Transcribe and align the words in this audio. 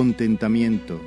Contentamiento. 0.00 0.98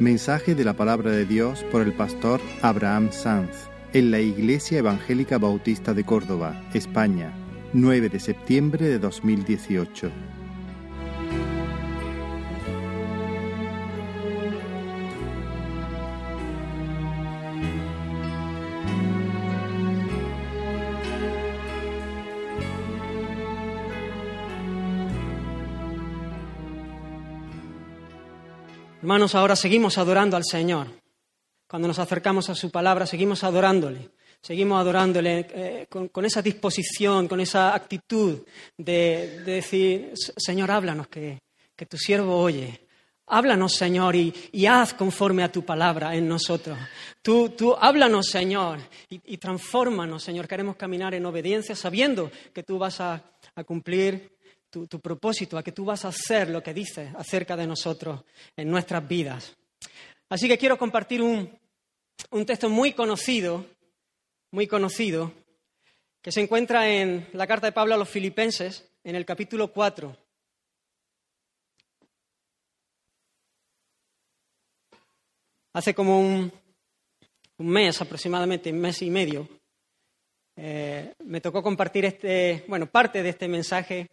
Mensaje 0.00 0.56
de 0.56 0.64
la 0.64 0.72
palabra 0.72 1.12
de 1.12 1.24
Dios 1.24 1.64
por 1.70 1.80
el 1.80 1.92
pastor 1.92 2.40
Abraham 2.60 3.12
Sanz 3.12 3.68
en 3.92 4.10
la 4.10 4.18
Iglesia 4.18 4.78
Evangélica 4.78 5.38
Bautista 5.38 5.94
de 5.94 6.02
Córdoba, 6.02 6.60
España, 6.74 7.32
9 7.72 8.08
de 8.08 8.18
septiembre 8.18 8.88
de 8.88 8.98
2018. 8.98 10.10
Hermanos, 29.02 29.34
ahora 29.34 29.56
seguimos 29.56 29.98
adorando 29.98 30.36
al 30.36 30.44
Señor. 30.44 30.86
Cuando 31.66 31.88
nos 31.88 31.98
acercamos 31.98 32.48
a 32.50 32.54
su 32.54 32.70
palabra, 32.70 33.04
seguimos 33.04 33.42
adorándole. 33.42 34.10
Seguimos 34.40 34.80
adorándole 34.80 35.48
eh, 35.50 35.86
con, 35.88 36.24
esa 36.24 36.40
disposición, 36.40 37.26
con 37.26 37.40
esa 37.40 37.74
actitud 37.74 38.42
de, 38.78 39.42
decir, 39.44 40.12
Señor, 40.14 40.70
háblanos, 40.70 41.08
que, 41.08 41.40
tu 41.88 41.98
siervo 41.98 42.38
oye. 42.38 42.86
Háblanos, 43.26 43.74
Señor, 43.74 44.14
y, 44.14 44.66
haz 44.66 44.94
conforme 44.94 45.42
a 45.42 45.50
tu 45.50 45.64
palabra 45.64 46.14
en 46.14 46.28
nosotros. 46.28 46.78
Tú, 47.20 47.48
tú 47.48 47.74
háblanos, 47.74 48.28
Señor, 48.28 48.78
y, 49.10 49.20
y 49.34 49.36
transfórmanos, 49.38 50.22
Señor. 50.22 50.46
Queremos 50.46 50.76
caminar 50.76 51.12
en 51.14 51.26
obediencia 51.26 51.74
sabiendo 51.74 52.30
que 52.54 52.62
tú 52.62 52.78
vas 52.78 53.00
a 53.00 53.20
cumplir 53.66 54.30
tu, 54.72 55.00
propósito, 55.00 55.58
a 55.58 55.62
que 55.62 55.72
tú 55.72 55.84
vas 55.84 56.04
a 56.04 56.08
hacer 56.08 56.48
lo 56.48 56.62
que 56.62 56.72
dices 56.72 57.14
acerca 57.14 57.56
de 57.56 57.66
nosotros 57.66 58.24
en 58.56 58.70
nuestras 58.70 59.06
vidas. 59.06 59.54
Así 60.30 60.48
que 60.48 60.56
quiero 60.56 60.78
compartir 60.78 61.20
un, 61.20 61.58
un 62.30 62.46
texto 62.46 62.70
muy 62.70 62.94
conocido, 62.94 63.66
muy 64.50 64.66
conocido, 64.66 65.30
que 66.22 66.32
se 66.32 66.40
encuentra 66.40 66.88
en 66.88 67.28
la 67.34 67.46
carta 67.46 67.66
de 67.66 67.72
Pablo 67.72 67.94
a 67.94 67.98
los 67.98 68.08
Filipenses, 68.08 68.90
en 69.04 69.14
el 69.14 69.26
capítulo 69.26 69.70
4. 69.70 70.16
Hace 75.74 75.94
como 75.94 76.18
un, 76.18 76.52
mes 77.58 78.00
aproximadamente, 78.00 78.72
un 78.72 78.80
mes 78.80 79.02
y 79.02 79.10
medio, 79.10 79.48
eh, 80.56 81.14
me 81.24 81.40
tocó 81.42 81.62
compartir 81.62 82.06
este, 82.06 82.64
bueno, 82.68 82.86
parte 82.86 83.22
de 83.22 83.28
este 83.28 83.48
mensaje 83.48 84.08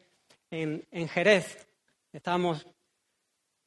en, 0.52 1.08
Jerez. 1.08 1.67
Estábamos, 2.11 2.66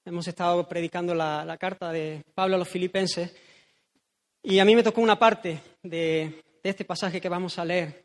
hemos 0.05 0.27
estado 0.27 0.69
predicando 0.69 1.15
la, 1.15 1.57
carta 1.59 1.93
de 1.93 2.25
Pablo 2.35 2.57
a 2.57 2.59
los 2.59 2.69
filipenses 2.69 3.35
y 4.43 4.59
a 4.59 4.65
mí 4.65 4.75
me 4.75 4.83
tocó 4.83 5.01
una 5.01 5.19
parte 5.19 5.61
de, 5.83 6.43
este 6.63 6.85
pasaje 6.85 7.21
que 7.21 7.29
vamos 7.29 7.59
a 7.59 7.65
leer. 7.65 8.05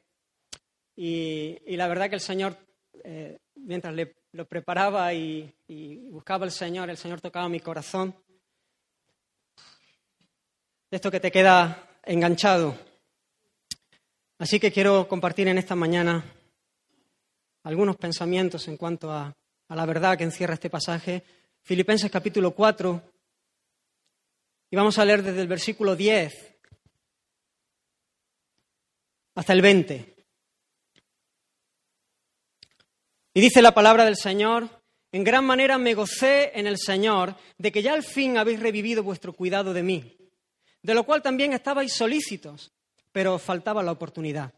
Y, 0.95 1.75
la 1.75 1.87
verdad 1.87 2.09
que 2.09 2.15
el 2.15 2.21
Señor, 2.21 2.57
eh, 3.03 3.37
mientras 3.55 3.93
le, 3.93 4.15
lo 4.31 4.45
preparaba 4.45 5.13
y, 5.13 5.53
y 5.67 6.09
buscaba 6.09 6.45
al 6.45 6.51
Señor, 6.51 6.89
el 6.89 6.97
Señor 6.97 7.21
tocaba 7.21 7.49
mi 7.49 7.59
corazón. 7.59 8.15
Esto 10.89 11.11
que 11.11 11.19
te 11.19 11.31
queda 11.31 11.99
enganchado. 12.03 12.75
Así 14.39 14.59
que 14.59 14.71
quiero 14.71 15.07
compartir 15.07 15.47
en 15.47 15.57
esta 15.57 15.75
mañana 15.75 16.23
algunos 17.67 17.97
pensamientos 17.97 18.65
en 18.69 18.77
cuanto 18.77 19.11
a, 19.11 19.35
la 19.67 19.85
verdad 19.85 20.17
que 20.17 20.23
encierra 20.23 20.53
este 20.53 20.69
pasaje. 20.69 21.21
Filipenses 21.63 22.09
capítulo 22.09 22.51
4, 22.51 23.01
y 24.71 24.75
vamos 24.77 24.97
a 24.97 25.03
leer 25.03 25.21
desde 25.21 25.41
el 25.41 25.49
versículo 25.49 25.93
10 25.93 26.33
hasta 29.35 29.51
el 29.51 29.61
20. 29.61 30.15
Y 33.33 33.41
dice 33.41 33.61
la 33.61 33.73
palabra 33.73 34.05
del 34.05 34.15
Señor, 34.15 34.69
en 35.11 35.25
gran 35.25 35.43
manera 35.43 35.77
me 35.77 35.93
gocé 35.93 36.57
en 36.57 36.67
el 36.67 36.77
Señor 36.77 37.35
de 37.57 37.73
que 37.73 37.81
ya 37.81 37.93
al 37.93 38.03
fin 38.03 38.37
habéis 38.37 38.61
revivido 38.61 39.03
vuestro 39.03 39.33
cuidado 39.33 39.73
de 39.73 39.83
mí, 39.83 40.17
de 40.81 40.93
lo 40.93 41.03
cual 41.03 41.21
también 41.21 41.51
estabais 41.51 41.91
solícitos, 41.91 42.71
pero 43.11 43.35
os 43.35 43.41
faltaba 43.41 43.83
la 43.83 43.91
oportunidad. 43.91 44.53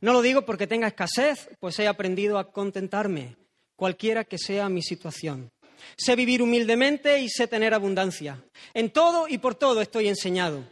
No 0.00 0.12
lo 0.12 0.22
digo 0.22 0.42
porque 0.42 0.66
tenga 0.66 0.86
escasez, 0.86 1.50
pues 1.58 1.78
he 1.78 1.88
aprendido 1.88 2.38
a 2.38 2.52
contentarme, 2.52 3.36
cualquiera 3.76 4.24
que 4.24 4.38
sea 4.38 4.68
mi 4.68 4.82
situación. 4.82 5.50
Sé 5.96 6.16
vivir 6.16 6.42
humildemente 6.42 7.20
y 7.20 7.28
sé 7.28 7.46
tener 7.46 7.74
abundancia. 7.74 8.44
En 8.74 8.90
todo 8.90 9.26
y 9.28 9.38
por 9.38 9.54
todo 9.54 9.80
estoy 9.80 10.08
enseñado. 10.08 10.64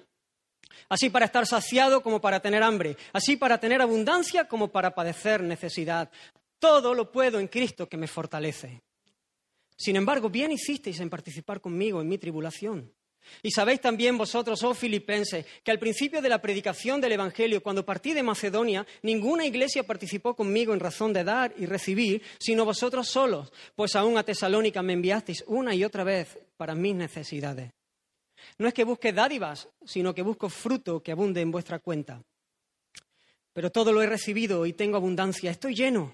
Así 0.88 1.10
para 1.10 1.26
estar 1.26 1.47
saciado 1.47 2.03
como 2.03 2.20
para 2.20 2.41
tener 2.41 2.62
hambre. 2.62 2.97
Así 3.12 3.36
para 3.36 3.59
tener 3.59 3.82
abundancia 3.82 4.47
como 4.47 4.69
para 4.69 4.94
padecer 4.94 5.42
necesidad. 5.42 6.10
Todo 6.59 6.94
lo 6.94 7.10
puedo 7.10 7.41
en 7.41 7.48
Cristo 7.48 7.88
que 7.88 7.97
me 7.97 8.06
fortalece. 8.06 8.82
Sin 9.76 9.97
embargo, 9.97 10.31
bien 10.31 10.53
hicisteis 10.53 11.00
en 11.00 11.10
participar 11.10 11.60
conmigo 11.60 12.00
en 12.00 12.09
mi 12.09 12.19
tribulación. 12.19 12.92
Y 13.42 13.50
sabéis 13.50 13.81
también 13.81 14.19
vosotros, 14.19 14.62
oh 14.62 14.75
filipenses, 14.75 15.47
que 15.62 15.70
al 15.70 15.78
principio 15.78 16.22
de 16.22 16.28
la 16.28 16.41
predicación 16.41 17.00
del 17.00 17.12
Evangelio, 17.12 17.62
cuando 17.62 17.84
partí 17.84 18.12
de 18.12 18.22
Macedonia, 18.22 18.87
ninguna 19.03 19.44
iglesia 19.44 19.84
participó 19.84 20.34
conmigo 20.34 20.72
en 20.72 20.81
razón 20.81 21.12
de 21.12 21.25
dar 21.25 21.54
y 21.56 21.66
recibir, 21.66 22.22
sino 22.38 22.65
vosotros 22.65 23.09
solos, 23.09 23.53
pues 23.75 23.97
aún 23.97 24.19
a 24.19 24.22
Tesalónica 24.22 24.82
me 24.82 24.94
enviasteis 24.94 25.44
una 25.47 25.75
y 25.75 25.84
otra 25.84 26.04
vez 26.04 26.38
para 26.56 26.75
mis 26.75 26.94
necesidades. 26.94 27.72
No 28.59 28.69
es 28.69 28.75
que 28.75 28.84
busque 28.84 29.12
dádivas, 29.12 29.69
sino 29.84 30.15
que 30.15 30.22
busco 30.22 30.48
fruto 30.48 31.03
que 31.03 31.12
abunde 31.12 31.41
en 31.41 31.50
vuestra 31.50 31.78
cuenta. 31.78 32.22
Pero 33.53 33.70
todo 33.70 33.92
lo 33.92 34.03
he 34.03 34.06
recibido 34.06 34.66
y 34.66 34.72
tengo 34.72 34.97
abundancia, 34.97 35.50
estoy 35.50 35.75
lleno, 35.75 36.12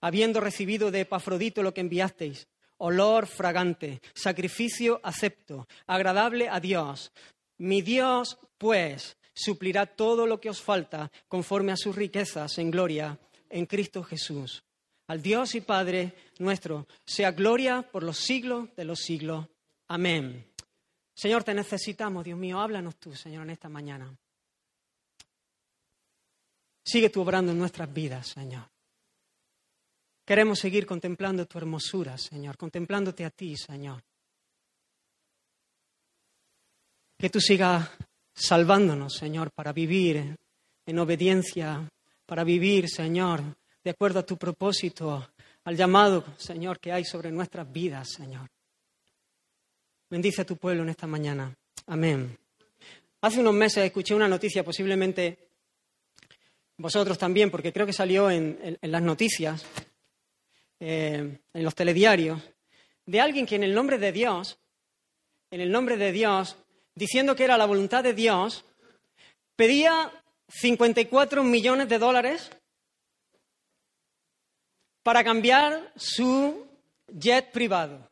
habiendo 0.00 0.40
recibido 0.40 0.90
de 0.90 1.00
Epafrodito 1.00 1.62
lo 1.62 1.72
que 1.72 1.80
enviasteis 1.80 2.48
olor 2.82 3.26
fragante, 3.26 4.00
sacrificio 4.12 5.00
acepto, 5.02 5.68
agradable 5.86 6.48
a 6.48 6.58
Dios. 6.58 7.12
Mi 7.58 7.80
Dios, 7.80 8.38
pues, 8.58 9.16
suplirá 9.32 9.86
todo 9.86 10.26
lo 10.26 10.40
que 10.40 10.50
os 10.50 10.60
falta 10.60 11.10
conforme 11.28 11.72
a 11.72 11.76
sus 11.76 11.94
riquezas 11.94 12.58
en 12.58 12.70
gloria 12.70 13.18
en 13.48 13.66
Cristo 13.66 14.02
Jesús. 14.02 14.64
Al 15.06 15.22
Dios 15.22 15.54
y 15.54 15.60
Padre 15.60 16.14
nuestro, 16.38 16.88
sea 17.04 17.30
gloria 17.30 17.82
por 17.82 18.02
los 18.02 18.18
siglos 18.18 18.74
de 18.74 18.84
los 18.84 18.98
siglos. 18.98 19.46
Amén. 19.88 20.44
Señor, 21.14 21.44
te 21.44 21.54
necesitamos, 21.54 22.24
Dios 22.24 22.38
mío, 22.38 22.60
háblanos 22.60 22.96
tú, 22.96 23.14
Señor, 23.14 23.44
en 23.44 23.50
esta 23.50 23.68
mañana. 23.68 24.12
Sigue 26.84 27.10
tú 27.10 27.20
obrando 27.20 27.52
en 27.52 27.58
nuestras 27.58 27.92
vidas, 27.92 28.28
Señor. 28.28 28.71
Queremos 30.24 30.58
seguir 30.58 30.86
contemplando 30.86 31.46
tu 31.46 31.58
hermosura, 31.58 32.16
Señor, 32.16 32.56
contemplándote 32.56 33.24
a 33.24 33.30
ti, 33.30 33.56
Señor. 33.56 34.02
Que 37.18 37.30
tú 37.30 37.40
sigas 37.40 37.88
salvándonos, 38.34 39.14
Señor, 39.14 39.50
para 39.52 39.72
vivir 39.72 40.36
en 40.86 40.98
obediencia, 40.98 41.88
para 42.26 42.44
vivir, 42.44 42.88
Señor, 42.88 43.42
de 43.82 43.90
acuerdo 43.90 44.20
a 44.20 44.26
tu 44.26 44.36
propósito, 44.36 45.32
al 45.64 45.76
llamado, 45.76 46.24
Señor, 46.38 46.80
que 46.80 46.92
hay 46.92 47.04
sobre 47.04 47.30
nuestras 47.30 47.70
vidas, 47.70 48.10
Señor. 48.10 48.48
Bendice 50.08 50.42
a 50.42 50.46
tu 50.46 50.56
pueblo 50.56 50.82
en 50.82 50.90
esta 50.90 51.06
mañana. 51.06 51.54
Amén. 51.86 52.36
Hace 53.22 53.40
unos 53.40 53.54
meses 53.54 53.84
escuché 53.84 54.14
una 54.14 54.28
noticia, 54.28 54.64
posiblemente 54.64 55.48
vosotros 56.76 57.16
también, 57.16 57.50
porque 57.50 57.72
creo 57.72 57.86
que 57.86 57.92
salió 57.92 58.30
en, 58.30 58.78
las 58.82 59.02
noticias, 59.02 59.64
eh, 60.84 61.38
en 61.54 61.62
los 61.62 61.76
telediarios 61.76 62.42
de 63.06 63.20
alguien 63.20 63.46
que 63.46 63.54
en 63.54 63.62
el 63.62 63.72
nombre 63.72 63.98
de 63.98 64.10
Dios, 64.10 64.58
en 65.52 65.60
el 65.60 65.70
nombre 65.70 65.96
de 65.96 66.10
Dios, 66.10 66.56
diciendo 66.96 67.36
que 67.36 67.44
era 67.44 67.56
la 67.56 67.66
voluntad 67.66 68.02
de 68.02 68.14
Dios, 68.14 68.64
pedía 69.54 70.10
54 70.48 71.44
millones 71.44 71.88
de 71.88 72.00
dólares 72.00 72.50
para 75.04 75.22
cambiar 75.22 75.92
su 75.94 76.66
jet 77.06 77.52
privado. 77.52 78.10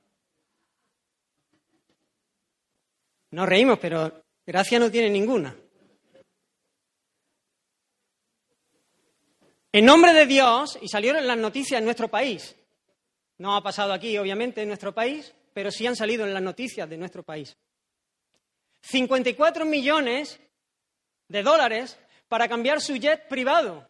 Nos 3.33 3.49
reímos, 3.49 3.81
pero 3.81 4.23
gracia 4.47 4.79
no 4.79 4.93
tiene 4.93 5.11
ninguna. 5.11 5.57
En 9.73 9.85
nombre 9.85 10.13
de 10.13 10.27
Dios, 10.27 10.79
y 10.81 10.87
salieron 10.87 11.27
las 11.27 11.37
noticias 11.37 11.81
en 11.81 11.85
nuestro 11.85 12.07
país, 12.07 12.57
no 13.41 13.57
ha 13.57 13.63
pasado 13.63 13.95
aquí, 13.95 14.19
obviamente, 14.19 14.61
en 14.61 14.69
nuestro 14.69 14.95
país, 14.95 15.35
pero 15.55 15.71
sí 15.71 15.87
han 15.87 15.97
salido 15.97 16.27
en 16.27 16.35
las 16.35 16.43
noticias 16.43 16.89
de 16.89 16.99
nuestro 16.99 17.23
país. 17.23 17.57
54 18.83 19.65
millones 19.65 20.39
de 21.27 21.43
dólares 21.43 21.99
para 22.29 22.49
cambiar 22.49 22.83
su 22.83 22.97
jet 22.97 23.29
privado. 23.29 23.89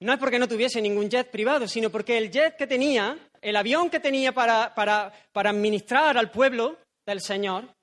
No 0.00 0.12
es 0.12 0.18
porque 0.18 0.38
no 0.38 0.48
tuviese 0.48 0.82
ningún 0.82 1.08
jet 1.08 1.30
privado, 1.30 1.66
sino 1.66 1.88
porque 1.88 2.18
el 2.18 2.30
jet 2.30 2.56
que 2.56 2.66
tenía 2.66 3.18
el 3.40 3.56
avión 3.56 3.88
que 3.88 4.00
tenía 4.00 4.32
para, 4.32 4.74
para, 4.74 5.10
para 5.32 5.48
administrar 5.48 6.18
al 6.18 6.30
pueblo 6.30 6.78
del 7.06 7.22
Señor, 7.22 7.74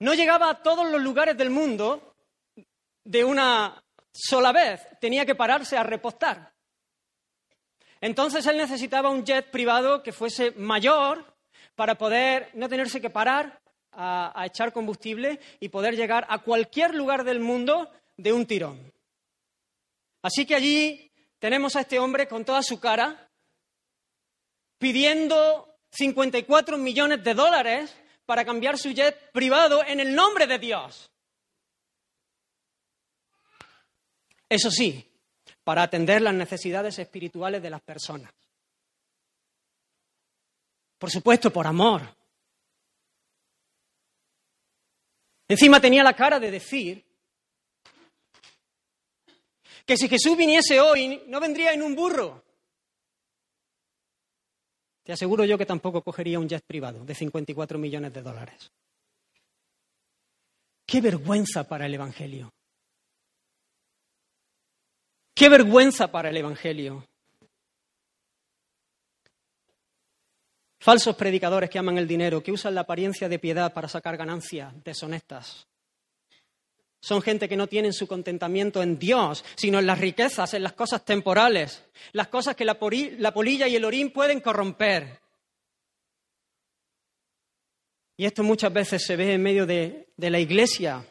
no 0.00 0.14
llegaba 0.14 0.48
a 0.48 0.62
todos 0.62 0.90
los 0.90 1.02
lugares 1.02 1.36
del 1.36 1.50
mundo 1.50 2.16
de 3.04 3.24
una 3.24 3.78
sola 4.10 4.52
vez, 4.52 4.80
tenía 5.00 5.26
que 5.26 5.34
pararse 5.34 5.76
a 5.76 5.82
repostar. 5.82 6.53
Entonces 8.04 8.46
él 8.46 8.58
necesitaba 8.58 9.08
un 9.08 9.24
jet 9.24 9.50
privado 9.50 10.02
que 10.02 10.12
fuese 10.12 10.50
mayor 10.50 11.24
para 11.74 11.94
poder 11.94 12.50
no 12.52 12.68
tenerse 12.68 13.00
que 13.00 13.08
parar 13.08 13.62
a, 13.92 14.38
a, 14.38 14.44
echar 14.44 14.74
combustible 14.74 15.40
y 15.58 15.70
poder 15.70 15.96
llegar 15.96 16.26
a 16.28 16.40
cualquier 16.40 16.94
lugar 16.94 17.24
del 17.24 17.40
mundo 17.40 17.90
de 18.18 18.34
un 18.34 18.44
tirón. 18.44 18.92
Así 20.20 20.44
que 20.44 20.54
allí 20.54 21.10
tenemos 21.38 21.76
a 21.76 21.80
este 21.80 21.98
hombre 21.98 22.28
con 22.28 22.44
toda 22.44 22.62
su 22.62 22.78
cara 22.78 23.26
pidiendo 24.76 25.74
54 25.92 26.76
millones 26.76 27.24
de 27.24 27.32
dólares 27.32 27.96
para 28.26 28.44
cambiar 28.44 28.76
su 28.76 28.90
jet 28.90 29.32
privado 29.32 29.82
en 29.82 30.00
el 30.00 30.14
nombre 30.14 30.46
de 30.46 30.58
Dios. 30.58 31.10
Eso 34.50 34.70
sí, 34.70 35.10
para 35.64 35.82
atender 35.82 36.22
las 36.22 36.34
necesidades 36.34 36.98
espirituales 36.98 37.62
de 37.62 37.70
las 37.70 37.80
personas. 37.80 38.32
Por 40.98 41.10
supuesto, 41.10 41.50
por 41.50 41.66
amor. 41.66 42.02
Encima 45.48 45.80
tenía 45.80 46.02
la 46.02 46.14
cara 46.14 46.38
de 46.38 46.50
decir 46.50 47.04
que 49.84 49.96
si 49.96 50.08
Jesús 50.08 50.36
viniese 50.36 50.80
hoy 50.80 51.22
no 51.26 51.40
vendría 51.40 51.72
en 51.72 51.82
un 51.82 51.94
burro. 51.94 52.42
Te 55.02 55.12
aseguro 55.12 55.44
yo 55.44 55.58
que 55.58 55.66
tampoco 55.66 56.02
cogería 56.02 56.38
un 56.38 56.48
jet 56.48 56.64
privado 56.64 57.04
de 57.04 57.14
54 57.14 57.78
millones 57.78 58.12
de 58.14 58.22
dólares. 58.22 58.72
Qué 60.86 61.02
vergüenza 61.02 61.68
para 61.68 61.84
el 61.84 61.94
Evangelio. 61.94 62.54
Qué 65.34 65.48
vergüenza 65.48 66.12
para 66.12 66.30
el 66.30 66.36
Evangelio. 66.36 67.04
Falsos 70.78 71.16
predicadores 71.16 71.70
que 71.70 71.78
aman 71.78 71.98
el 71.98 72.06
dinero, 72.06 72.42
que 72.42 72.52
usan 72.52 72.74
la 72.74 72.82
apariencia 72.82 73.28
de 73.28 73.38
piedad 73.38 73.72
para 73.72 73.88
sacar 73.88 74.16
ganancias 74.16 74.72
deshonestas. 74.84 75.66
Son 77.00 77.20
gente 77.20 77.48
que 77.48 77.56
no 77.56 77.66
tienen 77.66 77.92
su 77.92 78.06
contentamiento 78.06 78.82
en 78.82 78.98
Dios, 78.98 79.44
sino 79.56 79.78
en 79.78 79.86
las 79.86 79.98
riquezas, 79.98 80.54
en 80.54 80.62
las 80.62 80.74
cosas 80.74 81.04
temporales, 81.04 81.84
las 82.12 82.28
cosas 82.28 82.54
que 82.54 82.64
la, 82.64 82.78
polilla 82.78 83.66
y 83.66 83.76
el 83.76 83.84
orín 83.84 84.10
pueden 84.12 84.40
corromper. 84.40 85.20
Y 88.16 88.24
esto 88.24 88.42
muchas 88.42 88.72
veces 88.72 89.04
se 89.04 89.16
ve 89.16 89.34
en 89.34 89.42
medio 89.42 89.66
de, 89.66 90.08
de 90.16 90.30
la 90.30 90.38
iglesia. 90.38 91.04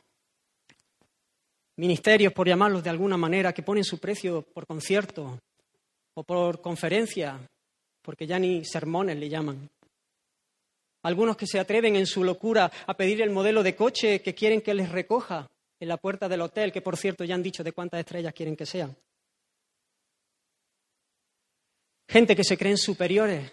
Ministerios, 1.77 2.33
por 2.33 2.47
llamarlos 2.47 2.83
de 2.83 2.89
alguna 2.89 3.17
manera, 3.17 3.53
que 3.53 3.63
ponen 3.63 3.83
su 3.83 3.99
precio 3.99 4.43
por 4.43 4.67
concierto 4.67 5.39
o 6.13 6.23
por 6.23 6.61
conferencia, 6.61 7.39
porque 8.01 8.27
ya 8.27 8.37
ni 8.37 8.63
sermones 8.63 9.17
le 9.17 9.29
llaman. 9.29 9.69
Algunos 11.03 11.35
que 11.35 11.47
se 11.47 11.59
atreven 11.59 11.95
en 11.95 12.05
su 12.05 12.23
locura 12.23 12.71
a 12.85 12.93
pedir 12.95 13.21
el 13.21 13.31
modelo 13.31 13.63
de 13.63 13.75
coche 13.75 14.21
que 14.21 14.35
quieren 14.35 14.61
que 14.61 14.73
les 14.73 14.89
recoja 14.89 15.49
en 15.79 15.87
la 15.87 15.97
puerta 15.97 16.29
del 16.29 16.41
hotel, 16.41 16.71
que 16.71 16.81
por 16.81 16.95
cierto 16.95 17.23
ya 17.23 17.35
han 17.35 17.43
dicho 17.43 17.63
de 17.63 17.73
cuántas 17.73 17.99
estrellas 17.99 18.33
quieren 18.33 18.55
que 18.55 18.65
sean. 18.65 18.95
Gente 22.07 22.35
que 22.35 22.43
se 22.43 22.57
creen 22.57 22.77
superiores, 22.77 23.51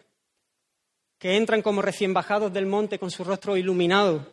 que 1.18 1.36
entran 1.36 1.62
como 1.62 1.82
recién 1.82 2.12
bajados 2.12 2.52
del 2.52 2.66
monte 2.66 2.98
con 2.98 3.10
su 3.10 3.24
rostro 3.24 3.56
iluminado, 3.56 4.32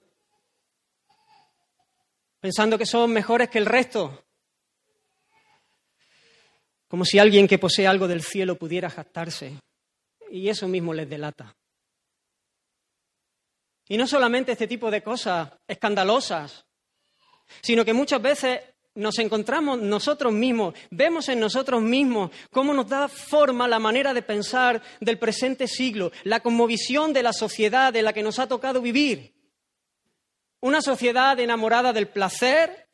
pensando 2.40 2.78
que 2.78 2.86
son 2.86 3.12
mejores 3.12 3.50
que 3.50 3.58
el 3.58 3.66
resto, 3.66 4.26
como 6.88 7.06
si 7.06 7.20
alguien 7.20 7.48
que 7.48 7.60
posee 7.60 7.88
algo 7.88 8.08
del 8.08 8.24
cielo 8.24 8.58
pudiera 8.58 8.90
jactarse. 8.90 9.60
Y 10.30 10.50
eso 10.50 10.68
mismo 10.68 10.94
les 10.94 11.10
delata. 11.10 11.56
Y 13.90 13.98
no 13.98 14.08
solamente 14.08 14.52
este 14.52 14.68
tipo 14.68 14.92
de 14.92 15.02
cosas 15.02 15.50
escandalosas, 15.68 16.66
sino 17.62 17.86
que 17.86 17.94
muchas 17.94 18.22
veces 18.22 18.60
nos 18.96 19.20
encontramos 19.20 19.80
nosotros 19.80 20.34
mismos, 20.34 20.74
vemos 20.90 21.30
en 21.30 21.40
nosotros 21.40 21.82
mismos 21.82 22.32
cómo 22.52 22.74
nos 22.74 22.90
da 22.90 23.08
forma 23.08 23.68
la 23.68 23.80
manera 23.80 24.14
de 24.14 24.24
pensar 24.24 24.82
del 25.00 25.20
presente 25.20 25.68
siglo, 25.68 26.12
la 26.24 26.40
conmovisión 26.40 27.14
de 27.14 27.24
la 27.24 27.32
sociedad 27.32 27.96
en 27.96 28.06
la 28.06 28.14
que 28.14 28.24
nos 28.24 28.40
ha 28.40 28.48
tocado 28.48 28.82
vivir. 28.82 29.37
Una 30.62 30.82
sociedad 30.82 31.40
enamorada 31.40 31.94
del 31.94 32.08
placer, 32.08 32.88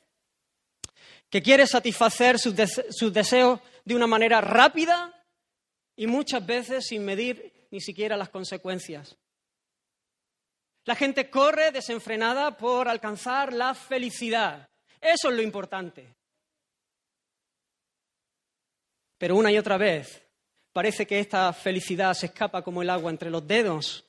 que 1.33 1.41
quiere 1.41 1.65
satisfacer 1.65 2.37
sus, 2.37 2.53
deseos 3.11 3.59
de 3.83 3.95
una 3.95 4.05
manera 4.05 4.39
rápida 4.39 5.11
y 5.95 6.05
muchas 6.05 6.45
veces 6.45 6.85
sin 6.85 7.03
medir 7.03 7.67
ni 7.71 7.81
siquiera 7.81 8.15
las 8.15 8.29
consecuencias. 8.29 9.17
La 10.85 10.95
gente 10.95 11.31
corre 11.31 11.71
desenfrenada 11.71 12.55
por 12.55 12.87
alcanzar 12.87 13.51
la 13.51 13.73
felicidad. 13.73 14.69
Eso 15.01 15.29
es 15.29 15.35
lo 15.35 15.41
importante. 15.41 16.13
Pero 19.17 19.35
una 19.35 19.51
y 19.51 19.57
otra 19.57 19.77
vez 19.77 20.21
parece 20.71 21.07
que 21.07 21.19
esta 21.19 21.51
felicidad 21.51 22.13
se 22.13 22.27
escapa 22.27 22.61
como 22.61 22.83
el 22.83 22.91
agua 22.91 23.09
entre 23.09 23.31
los 23.31 23.47
dedos. 23.47 24.05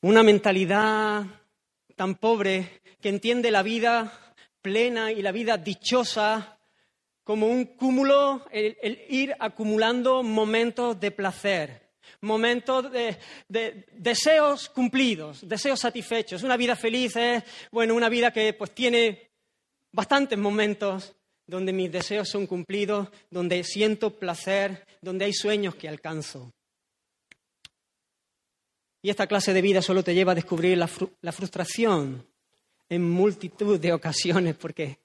Una 0.00 0.22
mentalidad 0.22 1.24
tan 1.96 2.14
pobre 2.14 2.82
que 3.00 3.08
entiende 3.08 3.50
la 3.50 3.64
vida 3.64 4.12
plena 4.62 5.10
y 5.10 5.22
la 5.22 5.32
vida 5.32 5.58
dichosa 5.58 6.56
como 7.24 7.48
un 7.48 7.64
cúmulo, 7.64 8.46
el, 8.52 9.04
ir 9.08 9.34
acumulando 9.40 10.22
momentos 10.22 10.98
de 11.00 11.10
placer 11.10 11.88
momentos 12.20 12.90
de, 12.90 13.18
deseos 13.92 14.70
cumplidos, 14.70 15.46
deseos 15.46 15.78
satisfechos. 15.78 16.42
Una 16.42 16.56
vida 16.56 16.74
feliz 16.74 17.14
es, 17.16 17.44
bueno, 17.70 17.94
una 17.94 18.08
vida 18.08 18.32
que 18.32 18.54
pues 18.54 18.74
tiene 18.74 19.30
bastantes 19.92 20.38
momentos 20.38 21.14
donde 21.46 21.72
mis 21.72 21.92
deseos 21.92 22.28
son 22.28 22.46
cumplidos, 22.46 23.08
donde 23.30 23.62
siento 23.62 24.18
placer, 24.18 24.86
donde 25.00 25.26
hay 25.26 25.32
sueños 25.32 25.74
que 25.74 25.88
alcanzo. 25.88 26.52
Y 29.00 29.10
esta 29.10 29.26
clase 29.26 29.52
de 29.52 29.62
vida 29.62 29.80
solo 29.80 30.02
te 30.02 30.14
lleva 30.14 30.32
a 30.32 30.34
descubrir 30.34 30.76
la, 30.76 30.88
la 31.20 31.32
frustración 31.32 32.26
en 32.88 33.08
multitud 33.08 33.78
de 33.78 33.92
ocasiones, 33.92 34.56
porque 34.56 34.98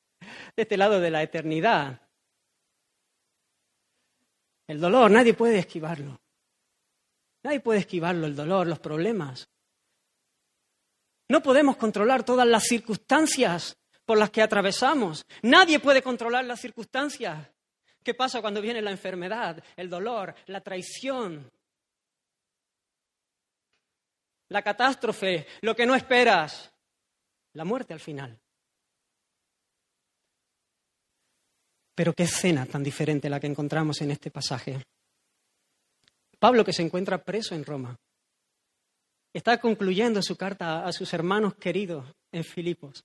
de 0.56 0.64
este 0.64 0.78
lado 0.78 1.00
de 1.00 1.12
la 1.12 1.22
eternidad, 1.22 2.02
el 4.68 4.80
dolor 4.80 5.12
nadie 5.12 5.34
puede 5.34 5.60
esquivarlo. 5.60 6.20
Nadie 7.44 7.60
puede 7.60 7.80
esquivarlo, 7.80 8.26
el 8.26 8.36
dolor, 8.36 8.68
los 8.68 8.80
problemas. 8.80 9.50
No 11.28 11.44
podemos 11.44 11.76
controlar 11.78 12.24
todas 12.24 12.48
las 12.48 12.64
circunstancias 12.64 13.78
por 14.06 14.18
las 14.18 14.30
que 14.30 14.42
atravesamos. 14.42 15.26
Nadie 15.42 15.80
puede 15.80 16.02
controlar 16.02 16.46
las 16.46 16.62
circunstancias. 16.62 17.50
¿Qué 18.02 18.14
pasa 18.14 18.42
cuando 18.42 18.62
viene 18.62 18.82
la 18.82 18.92
enfermedad, 18.92 19.64
el 19.76 19.90
dolor, 19.90 20.36
la 20.48 20.62
traición? 20.62 21.52
La 24.54 24.62
catástrofe, 24.62 25.48
lo 25.62 25.76
que 25.76 25.84
no 25.84 25.96
esperas, 25.96 26.72
la 27.54 27.66
muerte 27.66 27.92
al 27.92 28.00
final. 28.00 28.40
Pero 31.96 32.14
qué 32.14 32.22
escena 32.22 32.68
tan 32.68 32.84
diferente 32.84 33.32
la 33.32 33.40
que 33.40 33.48
encontramos 33.48 34.00
en 34.02 34.12
este 34.12 34.30
pasaje. 34.30 34.84
Pablo 36.38 36.64
que 36.64 36.72
se 36.72 36.84
encuentra 36.84 37.24
preso 37.24 37.56
en 37.56 37.66
Roma. 37.66 37.96
Está 39.34 39.60
concluyendo 39.60 40.22
su 40.22 40.36
carta 40.36 40.86
a 40.86 40.92
sus 40.92 41.12
hermanos 41.16 41.56
queridos 41.56 42.06
en 42.32 42.44
Filipos. 42.44 43.04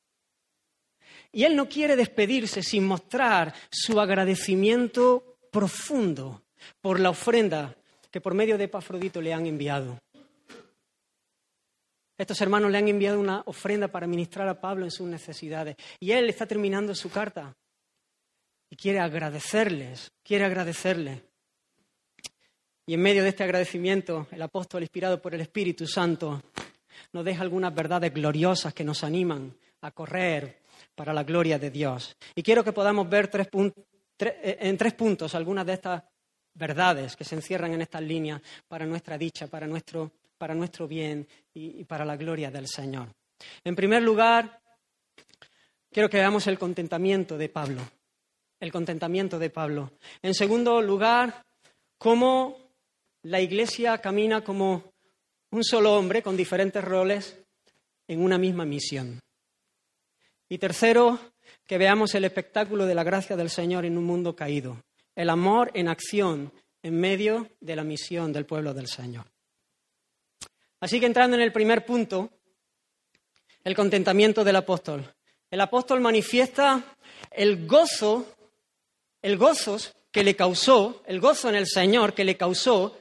Y 1.33 1.45
él 1.45 1.57
no 1.57 1.67
quiere 1.67 1.97
despedirse 1.97 2.63
sin 2.63 2.87
mostrar 2.87 3.55
su 3.71 3.99
agradecimiento 3.99 5.39
profundo 5.51 6.43
por 6.83 7.01
la 7.01 7.09
ofrenda 7.09 7.75
que 8.11 8.21
por 8.21 8.35
medio 8.35 8.59
de 8.59 8.65
Epafrodito 8.65 9.23
le 9.23 9.33
han 9.33 9.47
enviado. 9.47 9.99
Estos 12.19 12.41
hermanos 12.41 12.71
le 12.71 12.79
han 12.79 12.89
enviado 12.89 13.21
una 13.21 13.43
ofrenda 13.47 13.89
para 13.89 14.09
ministrar 14.09 14.49
a 14.49 14.61
Pablo 14.61 14.85
en 14.85 14.91
sus 14.91 15.07
necesidades. 15.07 15.77
Y 16.01 16.11
él 16.11 16.29
está 16.29 16.47
terminando 16.47 16.95
su 16.95 17.11
carta 17.11 17.57
y 18.69 18.77
quiere 18.77 18.99
agradecerles, 18.99 20.11
quiere 20.23 20.45
agradecerles. 20.45 21.23
Y 22.87 22.95
en 22.95 23.01
medio 23.01 23.23
de 23.23 23.29
este 23.29 23.45
agradecimiento, 23.45 24.27
el 24.31 24.43
apóstol, 24.43 24.83
inspirado 24.83 25.23
por 25.23 25.35
el 25.35 25.43
Espíritu 25.43 25.87
Santo, 25.87 26.43
nos 27.13 27.25
deja 27.25 27.43
algunas 27.43 27.75
verdades 27.75 28.13
gloriosas 28.13 28.75
que 28.75 28.85
nos 28.85 29.05
animan 29.05 29.55
a 29.83 29.91
correr 29.93 30.59
para 30.95 31.13
la 31.13 31.23
gloria 31.23 31.59
de 31.59 31.71
Dios. 31.71 32.17
Y 32.35 32.43
quiero 32.43 32.65
que 32.65 32.73
podamos 32.73 33.09
ver 33.09 33.29
tres 33.29 33.49
eh, 34.19 34.59
en 34.61 34.77
tres 34.77 34.95
puntos 34.95 35.35
algunas 35.35 35.65
de 35.65 35.75
estas 35.75 36.03
verdades 36.55 37.15
que 37.15 37.25
se 37.25 37.37
encierran 37.37 37.73
en 37.75 37.83
estas 37.83 38.03
líneas 38.03 38.43
para 38.67 38.85
nuestra 38.85 39.17
dicha, 39.17 39.47
para 39.47 39.67
nuestro, 39.67 40.11
para 40.39 40.55
nuestro 40.55 40.87
bien 40.89 41.27
y, 41.53 41.85
para 41.85 42.05
la 42.05 42.17
gloria 42.17 42.51
del 42.51 42.67
Señor. 42.69 43.09
En 43.65 43.77
primer 43.77 44.03
lugar, 44.03 44.61
quiero 45.91 46.09
que 46.09 46.17
veamos 46.17 46.47
el 46.47 46.59
contentamiento 46.59 47.37
de 47.37 47.49
Pablo. 47.49 47.83
El 48.61 48.73
contentamiento 48.73 49.39
de 49.39 49.51
Pablo. 49.51 49.93
En 50.23 50.35
segundo 50.35 50.81
lugar, 50.81 51.45
cómo 51.99 52.57
la 53.23 53.41
Iglesia 53.41 53.99
camina 53.99 54.43
como 54.43 54.93
un 55.51 55.65
solo 55.65 55.95
hombre 55.95 56.23
con 56.23 56.37
diferentes 56.37 56.83
roles 56.83 57.39
en 58.07 58.23
una 58.23 58.39
misma 58.39 58.65
misión. 58.65 59.21
Y 60.49 60.59
tercero, 60.59 61.19
que 61.67 61.79
veamos 61.79 62.15
el 62.15 62.25
espectáculo 62.25 62.87
de 62.87 62.95
la 62.95 63.05
gracia 63.05 63.37
del 63.37 63.51
Señor 63.51 63.85
en 63.85 63.99
un 63.99 64.05
mundo 64.05 64.35
caído, 64.35 64.83
el 65.15 65.31
amor 65.31 65.71
en 65.75 65.89
acción 65.89 66.53
en 66.83 66.99
medio 66.99 67.51
de 67.61 67.77
la 67.77 67.85
misión 67.85 68.33
del 68.33 68.47
pueblo 68.47 68.73
del 68.73 68.87
Señor. 68.87 69.27
Así 70.81 71.01
que 71.01 71.07
entrando 71.07 71.37
en 71.37 71.43
el 71.43 71.53
primer 71.53 71.85
punto, 71.85 72.31
el 73.65 73.75
contentamiento 73.75 74.45
del 74.45 74.57
apóstol. 74.57 75.15
El 75.51 75.61
apóstol 75.61 76.01
manifiesta 76.01 76.97
el 77.31 77.67
gozo, 77.67 78.35
el 79.23 79.37
gozo 79.37 79.79
que 80.11 80.23
le 80.23 80.37
causó, 80.37 81.03
el 81.07 81.21
gozo 81.21 81.49
en 81.49 81.57
el 81.57 81.67
Señor 81.67 82.15
que 82.15 82.25
le 82.25 82.37
causó 82.37 82.99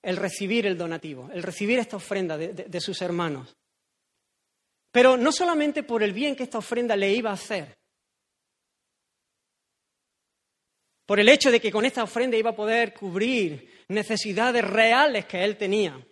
el 0.00 0.16
recibir 0.16 0.66
el 0.66 0.76
donativo, 0.76 1.30
el 1.32 1.42
recibir 1.42 1.78
esta 1.78 1.96
ofrenda 1.96 2.36
de, 2.36 2.80
sus 2.80 3.00
hermanos. 3.02 3.56
Pero 4.90 5.16
no 5.16 5.32
solamente 5.32 5.82
por 5.82 6.02
el 6.02 6.12
bien 6.12 6.34
que 6.34 6.42
esta 6.42 6.58
ofrenda 6.58 6.96
le 6.96 7.12
iba 7.12 7.30
a 7.30 7.34
hacer, 7.34 7.78
por 11.06 11.20
el 11.20 11.28
hecho 11.28 11.50
de 11.50 11.60
que 11.60 11.70
con 11.70 11.84
esta 11.84 12.02
ofrenda 12.02 12.36
iba 12.36 12.50
a 12.50 12.56
poder 12.56 12.94
cubrir 12.94 13.84
necesidades 13.88 14.64
reales 14.64 15.26
que 15.26 15.44
él 15.44 15.56
tenía, 15.56 16.04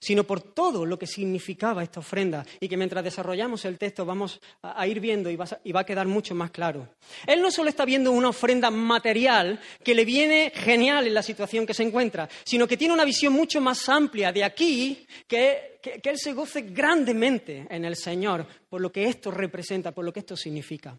sino 0.00 0.24
por 0.24 0.40
todo 0.40 0.86
lo 0.86 0.98
que 0.98 1.06
significaba 1.06 1.82
esta 1.82 2.00
ofrenda 2.00 2.44
y 2.58 2.68
que 2.68 2.76
mientras 2.76 3.04
desarrollamos 3.04 3.64
el 3.66 3.78
texto 3.78 4.06
vamos 4.06 4.40
a, 4.62 4.86
ir 4.86 4.98
viendo 4.98 5.30
y 5.30 5.36
va, 5.36 5.46
a 5.74 5.84
quedar 5.84 6.06
mucho 6.06 6.34
más 6.34 6.50
claro. 6.50 6.88
Él 7.26 7.42
no 7.42 7.50
solo 7.50 7.68
está 7.68 7.84
viendo 7.84 8.10
una 8.10 8.30
ofrenda 8.30 8.70
material 8.70 9.60
que 9.84 9.94
le 9.94 10.04
viene 10.04 10.52
genial 10.54 11.06
en 11.06 11.14
la 11.14 11.22
situación 11.22 11.66
que 11.66 11.74
se 11.74 11.82
encuentra, 11.82 12.28
sino 12.44 12.66
que 12.66 12.78
tiene 12.78 12.94
una 12.94 13.04
visión 13.04 13.34
mucho 13.34 13.60
más 13.60 13.88
amplia 13.88 14.32
de 14.32 14.42
aquí, 14.42 15.06
que, 15.28 15.78
que, 15.82 16.00
que 16.00 16.10
él 16.10 16.18
se 16.18 16.32
goce 16.32 16.62
grandemente 16.62 17.66
en 17.68 17.84
el 17.84 17.96
Señor 17.96 18.46
por 18.68 18.80
lo 18.80 18.90
que 18.90 19.04
esto 19.04 19.30
representa, 19.30 19.92
por 19.92 20.04
lo 20.04 20.12
que 20.12 20.20
esto 20.20 20.36
significa. 20.36 20.96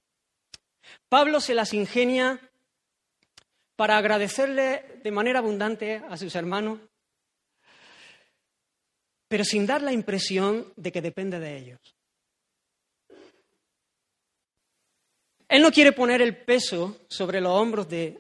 Pablo 1.09 1.41
se 1.41 1.55
las 1.55 1.73
ingenia 1.73 2.39
para 3.75 3.97
agradecerle 3.97 4.99
de 5.03 5.11
manera 5.11 5.39
abundante 5.39 6.03
a 6.07 6.15
sus 6.17 6.35
hermanos 6.35 6.79
pero 9.31 9.45
sin 9.45 9.65
dar 9.65 9.81
la 9.81 9.93
impresión 9.93 10.73
de 10.75 10.91
que 10.91 11.01
depende 11.01 11.39
de 11.39 11.57
ellos. 11.57 11.79
Él 15.47 15.61
no 15.61 15.71
quiere 15.71 15.93
poner 15.93 16.21
el 16.21 16.43
peso 16.43 17.05
sobre 17.07 17.39
los 17.39 17.53
hombros 17.53 17.87
de, 17.87 18.19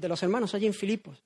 los 0.00 0.22
hermanos 0.22 0.54
allí 0.54 0.66
en 0.66 0.72
Filipos. 0.72 1.22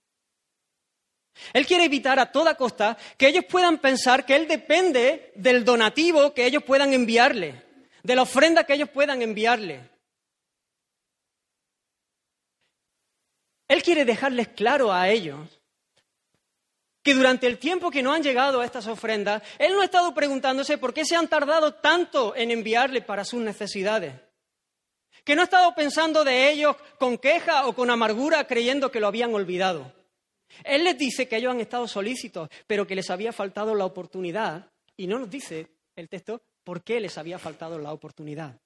Él 1.52 1.64
quiere 1.64 1.85
evitar 1.85 2.18
a 2.18 2.33
toda 2.33 2.56
costa 2.56 2.99
que 3.16 3.28
ellos 3.28 3.44
puedan 3.49 3.78
pensar 3.78 4.26
que 4.26 4.35
Él 4.35 4.49
depende 4.49 5.30
del 5.37 5.64
donativo 5.64 6.35
que 6.35 6.47
ellos 6.47 6.64
puedan 6.64 6.92
enviarle, 6.92 7.62
de 8.02 8.16
la 8.16 8.23
ofrenda 8.23 8.64
que 8.64 8.75
ellos 8.75 8.88
puedan 8.88 9.23
enviarle. 9.23 9.90
Él 13.68 13.80
quiere 13.85 14.04
dejarles 14.04 14.49
claro 14.49 14.92
a 14.92 15.09
ellos 15.09 15.61
que 17.04 17.14
durante 17.14 17.46
el 17.46 17.58
tiempo 17.58 17.90
que 17.90 18.02
no 18.02 18.14
han 18.14 18.23
llegado 18.23 18.61
a 18.62 18.64
estas 18.64 18.87
ofrendas, 18.87 19.42
Él 19.58 19.75
no 19.75 19.82
ha 19.82 19.84
estado 19.84 20.14
preguntándose 20.14 20.78
por 20.78 20.94
qué 20.94 21.04
se 21.04 21.14
han 21.14 21.28
tardado 21.28 21.75
tanto 21.75 22.34
en 22.34 22.50
enviarle 22.50 23.02
para 23.02 23.26
sus 23.26 23.42
necesidades. 23.42 24.14
Que 25.23 25.37
no 25.37 25.42
ha 25.42 25.44
estado 25.44 25.75
pensando 25.75 26.25
de 26.25 26.50
ellos 26.50 26.75
con 26.99 27.18
queja 27.18 27.66
o 27.66 27.75
con 27.75 27.90
amargura 27.90 28.46
creyendo 28.46 28.90
que 28.90 29.00
lo 29.00 29.06
habían 29.06 29.34
olvidado. 29.34 29.92
Él 30.64 30.84
les 30.84 30.96
dice 30.96 31.28
que 31.28 31.37
ellos 31.37 31.52
han 31.52 31.61
estado 31.61 31.87
solícitos, 31.87 32.49
pero 32.66 32.87
que 32.87 32.94
les 32.94 33.11
había 33.11 33.34
faltado 33.34 33.75
la 33.75 33.84
oportunidad. 33.84 34.70
Y 34.96 35.06
no 35.06 35.18
nos 35.18 35.28
dice 35.28 35.68
el 35.96 36.08
texto 36.08 36.40
por 36.64 36.82
qué 36.82 37.00
les 37.00 37.18
había 37.18 37.38
faltado 37.38 37.78
la 37.78 37.92
oportunidad. 37.92 38.58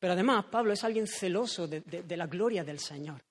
Pero 0.00 0.14
además, 0.14 0.46
Pablo 0.46 0.72
es 0.72 0.82
alguien 0.82 1.06
celoso 1.06 1.68
de, 1.68 1.80
de 1.80 2.16
la 2.16 2.26
gloria 2.26 2.64
del 2.64 2.80
Señor. 2.80 3.22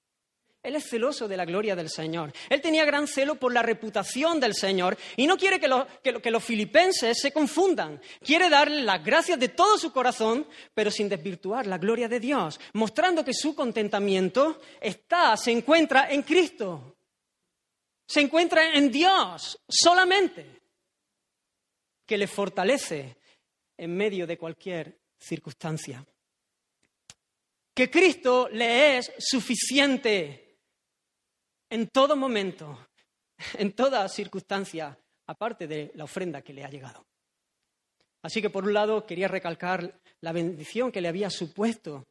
Él 0.65 0.75
es 0.75 0.89
celoso 0.89 1.27
de 1.27 1.37
la 1.37 1.45
gloria 1.45 1.75
del 1.75 1.89
Señor. 1.89 2.33
Él 2.49 2.59
tenía 2.59 2.85
gran 2.85 3.07
celo 3.07 3.35
por 3.35 3.53
la 3.53 3.61
reputación 3.61 4.39
del 4.39 4.55
Señor 4.55 4.97
y 5.15 5.27
no 5.27 5.37
quiere 5.37 5.59
que, 5.59 6.31
los 6.31 6.43
filipenses 6.43 7.19
se 7.19 7.31
confundan. 7.31 8.01
Quiere 8.23 8.49
darle 8.49 8.81
las 8.81 9.03
gracias 9.03 9.39
de 9.39 9.49
todo 9.49 9.77
su 9.77 9.91
corazón, 9.91 10.47
pero 10.73 10.89
sin 10.89 11.07
desvirtuar 11.07 11.67
la 11.67 11.77
gloria 11.77 12.07
de 12.07 12.19
Dios, 12.19 12.59
mostrando 12.73 13.23
que 13.23 13.33
su 13.33 13.53
contentamiento 13.53 14.59
está, 14.81 15.37
se 15.37 15.51
encuentra 15.51 16.09
en 16.11 16.23
Cristo. 16.23 16.95
Se 18.07 18.21
encuentra 18.21 18.73
en 18.73 18.91
Dios 18.91 19.59
solamente, 19.67 20.61
que 22.05 22.17
le 22.17 22.27
fortalece 22.27 23.17
en 23.77 23.95
medio 23.95 24.25
de 24.25 24.37
cualquier 24.37 24.99
circunstancia. 25.19 26.05
Que 27.73 27.89
Cristo 27.89 28.47
le 28.51 28.97
es 28.97 29.11
suficiente 29.19 30.44
en 31.69 31.87
todo 31.89 32.15
momento, 32.15 32.87
en 33.57 33.73
toda 33.73 34.07
circunstancia, 34.09 34.97
aparte 35.27 35.67
de 35.67 35.91
la 35.95 36.03
ofrenda 36.03 36.41
que 36.41 36.53
le 36.53 36.63
ha 36.63 36.69
llegado. 36.69 37.05
Así 38.21 38.41
que, 38.41 38.49
por 38.49 38.63
un 38.63 38.73
lado, 38.73 39.05
quería 39.05 39.27
recalcar 39.27 39.99
la 40.21 40.31
bendición 40.31 40.91
que 40.91 41.01
le 41.01 41.07
había 41.07 41.29
supuesto, 41.29 42.07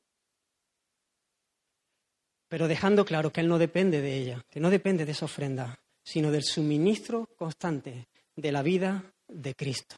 pero 2.49 2.69
dejando 2.69 3.05
claro 3.05 3.33
que 3.33 3.41
él 3.41 3.49
no 3.49 3.59
depende 3.59 4.01
de 4.01 4.17
ella, 4.17 4.45
que 4.49 4.61
no 4.61 4.71
depende 4.71 5.05
de 5.05 5.13
esa 5.13 5.25
ofrenda, 5.25 5.77
sino 6.05 6.31
del 6.31 6.45
suministro 6.45 7.27
constante 7.37 8.07
de 8.37 8.53
la 8.53 8.63
vida 8.63 9.13
de 9.27 9.55
Cristo. 9.55 9.97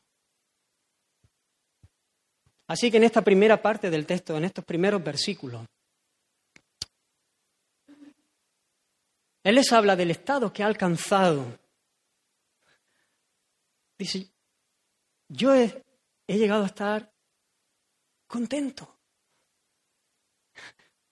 Así 2.69 2.91
que 2.91 2.97
en 2.97 3.05
esta 3.05 3.23
primera 3.23 3.61
parte 3.61 3.91
del 3.91 4.07
texto, 4.07 4.37
en 4.37 4.45
estos 4.45 4.65
primeros 4.65 5.03
versículos, 5.05 5.67
Él 9.47 9.55
les 9.55 9.73
habla 9.73 9.95
del 9.95 10.11
estado 10.11 10.53
que 10.53 10.65
ha 10.65 10.67
alcanzado. 10.67 11.57
Dice, 13.97 14.33
yo 15.29 15.55
he, 15.55 15.85
llegado 16.27 16.65
a 16.65 16.67
estar 16.67 17.13
contento. 18.27 18.99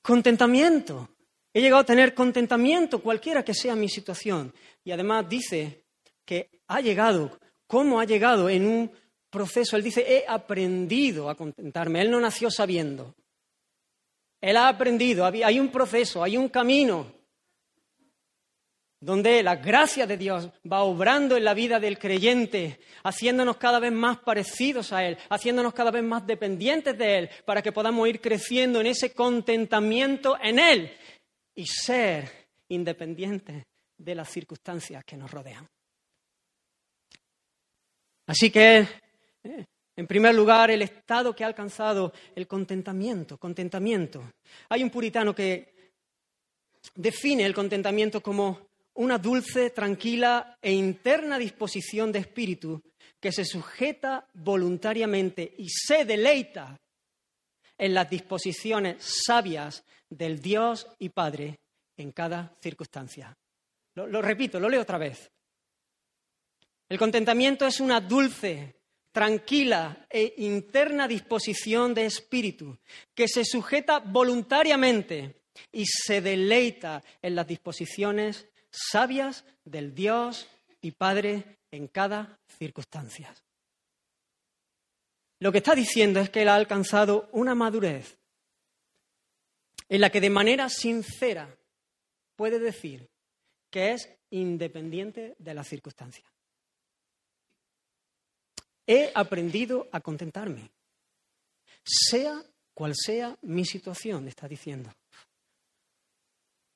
Contentamiento. 0.03 1.11
He 1.53 1.61
llegado 1.61 1.83
a 1.83 1.87
tener 1.87 2.13
contentamiento 2.13 3.01
cualquiera 3.01 3.45
que 3.45 3.55
sea 3.55 3.77
mi 3.77 3.89
situación. 3.89 4.53
Y 4.83 4.91
además 4.91 5.29
dice 5.29 5.85
que 6.25 6.51
ha 6.67 6.81
llegado, 6.81 7.39
¿cómo 7.69 8.01
ha 8.01 8.05
llegado 8.05 8.51
en 8.51 8.67
un 8.67 8.93
proceso? 9.31 9.77
Él 9.77 9.85
dice, 9.85 10.05
he 10.09 10.25
aprendido 10.27 11.31
a 11.31 11.37
contentarme. 11.37 12.01
Él 12.01 12.11
no 12.11 12.19
nació 12.19 12.51
sabiendo. 12.51 13.15
Él 14.41 14.57
ha 14.57 14.67
aprendido, 14.67 15.25
hay 15.25 15.61
un 15.61 15.71
proceso, 15.71 16.21
hay 16.25 16.37
un 16.37 16.49
camino 16.49 17.24
donde 19.05 19.43
la 19.43 19.57
gracia 19.57 20.07
de 20.07 20.17
Dios 20.17 20.49
va 20.71 20.83
obrando 20.83 21.37
en 21.37 21.45
la 21.45 21.53
vida 21.53 21.79
del 21.79 21.99
creyente, 21.99 22.81
haciéndonos 23.03 23.59
cada 23.59 23.79
vez 23.79 23.93
más 23.93 24.19
parecidos 24.21 24.95
a 24.95 25.05
Él, 25.05 25.19
haciéndonos 25.29 25.75
cada 25.75 25.91
vez 25.91 26.03
más 26.03 26.27
dependientes 26.27 26.97
de 26.97 27.19
Él, 27.19 27.31
para 27.45 27.61
que 27.61 27.71
podamos 27.71 28.09
ir 28.09 28.19
creciendo 28.21 28.81
en 28.81 28.87
ese 28.87 29.13
contentamiento 29.13 30.39
en 30.43 30.59
Él 30.59 30.97
y 31.55 31.67
ser 31.67 32.49
independientes 32.69 33.65
de 33.99 34.15
las 34.15 34.31
circunstancias 34.31 35.05
que 35.05 35.19
nos 35.19 35.31
rodean. 35.31 35.69
Así 38.27 38.51
que, 38.51 38.89
eh, 39.45 39.65
en 39.97 40.07
primer 40.07 40.35
lugar, 40.35 40.71
el 40.71 40.81
estado 40.81 41.37
que 41.37 41.45
ha 41.45 41.47
alcanzado 41.47 42.11
el 42.35 42.47
contentamiento, 42.47 43.37
contentamiento. 43.37 44.33
Hay 44.71 44.83
un 44.83 44.89
puritano 44.89 45.35
que 45.35 45.93
define 46.95 47.45
el 47.45 47.53
contentamiento 47.53 48.23
como 48.23 48.74
una 48.95 49.19
dulce, 49.19 49.71
tranquila 49.71 50.59
e 50.63 50.73
interna 50.73 51.39
disposición 51.39 52.13
de 52.13 52.21
espíritu 52.21 52.83
que 53.21 53.33
se 53.33 53.45
sujeta 53.45 54.29
voluntariamente 54.35 55.55
y 55.59 55.69
se 55.69 56.05
deleita 56.05 56.77
en 57.79 57.95
las 57.95 58.09
disposiciones 58.09 59.03
sabias 59.27 59.85
del 60.09 60.41
Dios 60.41 60.87
y 60.99 61.09
Padre 61.09 61.59
en 61.97 62.13
cada 62.13 62.55
circunstancia. 62.61 63.37
Lo, 63.95 64.23
repito, 64.23 64.59
lo 64.59 64.69
leo 64.69 64.83
otra 64.83 64.99
vez. 64.99 65.31
El 66.89 66.99
contentamiento 66.99 67.67
es 67.67 67.81
una 67.81 68.01
dulce, 68.01 68.77
tranquila 69.13 70.07
e 70.11 70.35
interna 70.39 71.09
disposición 71.09 71.95
de 71.95 72.07
espíritu 72.07 72.77
que 73.15 73.29
se 73.29 73.45
sujeta 73.45 74.01
voluntariamente 74.01 75.45
y 75.73 75.85
se 75.87 76.21
deleita 76.21 77.03
en 77.23 77.37
las 77.37 77.47
disposiciones 77.47 78.49
sabias 78.75 79.45
del 79.65 79.95
Dios 79.95 80.49
y 80.81 80.91
Padre 80.91 81.59
en 81.71 81.89
cada 81.89 82.39
circunstancia. 82.59 83.35
Lo 85.39 85.53
que 85.53 85.59
está 85.59 85.75
diciendo 85.75 86.21
es 86.21 86.31
que 86.31 86.43
él 86.43 86.49
ha 86.49 86.55
alcanzado 86.55 87.29
una 87.33 87.55
madurez 87.55 88.17
en 89.89 90.01
la 90.01 90.11
que 90.11 90.21
de 90.21 90.31
manera 90.31 90.69
sincera 90.69 91.57
puede 92.37 92.59
decir 92.59 93.09
que 93.71 93.93
es 93.93 94.09
independiente 94.31 95.35
de 95.39 95.55
las 95.55 95.69
circunstancias. 95.69 96.27
He 98.87 99.13
aprendido 99.15 99.89
a 99.93 100.01
contentarme, 100.01 100.71
sea 101.85 102.43
cual 102.75 102.95
sea 102.95 103.39
mi 103.43 103.65
situación, 103.65 104.29
está 104.29 104.49
diciendo. 104.49 104.91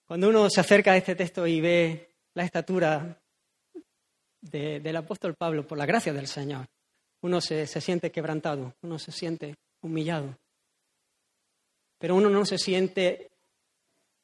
Cuando 0.08 0.30
uno 0.30 0.48
se 0.48 0.62
acerca 0.62 0.92
a 0.92 0.96
este 0.96 1.14
texto 1.14 1.46
y 1.46 1.60
ve 1.60 2.14
la 2.32 2.42
estatura 2.42 3.20
del 4.40 4.96
apóstol 4.96 5.34
Pablo, 5.34 5.66
por 5.66 5.76
la 5.76 5.84
gracia 5.84 6.14
del 6.14 6.26
Señor, 6.26 6.64
uno 7.20 7.42
se, 7.42 7.66
siente 7.66 8.10
quebrantado, 8.10 8.74
uno 8.80 8.98
se 8.98 9.12
siente 9.12 9.56
humillado, 9.82 10.34
pero 11.98 12.14
uno 12.14 12.30
no 12.30 12.46
se 12.46 12.56
siente 12.56 13.32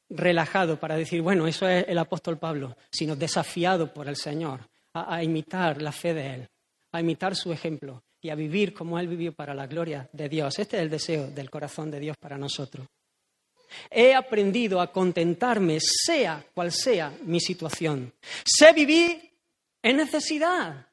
relajado 0.09 0.79
para 0.79 0.97
decir, 0.97 1.21
bueno, 1.21 1.45
eso 1.45 1.67
es 1.69 1.85
el 1.87 1.99
apóstol 1.99 2.39
Pablo, 2.39 2.75
sino 2.89 3.15
desafiado 3.15 3.93
por 3.93 4.07
el 4.07 4.15
Señor 4.15 4.61
a, 4.91 5.23
imitar 5.23 5.83
la 5.83 5.91
fe 5.91 6.15
de 6.15 6.33
Él, 6.33 6.49
a 6.93 6.99
imitar 6.99 7.35
su 7.35 7.53
ejemplo 7.53 8.01
y 8.19 8.31
a 8.31 8.35
vivir 8.35 8.73
como 8.73 8.97
Él 8.97 9.07
vivió 9.07 9.33
para 9.33 9.53
la 9.53 9.67
gloria 9.67 10.09
de 10.11 10.29
Dios. 10.29 10.57
Este 10.57 10.77
es 10.77 10.81
el 10.81 10.89
deseo 10.89 11.27
del 11.27 11.51
corazón 11.51 11.91
de 11.91 11.99
Dios 11.99 12.17
para 12.17 12.39
nosotros. 12.39 12.87
He 13.89 14.13
aprendido 14.13 14.81
a 14.81 14.91
contentarme, 14.91 15.79
sea 15.79 16.45
cual 16.53 16.71
sea 16.71 17.13
mi 17.23 17.39
situación. 17.39 18.13
Sé 18.43 18.73
vivir 18.73 19.31
en 19.81 19.97
necesidad. 19.97 20.87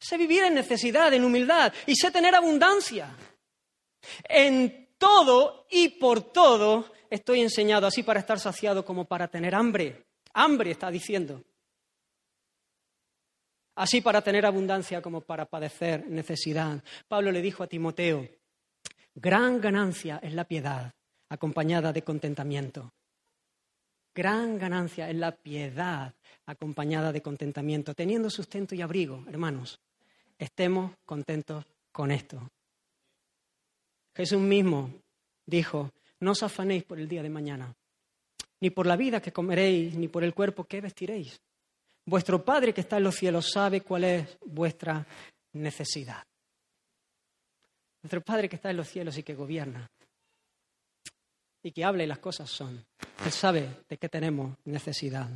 Sé 0.00 0.16
vivir 0.16 0.44
en 0.44 0.54
necesidad, 0.54 1.12
en 1.12 1.24
humildad, 1.24 1.72
y 1.86 1.96
sé 1.96 2.10
tener 2.10 2.34
abundancia. 2.34 3.14
En 4.24 4.90
todo 4.96 5.66
y 5.70 5.88
por 5.88 6.32
todo 6.32 6.92
estoy 7.10 7.40
enseñado 7.40 7.86
así 7.86 8.02
para 8.02 8.20
estar 8.20 8.38
saciado 8.38 8.84
como 8.84 9.06
para 9.06 9.28
tener 9.28 9.54
hambre. 9.54 10.06
Hambre 10.34 10.72
está 10.72 10.90
diciendo. 10.90 11.42
Así 13.74 14.00
para 14.00 14.22
tener 14.22 14.44
abundancia 14.44 15.00
como 15.00 15.20
para 15.20 15.46
padecer 15.46 16.06
necesidad. 16.08 16.82
Pablo 17.06 17.30
le 17.30 17.40
dijo 17.40 17.62
a 17.62 17.68
Timoteo, 17.68 18.28
gran 19.14 19.60
ganancia 19.60 20.18
es 20.22 20.32
la 20.32 20.44
piedad 20.44 20.92
acompañada 21.28 21.92
de 21.92 22.02
contentamiento. 22.02 22.92
Gran 24.14 24.58
ganancia 24.58 25.08
es 25.08 25.16
la 25.16 25.32
piedad 25.32 26.14
acompañada 26.46 27.12
de 27.12 27.22
contentamiento. 27.22 27.94
Teniendo 27.94 28.30
sustento 28.30 28.74
y 28.74 28.82
abrigo, 28.82 29.24
hermanos, 29.28 29.78
estemos 30.38 30.92
contentos 31.04 31.64
con 31.92 32.10
esto. 32.10 32.50
Jesús 34.14 34.40
mismo 34.40 34.90
dijo, 35.46 35.92
no 36.20 36.32
os 36.32 36.42
afanéis 36.42 36.82
por 36.82 36.98
el 36.98 37.08
día 37.08 37.22
de 37.22 37.30
mañana, 37.30 37.72
ni 38.60 38.70
por 38.70 38.86
la 38.86 38.96
vida 38.96 39.22
que 39.22 39.32
comeréis, 39.32 39.94
ni 39.94 40.08
por 40.08 40.24
el 40.24 40.34
cuerpo 40.34 40.64
que 40.64 40.80
vestiréis. 40.80 41.40
Vuestro 42.04 42.44
Padre 42.44 42.72
que 42.72 42.80
está 42.80 42.96
en 42.96 43.04
los 43.04 43.14
cielos 43.14 43.50
sabe 43.52 43.82
cuál 43.82 44.04
es 44.04 44.38
vuestra 44.44 45.06
necesidad. 45.52 46.24
Nuestro 48.02 48.22
Padre 48.22 48.48
que 48.48 48.56
está 48.56 48.70
en 48.70 48.78
los 48.78 48.88
cielos 48.88 49.16
y 49.18 49.22
que 49.22 49.34
gobierna 49.34 49.88
y 51.62 51.72
que 51.72 51.84
habla 51.84 52.04
y 52.04 52.06
las 52.06 52.18
cosas 52.18 52.50
son. 52.50 52.84
Él 53.24 53.32
sabe 53.32 53.68
de 53.88 53.96
qué 53.96 54.08
tenemos 54.08 54.56
necesidad. 54.64 55.28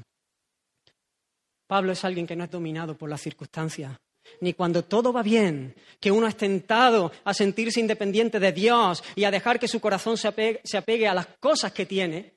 Pablo 1.66 1.92
es 1.92 2.04
alguien 2.04 2.26
que 2.26 2.36
no 2.36 2.44
es 2.44 2.50
dominado 2.50 2.96
por 2.96 3.08
las 3.08 3.20
circunstancias, 3.20 3.98
ni 4.40 4.54
cuando 4.54 4.84
todo 4.84 5.12
va 5.12 5.22
bien, 5.22 5.74
que 6.00 6.10
uno 6.10 6.26
es 6.26 6.36
tentado 6.36 7.10
a 7.24 7.34
sentirse 7.34 7.80
independiente 7.80 8.38
de 8.38 8.52
Dios 8.52 9.02
y 9.16 9.24
a 9.24 9.30
dejar 9.30 9.58
que 9.58 9.68
su 9.68 9.80
corazón 9.80 10.16
se 10.16 10.28
apegue, 10.28 11.08
a 11.08 11.14
las 11.14 11.26
cosas 11.40 11.72
que 11.72 11.86
tiene, 11.86 12.34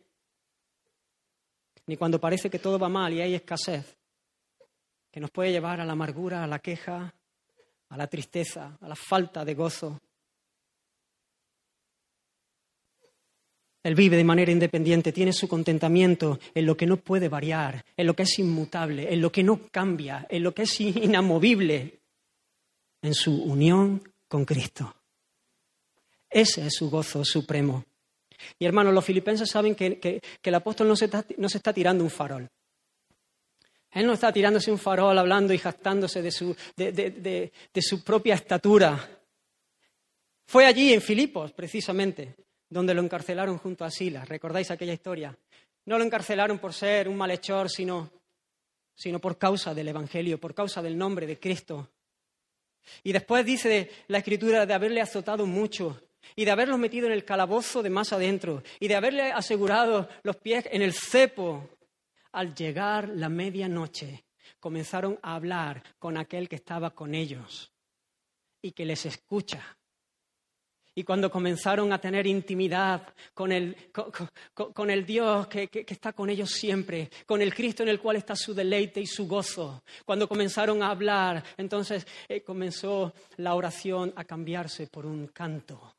ni 1.87 1.97
cuando 1.97 2.19
parece 2.19 2.49
que 2.49 2.59
todo 2.59 2.79
va 2.79 2.89
mal 2.89 3.13
y 3.13 3.21
hay 3.21 3.35
escasez, 3.35 3.97
que 5.11 5.19
nos 5.19 5.31
puede 5.31 5.51
llevar 5.51 5.79
a 5.79 5.85
la 5.85 5.93
amargura, 5.93 6.43
a 6.43 6.47
la 6.47 6.59
queja, 6.59 7.13
a 7.89 7.97
la 7.97 8.07
tristeza, 8.07 8.77
a 8.81 8.87
la 8.87 8.95
falta 8.95 9.45
de 9.45 9.53
gozo. 9.53 9.99
Él 13.85 13.93
vive 13.93 14.17
de 14.17 14.23
manera 14.23 14.51
independiente, 14.51 15.11
tiene 15.11 15.31
su 15.31 15.47
contentamiento 15.47 16.39
en 16.55 16.65
lo 16.65 16.75
que 16.75 16.87
no 16.87 16.97
puede 16.97 17.29
variar, 17.29 17.85
en 17.95 18.07
lo 18.07 18.15
que 18.15 18.23
es 18.23 18.39
inmutable, 18.39 19.13
en 19.13 19.21
lo 19.21 19.31
que 19.31 19.43
no 19.43 19.67
cambia, 19.69 20.25
en 20.27 20.41
lo 20.41 20.55
que 20.55 20.63
es 20.63 20.81
inamovible, 20.81 21.99
en 23.03 23.13
su 23.13 23.43
unión 23.43 24.01
con 24.27 24.43
Cristo. 24.43 24.91
Ese 26.27 26.65
es 26.65 26.73
su 26.73 26.89
gozo 26.89 27.23
supremo. 27.23 27.85
Y 28.57 28.65
hermanos, 28.65 28.91
los 28.91 29.05
filipenses 29.05 29.47
saben 29.47 29.75
que, 29.75 30.19
el 30.41 30.55
apóstol 30.55 30.87
no 30.87 30.95
se, 30.95 31.05
está, 31.05 31.71
tirando 31.71 32.03
un 32.03 32.09
farol. 32.09 32.49
Él 33.91 34.07
no 34.07 34.13
está 34.13 34.33
tirándose 34.33 34.71
un 34.71 34.79
farol 34.79 35.15
hablando 35.15 35.53
y 35.53 35.59
jactándose 35.59 36.23
de 36.23 36.31
su, 36.31 36.55
de 36.75 37.51
su 37.81 38.03
propia 38.03 38.33
estatura. 38.33 39.21
Fue 40.47 40.65
allí 40.65 40.91
en 40.91 41.03
Filipos, 41.03 41.51
precisamente, 41.51 42.33
donde 42.75 42.93
lo 42.93 43.01
encarcelaron 43.01 43.57
junto 43.57 43.85
a 43.85 43.89
Silas. 43.89 44.27
¿Recordáis 44.27 44.69
aquella 44.69 44.91
historia? 44.91 45.33
No 45.85 45.97
lo 45.97 46.03
encarcelaron 46.03 46.59
por 46.59 46.73
ser 46.73 47.07
un 47.07 47.15
malhechor, 47.15 47.69
sino, 47.69 48.11
sino 48.93 49.21
por 49.21 49.37
causa 49.37 49.73
del 49.73 49.87
Evangelio, 49.87 50.41
por 50.41 50.53
causa 50.53 50.81
del 50.81 50.97
nombre 50.97 51.25
de 51.25 51.39
Cristo. 51.39 51.87
Y 53.01 53.13
después 53.13 53.45
dice 53.45 53.89
la 54.09 54.17
Escritura 54.17 54.65
de 54.65 54.73
haberle 54.73 54.99
azotado 54.99 55.45
mucho 55.45 56.01
y 56.35 56.43
de 56.43 56.51
haberlo 56.51 56.77
metido 56.77 57.07
en 57.07 57.13
el 57.13 57.23
calabozo 57.23 57.81
de 57.81 57.89
más 57.89 58.11
adentro 58.11 58.61
y 58.77 58.89
de 58.89 58.95
haberle 58.95 59.31
asegurado 59.31 60.09
los 60.23 60.35
pies 60.35 60.67
en 60.69 60.81
el 60.81 60.91
cepo. 60.91 61.69
Al 62.33 62.53
llegar 62.53 63.07
la 63.07 63.29
medianoche, 63.29 64.25
comenzaron 64.59 65.17
a 65.21 65.35
hablar 65.35 65.81
con 65.97 66.17
aquel 66.17 66.49
que 66.49 66.57
estaba 66.57 66.89
con 66.93 67.15
ellos 67.15 67.71
y 68.61 68.73
que 68.73 68.83
les 68.83 69.05
escucha 69.05 69.77
y 70.95 71.03
cuando 71.03 71.29
comenzaron 71.29 71.91
a 71.91 71.99
tener 71.99 72.25
intimidad 72.25 73.13
con 73.33 73.51
el, 73.51 73.75
con, 73.91 74.89
el 74.89 75.05
Dios 75.05 75.47
que, 75.47 75.69
está 75.87 76.13
con 76.13 76.29
ellos 76.29 76.49
siempre, 76.51 77.09
con 77.25 77.41
el 77.41 77.53
Cristo 77.53 77.83
en 77.83 77.89
el 77.89 77.99
cual 77.99 78.15
está 78.15 78.35
su 78.35 78.53
deleite 78.53 79.01
y 79.01 79.05
su 79.05 79.27
gozo, 79.27 79.83
cuando 80.05 80.27
comenzaron 80.27 80.81
a 80.81 80.89
hablar, 80.89 81.43
entonces 81.57 82.07
eh, 82.29 82.41
comenzó 82.41 83.13
la 83.37 83.55
oración 83.55 84.13
a 84.15 84.23
cambiarse 84.23 84.87
por 84.87 85.05
un 85.05 85.27
canto, 85.27 85.95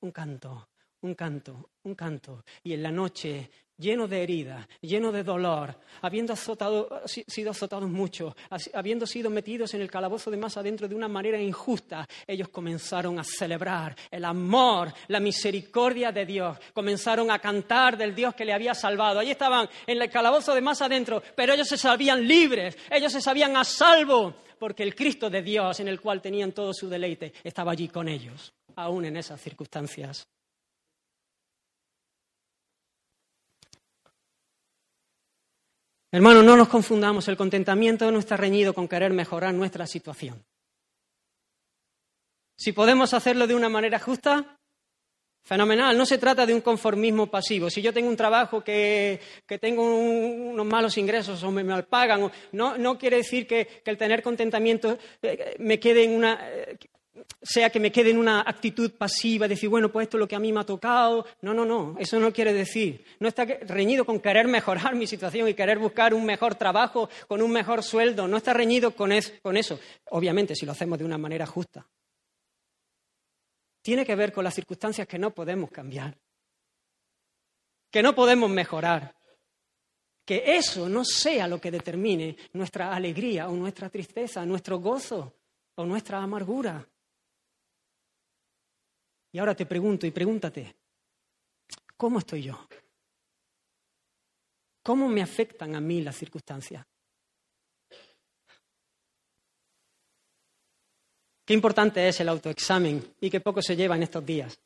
un 0.00 0.12
canto, 0.12 0.68
un 1.00 1.14
canto, 1.14 1.70
un 1.82 1.94
canto. 1.94 2.44
Y 2.62 2.74
en 2.74 2.82
la 2.82 2.92
noche 2.92 3.50
lleno 3.78 4.06
de 4.06 4.22
heridas, 4.22 4.66
lleno 4.80 5.10
de 5.10 5.24
dolor, 5.24 5.76
habiendo 6.02 6.34
sido 6.36 7.50
azotados 7.50 7.88
mucho, 7.88 8.36
habiendo 8.72 9.06
sido 9.06 9.30
metidos 9.30 9.74
en 9.74 9.80
el 9.80 9.90
calabozo 9.90 10.30
de 10.30 10.36
más 10.36 10.56
adentro 10.56 10.88
de 10.88 10.94
una 10.94 11.08
manera 11.08 11.40
injusta, 11.40 12.06
ellos 12.26 12.48
comenzaron 12.48 13.18
a 13.18 13.24
celebrar 13.24 13.96
el 14.10 14.24
amor, 14.24 14.92
la 15.08 15.20
misericordia 15.20 16.12
de 16.12 16.26
Dios, 16.26 16.58
comenzaron 16.72 17.30
a 17.30 17.38
cantar 17.38 17.96
del 17.96 18.14
Dios 18.14 18.34
que 18.34 18.44
le 18.44 18.52
había 18.52 18.74
salvado. 18.74 19.18
Allí 19.18 19.30
estaban 19.30 19.68
en 19.86 20.00
el 20.00 20.10
calabozo 20.10 20.54
de 20.54 20.60
más 20.60 20.82
adentro, 20.82 21.22
pero 21.34 21.54
ellos 21.54 21.68
se 21.68 21.78
sabían 21.78 22.26
libres, 22.26 22.76
ellos 22.90 23.12
se 23.12 23.20
sabían 23.20 23.56
a 23.56 23.64
salvo, 23.64 24.34
porque 24.58 24.82
el 24.82 24.94
Cristo 24.94 25.28
de 25.28 25.42
Dios, 25.42 25.80
en 25.80 25.88
el 25.88 26.00
cual 26.00 26.22
tenían 26.22 26.52
todo 26.52 26.72
su 26.72 26.88
deleite, 26.88 27.32
estaba 27.42 27.72
allí 27.72 27.88
con 27.88 28.08
ellos, 28.08 28.52
aún 28.76 29.04
en 29.04 29.16
esas 29.16 29.40
circunstancias. 29.40 30.26
Hermanos, 36.14 36.44
no 36.44 36.56
nos 36.56 36.68
confundamos, 36.68 37.26
el 37.26 37.36
contentamiento 37.36 38.08
no 38.12 38.20
está 38.20 38.36
reñido 38.36 38.72
con 38.72 38.86
querer 38.86 39.12
mejorar 39.12 39.52
nuestra 39.52 39.84
situación. 39.84 40.44
Si 42.56 42.70
podemos 42.70 43.12
hacerlo 43.12 43.48
de 43.48 43.54
una 43.56 43.68
manera 43.68 43.98
justa, 43.98 44.60
fenomenal. 45.42 45.98
No 45.98 46.06
se 46.06 46.18
trata 46.18 46.46
de 46.46 46.54
un 46.54 46.60
conformismo 46.60 47.26
pasivo. 47.26 47.68
Si 47.68 47.82
yo 47.82 47.92
tengo 47.92 48.08
un 48.08 48.16
trabajo 48.16 48.62
que, 48.62 49.20
tengo 49.60 49.82
unos 49.82 50.64
malos 50.64 50.96
ingresos 50.98 51.42
o 51.42 51.50
me 51.50 51.64
mal 51.64 51.86
pagan, 51.86 52.30
no, 52.52 52.78
no 52.78 52.96
quiere 52.96 53.16
decir 53.16 53.44
que, 53.44 53.82
el 53.84 53.98
tener 53.98 54.22
contentamiento 54.22 54.96
eh, 55.20 55.56
me 55.58 55.80
quede 55.80 56.04
en 56.04 56.12
una, 56.12 56.38
eh, 56.48 56.78
sea 57.42 57.70
que 57.70 57.78
me 57.78 57.92
quede 57.92 58.10
en 58.10 58.18
una 58.18 58.40
actitud 58.40 58.90
pasiva, 58.92 59.46
decir, 59.46 59.68
bueno, 59.68 59.90
pues 59.90 60.06
esto 60.06 60.16
es 60.16 60.20
lo 60.20 60.28
que 60.28 60.34
a 60.34 60.40
mí 60.40 60.52
me 60.52 60.60
ha 60.60 60.64
tocado. 60.64 61.26
No, 61.42 61.54
no, 61.54 61.64
no, 61.64 61.96
eso 61.98 62.18
no 62.18 62.32
quiere 62.32 62.52
decir. 62.52 63.04
No 63.20 63.28
está 63.28 63.44
reñido 63.44 64.04
con 64.04 64.20
querer 64.20 64.48
mejorar 64.48 64.94
mi 64.96 65.06
situación 65.06 65.48
y 65.48 65.54
querer 65.54 65.78
buscar 65.78 66.14
un 66.14 66.24
mejor 66.24 66.54
trabajo 66.56 67.08
con 67.28 67.42
un 67.42 67.52
mejor 67.52 67.82
sueldo. 67.82 68.26
No 68.26 68.36
está 68.36 68.52
reñido 68.52 68.90
con, 68.92 69.12
con 69.42 69.56
eso. 69.56 69.78
Obviamente, 70.10 70.54
si 70.54 70.66
lo 70.66 70.72
hacemos 70.72 70.98
de 70.98 71.04
una 71.04 71.18
manera 71.18 71.46
justa. 71.46 71.86
Tiene 73.82 74.06
que 74.06 74.16
ver 74.16 74.32
con 74.32 74.44
las 74.44 74.54
circunstancias 74.54 75.06
que 75.06 75.18
no 75.18 75.32
podemos 75.32 75.70
cambiar. 75.70 76.16
que 77.90 78.02
no 78.02 78.14
podemos 78.14 78.50
mejorar. 78.50 79.14
Que 80.24 80.56
eso 80.56 80.88
no 80.88 81.04
sea 81.04 81.46
lo 81.46 81.60
que 81.60 81.70
determine 81.70 82.34
nuestra 82.54 82.94
alegría 82.94 83.48
o 83.48 83.52
nuestra 83.52 83.90
tristeza, 83.90 84.44
nuestro 84.46 84.78
gozo 84.78 85.34
o 85.76 85.84
nuestra 85.84 86.22
amargura. 86.22 86.88
Y 89.34 89.38
ahora 89.40 89.56
te 89.56 89.66
pregunto 89.66 90.06
y 90.06 90.12
pregúntate, 90.12 90.76
¿cómo 91.96 92.20
estoy 92.20 92.44
yo? 92.44 92.68
¿Cómo 94.80 95.08
me 95.08 95.22
afectan 95.22 95.74
a 95.74 95.80
mí 95.80 96.02
las 96.02 96.14
circunstancias? 96.14 96.86
Qué 101.44 101.52
importante 101.52 102.06
es 102.06 102.20
el 102.20 102.28
autoexamen 102.28 103.16
y 103.20 103.28
qué 103.28 103.40
poco 103.40 103.60
se 103.60 103.74
lleva 103.74 103.96
en 103.96 104.04
estos 104.04 104.24
días. 104.24 104.56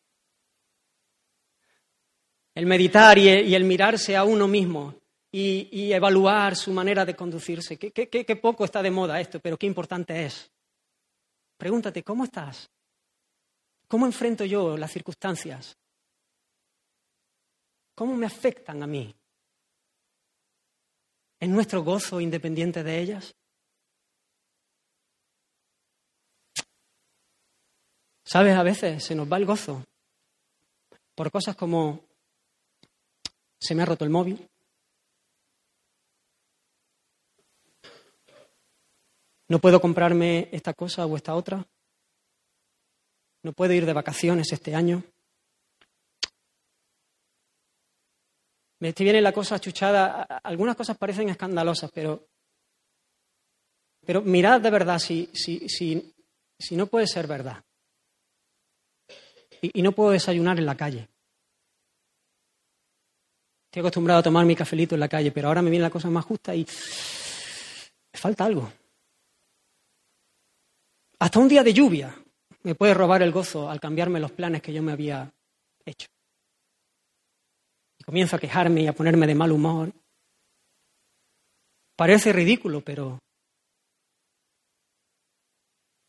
El 2.55 2.67
meditar 2.67 3.17
y 3.17 3.55
el, 3.55 3.65
mirarse 3.65 4.19
a 4.19 4.25
uno 4.25 4.47
mismo 4.47 4.97
y, 5.33 5.91
evaluar 5.95 6.57
su 6.57 6.73
manera 6.73 7.07
de 7.07 7.17
conducirse. 7.17 7.79
qué 7.79 8.37
poco 8.37 8.67
está 8.67 8.83
de 8.83 8.91
moda 8.91 9.19
esto, 9.19 9.41
pero 9.41 9.57
qué 9.57 9.65
importante 9.65 10.27
es. 10.27 10.51
Pregúntate, 11.57 12.03
¿cómo 12.03 12.25
estás? 12.25 12.71
¿Cómo 13.89 14.07
enfrento 14.07 14.45
yo 14.45 14.77
las 14.77 14.93
circunstancias? 14.93 15.77
¿Cómo 17.95 18.15
me 18.15 18.27
afectan 18.27 18.83
a 18.83 18.87
mí? 18.87 19.15
¿Es 21.41 21.49
nuestro 21.49 21.83
gozo 21.83 22.21
independiente 22.21 22.83
de 22.83 23.01
ellas? 23.01 23.35
¿Sabes? 28.25 28.55
A 28.55 28.63
veces 28.63 29.03
se 29.03 29.15
nos 29.15 29.31
va 29.31 29.39
el 29.39 29.47
gozo 29.47 29.83
por 31.15 31.33
cosas 31.33 31.57
como 31.57 32.05
se 33.59 33.75
me 33.75 33.83
ha 33.83 33.87
roto 33.87 34.05
el 34.05 34.11
móvil, 34.11 34.49
no 39.49 39.59
puedo 39.59 39.81
comprarme 39.81 40.49
esta 40.53 40.75
cosa 40.75 41.07
o 41.07 41.17
esta 41.17 41.35
otra, 41.35 41.67
no 43.49 43.55
puedo 43.55 43.73
ir 43.73 43.87
de 43.87 43.95
vacaciones 43.95 44.53
este 44.53 44.75
año. 44.75 45.03
Me 48.81 48.93
viene 48.93 49.23
la 49.23 49.33
cosa 49.33 49.59
chuchada. 49.59 50.23
Algunas 50.45 50.77
cosas 50.77 50.99
parecen 50.99 51.31
escandalosas, 51.31 51.91
pero, 51.91 52.29
pero 54.05 54.21
mirad 54.21 54.61
de 54.61 54.71
verdad 54.71 54.99
si, 54.99 55.31
si, 55.33 55.67
si, 55.67 56.15
si 56.59 56.77
no 56.77 56.89
puede 56.89 57.07
ser 57.07 57.27
verdad. 57.27 57.65
Y, 59.63 59.79
y, 59.79 59.83
no 59.83 59.93
puedo 59.93 60.11
desayunar 60.11 60.59
en 60.59 60.67
la 60.67 60.77
calle. 60.77 61.09
Estoy 63.65 63.81
acostumbrado 63.81 64.21
a 64.21 64.25
tomar 64.25 64.45
mi 64.45 64.55
cafelito 64.55 64.95
en 64.95 65.01
la 65.01 65.09
calle, 65.09 65.33
pero 65.33 65.49
ahora 65.49 65.63
me 65.63 65.71
viene 65.71 65.85
la 65.85 65.91
cosa 65.91 66.11
más 66.11 66.27
justa 66.27 66.55
y 66.55 66.67
me 68.13 68.21
falta 68.21 68.45
algo. 68.45 68.71
Hasta 71.19 71.39
un 71.39 71.49
día 71.49 71.63
de 71.63 71.73
lluvia 71.73 72.15
me 72.63 72.75
puede 72.75 72.95
robar 72.95 73.23
el 73.23 73.33
gozo 73.33 73.71
al 73.71 73.81
cambiarme 73.81 74.21
los 74.21 74.33
planes 74.33 74.63
que 74.63 74.73
yo 74.73 74.83
me 74.83 74.93
había 74.93 75.33
hecho. 75.85 76.09
Y 77.99 78.05
comienzo 78.05 78.37
a 78.37 78.39
quejarme 78.39 78.83
y 78.83 78.87
a 78.87 78.93
ponerme 78.93 79.27
de 79.27 79.35
mal 79.35 79.53
humor. 79.53 79.93
Parece 81.97 82.33
ridículo, 82.33 82.81
pero 82.81 83.19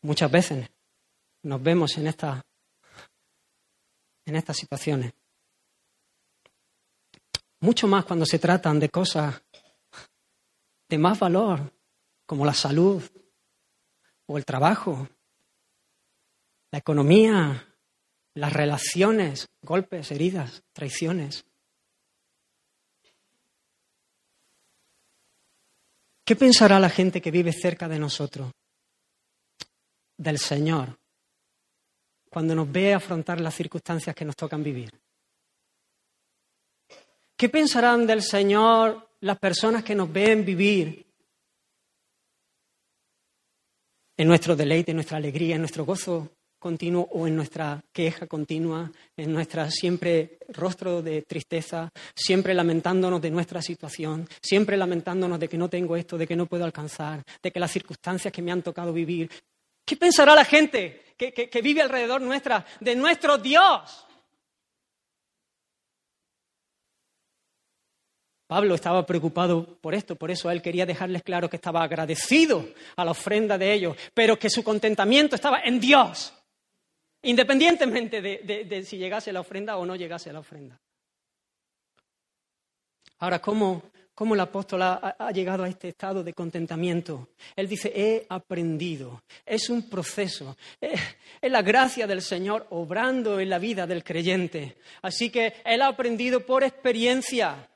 muchas 0.02 0.30
veces 0.30 0.70
nos 1.42 1.62
vemos 1.62 1.96
en, 1.98 2.06
esta, 2.06 2.42
en 4.26 4.36
estas 4.36 4.56
situaciones. 4.56 5.12
Mucho 7.60 7.86
más 7.86 8.04
cuando 8.04 8.24
se 8.24 8.38
tratan 8.38 8.78
de 8.78 8.88
cosas 8.88 9.42
de 10.88 10.98
más 10.98 11.18
valor, 11.18 11.72
como 12.26 12.44
la 12.44 12.54
salud 12.54 13.02
o 14.26 14.38
el 14.38 14.44
trabajo 14.44 15.08
la 16.70 16.78
economía, 16.78 17.76
las 18.34 18.52
relaciones, 18.52 19.48
golpes, 19.62 20.10
heridas, 20.10 20.62
traiciones. 20.72 21.44
¿Qué 26.24 26.36
pensará 26.36 26.78
la 26.78 26.90
gente 26.90 27.20
que 27.20 27.32
vive 27.32 27.52
cerca 27.52 27.88
de 27.88 27.98
nosotros, 27.98 28.52
del 30.16 30.38
Señor, 30.38 30.96
cuando 32.30 32.54
nos 32.54 32.70
ve 32.70 32.94
afrontar 32.94 33.40
las 33.40 33.54
circunstancias 33.54 34.14
que 34.14 34.24
nos 34.24 34.36
tocan 34.36 34.62
vivir? 34.62 34.90
¿Qué 37.36 37.48
pensarán 37.48 38.06
del 38.06 38.22
Señor 38.22 39.10
las 39.20 39.38
personas 39.38 39.82
que 39.82 39.94
nos 39.94 40.12
ven 40.12 40.44
vivir 40.44 41.04
en 44.16 44.28
nuestro 44.28 44.54
deleite, 44.54 44.92
en 44.92 44.98
nuestra 44.98 45.16
alegría, 45.16 45.56
en 45.56 45.62
nuestro 45.62 45.84
gozo 45.84 46.30
continuo 46.60 47.08
o 47.12 47.26
en 47.26 47.34
nuestra 47.34 47.82
queja 47.92 48.26
continua, 48.26 48.92
en 49.16 49.32
nuestro 49.32 49.68
siempre 49.70 50.38
rostro 50.50 51.02
de 51.02 51.22
tristeza, 51.22 51.90
siempre 52.14 52.54
lamentándonos 52.54 53.20
de 53.20 53.30
nuestra 53.30 53.62
situación, 53.62 54.28
siempre 54.40 54.76
lamentándonos 54.76 55.40
de 55.40 55.48
que 55.48 55.56
no 55.56 55.68
tengo 55.68 55.96
esto, 55.96 56.18
de 56.18 56.26
que 56.26 56.36
no 56.36 56.46
puedo 56.46 56.64
alcanzar, 56.64 57.24
de 57.42 57.50
que 57.50 57.58
las 57.58 57.72
circunstancias 57.72 58.32
que 58.32 58.42
me 58.42 58.52
han 58.52 58.62
tocado 58.62 58.92
vivir. 58.92 59.30
¿Qué 59.84 59.96
pensará 59.96 60.34
la 60.34 60.44
gente 60.44 61.02
que, 61.16 61.32
que 61.32 61.62
vive 61.62 61.80
alrededor 61.80 62.20
nuestra 62.20 62.64
de 62.78 62.94
nuestro 62.94 63.38
Dios? 63.38 64.06
Pablo 68.46 68.74
estaba 68.74 69.06
preocupado 69.06 69.78
por 69.80 69.94
esto, 69.94 70.16
por 70.16 70.30
eso 70.30 70.50
él 70.50 70.60
quería 70.60 70.84
dejarles 70.84 71.22
claro 71.22 71.48
que 71.48 71.54
estaba 71.56 71.84
agradecido 71.84 72.68
a 72.96 73.04
la 73.04 73.12
ofrenda 73.12 73.56
de 73.56 73.72
ellos, 73.72 73.96
pero 74.12 74.38
que 74.38 74.50
su 74.50 74.64
contentamiento 74.64 75.36
estaba 75.36 75.60
en 75.60 75.78
Dios 75.78 76.34
independientemente 77.22 78.20
de, 78.20 78.84
si 78.84 78.96
llegase 78.96 79.32
la 79.32 79.40
ofrenda 79.40 79.76
o 79.76 79.86
no 79.86 79.96
llegase 79.96 80.32
la 80.32 80.40
ofrenda. 80.40 80.80
Ahora, 83.18 83.40
¿cómo, 83.40 83.82
el 84.18 84.40
apóstol 84.40 84.82
ha, 84.82 85.30
llegado 85.32 85.64
a 85.64 85.68
este 85.68 85.88
estado 85.88 86.24
de 86.24 86.32
contentamiento? 86.32 87.28
Él 87.54 87.68
dice, 87.68 87.92
he 87.94 88.26
aprendido. 88.28 89.22
Es 89.44 89.68
un 89.68 89.88
proceso. 89.88 90.56
Es 90.80 91.50
la 91.50 91.62
gracia 91.62 92.06
del 92.06 92.22
Señor 92.22 92.66
obrando 92.70 93.38
en 93.40 93.50
la 93.50 93.58
vida 93.58 93.86
del 93.86 94.04
creyente. 94.04 94.76
Así 95.02 95.30
que 95.30 95.54
él 95.64 95.82
ha 95.82 95.88
aprendido 95.88 96.46
por 96.46 96.64
experiencia, 96.64 97.68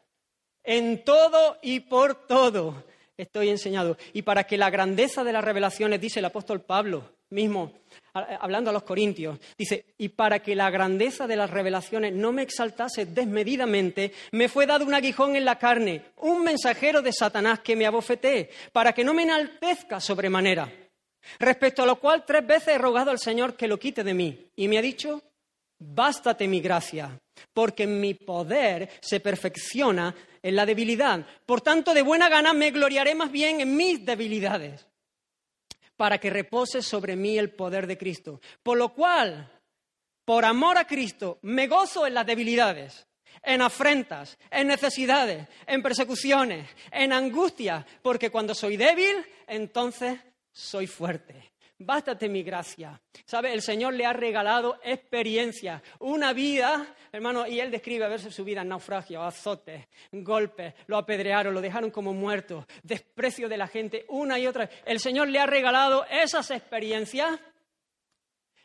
en 0.63 1.05
todo 1.05 1.59
y 1.63 1.81
por 1.81 2.27
todo. 2.27 2.85
Estoy 3.17 3.51
enseñado. 3.51 3.99
Y 4.15 4.23
para 4.23 4.45
que 4.45 4.57
la 4.57 4.71
grandeza 4.71 5.25
de 5.25 5.33
las 5.33 5.45
revelaciones, 5.45 6.01
dice 6.01 6.21
el 6.21 6.25
apóstol 6.25 6.63
Pablo 6.63 7.15
mismo, 7.35 7.73
hablando 8.15 8.71
a 8.71 8.73
los 8.73 8.85
corintios, 8.85 9.39
dice, 9.59 9.87
y 9.99 10.09
para 10.11 10.39
que 10.39 10.55
la 10.55 10.71
grandeza 10.71 11.27
de 11.27 11.37
las 11.37 11.51
revelaciones 11.51 12.13
no 12.13 12.31
me 12.33 12.43
exaltase 12.43 13.07
desmedidamente, 13.07 14.13
me 14.33 14.49
fue 14.49 14.67
dado 14.67 14.85
un 14.85 14.95
aguijón 14.95 15.35
en 15.35 15.45
la 15.45 15.59
carne, 15.59 16.03
un 16.19 16.45
mensajero 16.45 17.03
de 17.03 17.13
Satanás 17.13 17.61
que 17.61 17.75
me 17.75 17.87
abofetee, 17.87 18.51
para 18.73 18.93
que 18.93 19.03
no 19.03 19.15
me 19.15 19.25
enaltezca 19.25 20.01
sobremanera. 20.01 20.73
Respecto 21.41 21.83
a 21.83 21.87
lo 21.87 21.97
cual 21.97 22.25
tres 22.25 22.47
veces 22.47 22.75
he 22.75 22.79
rogado 22.79 23.11
al 23.11 23.19
Señor 23.19 23.57
que 23.57 23.67
lo 23.67 23.79
quite 23.79 24.05
de 24.05 24.15
mí, 24.15 24.47
y 24.55 24.69
me 24.69 24.79
ha 24.79 24.83
dicho, 24.83 25.21
bástate 25.79 26.47
mi 26.47 26.61
gracia, 26.61 27.19
porque 27.53 27.87
mi 27.87 28.15
poder 28.15 28.91
se 29.01 29.19
perfecciona 29.19 30.15
en 30.41 30.55
la 30.55 30.65
debilidad. 30.65 31.27
Por 31.45 31.63
tanto, 31.63 31.93
de 31.93 32.03
buena 32.03 32.29
gana 32.29 32.53
me 32.53 32.71
gloriaré 32.71 33.17
más 33.17 33.33
bien 33.33 33.61
en 33.61 33.77
mis 33.77 34.05
debilidades 34.05 34.87
para 35.97 36.19
que 36.19 36.31
repose 36.31 36.83
sobre 36.83 37.17
mí 37.17 37.39
el 37.39 37.51
poder 37.51 37.87
de 37.87 37.99
Cristo. 37.99 38.41
Por 38.63 38.79
lo 38.79 38.93
cual, 38.95 39.51
por 40.25 40.45
amor 40.45 40.79
a 40.79 40.87
Cristo, 40.87 41.39
me 41.43 41.67
gozo 41.67 42.07
en 42.07 42.15
las 42.15 42.27
debilidades, 42.27 43.07
en 43.43 43.63
afrentas, 43.63 44.39
en 44.51 44.69
necesidades, 44.69 45.47
en 45.67 45.83
persecuciones, 45.83 46.69
en 46.91 47.13
angustia, 47.13 47.87
porque 48.03 48.31
cuando 48.31 48.55
soy 48.55 48.77
débil, 48.77 49.25
entonces 49.47 50.19
soy 50.53 50.87
fuerte. 50.87 51.54
Bástate 51.85 52.29
mi 52.29 52.43
gracia. 52.43 52.99
¿Sabe? 53.27 53.53
El 53.53 53.61
Señor 53.61 53.93
le 53.95 54.07
ha 54.07 54.13
regalado 54.15 54.79
experiencia, 54.83 55.83
una 55.99 56.33
vida, 56.33 56.87
hermano, 57.13 57.47
y 57.47 57.61
él 57.61 57.71
describe 57.71 58.07
a 58.07 58.09
veces 58.09 58.35
su 58.35 58.43
vida 58.43 58.63
en 58.63 58.69
naufragio, 58.69 59.23
azotes, 59.23 59.87
golpes, 60.11 60.75
lo 60.87 60.97
apedrearon, 60.97 61.53
lo 61.53 61.61
dejaron 61.61 61.91
como 61.91 62.15
muerto, 62.15 62.67
desprecio 62.83 63.49
de 63.49 63.59
la 63.59 63.67
gente, 63.67 64.07
una 64.09 64.39
y 64.39 64.47
otra. 64.47 64.71
El 64.87 64.99
Señor 64.99 65.29
le 65.29 65.41
ha 65.41 65.47
regalado 65.47 66.07
esas 66.11 66.51
experiencias. 66.51 67.39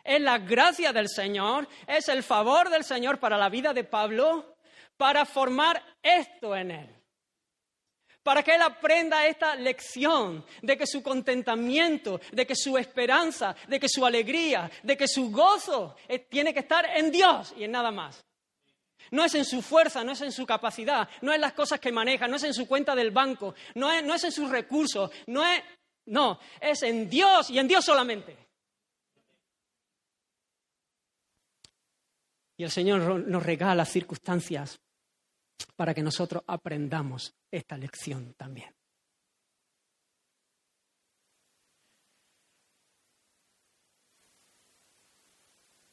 Es 0.03 0.21
la 0.21 0.37
gracia 0.37 0.93
del 0.93 1.09
Señor, 1.09 1.67
es 1.87 2.07
el 2.07 2.23
favor 2.23 2.69
del 2.69 2.85
Señor 2.85 3.19
para 3.19 3.37
la 3.37 3.49
vida 3.49 3.73
de 3.73 3.83
Pablo, 3.83 4.55
para 4.95 5.25
formar 5.25 5.83
esto 6.01 6.55
en 6.55 6.71
él 6.71 6.98
para 8.23 8.43
que 8.43 8.55
él 8.55 8.61
aprenda 8.61 9.25
esta 9.25 9.55
lección 9.55 10.45
de 10.61 10.77
que 10.77 10.85
su 10.85 11.01
contentamiento, 11.01 12.19
de 12.31 12.45
que 12.45 12.55
su 12.55 12.77
esperanza, 12.77 13.55
de 13.67 13.79
que 13.79 13.89
su 13.89 14.05
alegría, 14.05 14.69
de 14.83 14.97
que 14.97 15.07
su 15.07 15.31
gozo 15.31 15.95
tiene 16.29 16.53
que 16.53 16.59
estar 16.59 16.85
en 16.95 17.11
Dios 17.11 17.53
y 17.57 17.63
en 17.63 17.71
nada 17.71 17.91
más. 17.91 18.23
No 19.11 19.23
es 19.23 19.33
en 19.33 19.45
su 19.45 19.61
fuerza, 19.61 20.03
no 20.03 20.11
es 20.11 20.21
en 20.21 20.31
su 20.31 20.45
capacidad, 20.45 21.09
no 21.21 21.33
es 21.33 21.39
las 21.39 21.53
cosas 21.53 21.79
que 21.79 21.91
maneja, 21.91 22.27
no 22.27 22.35
es 22.35 22.43
en 22.43 22.53
su 22.53 22.67
cuenta 22.67 22.93
del 22.93 23.11
banco, 23.11 23.55
no 23.75 23.91
es, 23.91 24.03
no 24.03 24.13
es 24.13 24.23
en 24.23 24.31
sus 24.31 24.49
recursos, 24.49 25.11
no 25.27 25.45
es... 25.45 25.61
No, 26.05 26.39
es 26.59 26.81
en 26.81 27.07
Dios 27.07 27.51
y 27.51 27.59
en 27.59 27.67
Dios 27.67 27.85
solamente. 27.85 28.35
Y 32.57 32.63
el 32.63 32.71
Señor 32.71 33.27
nos 33.27 33.43
regala 33.43 33.85
circunstancias 33.85 34.79
para 35.75 35.93
que 35.93 36.03
nosotros 36.03 36.43
aprendamos 36.47 37.33
esta 37.51 37.77
lección 37.77 38.33
también. 38.35 38.73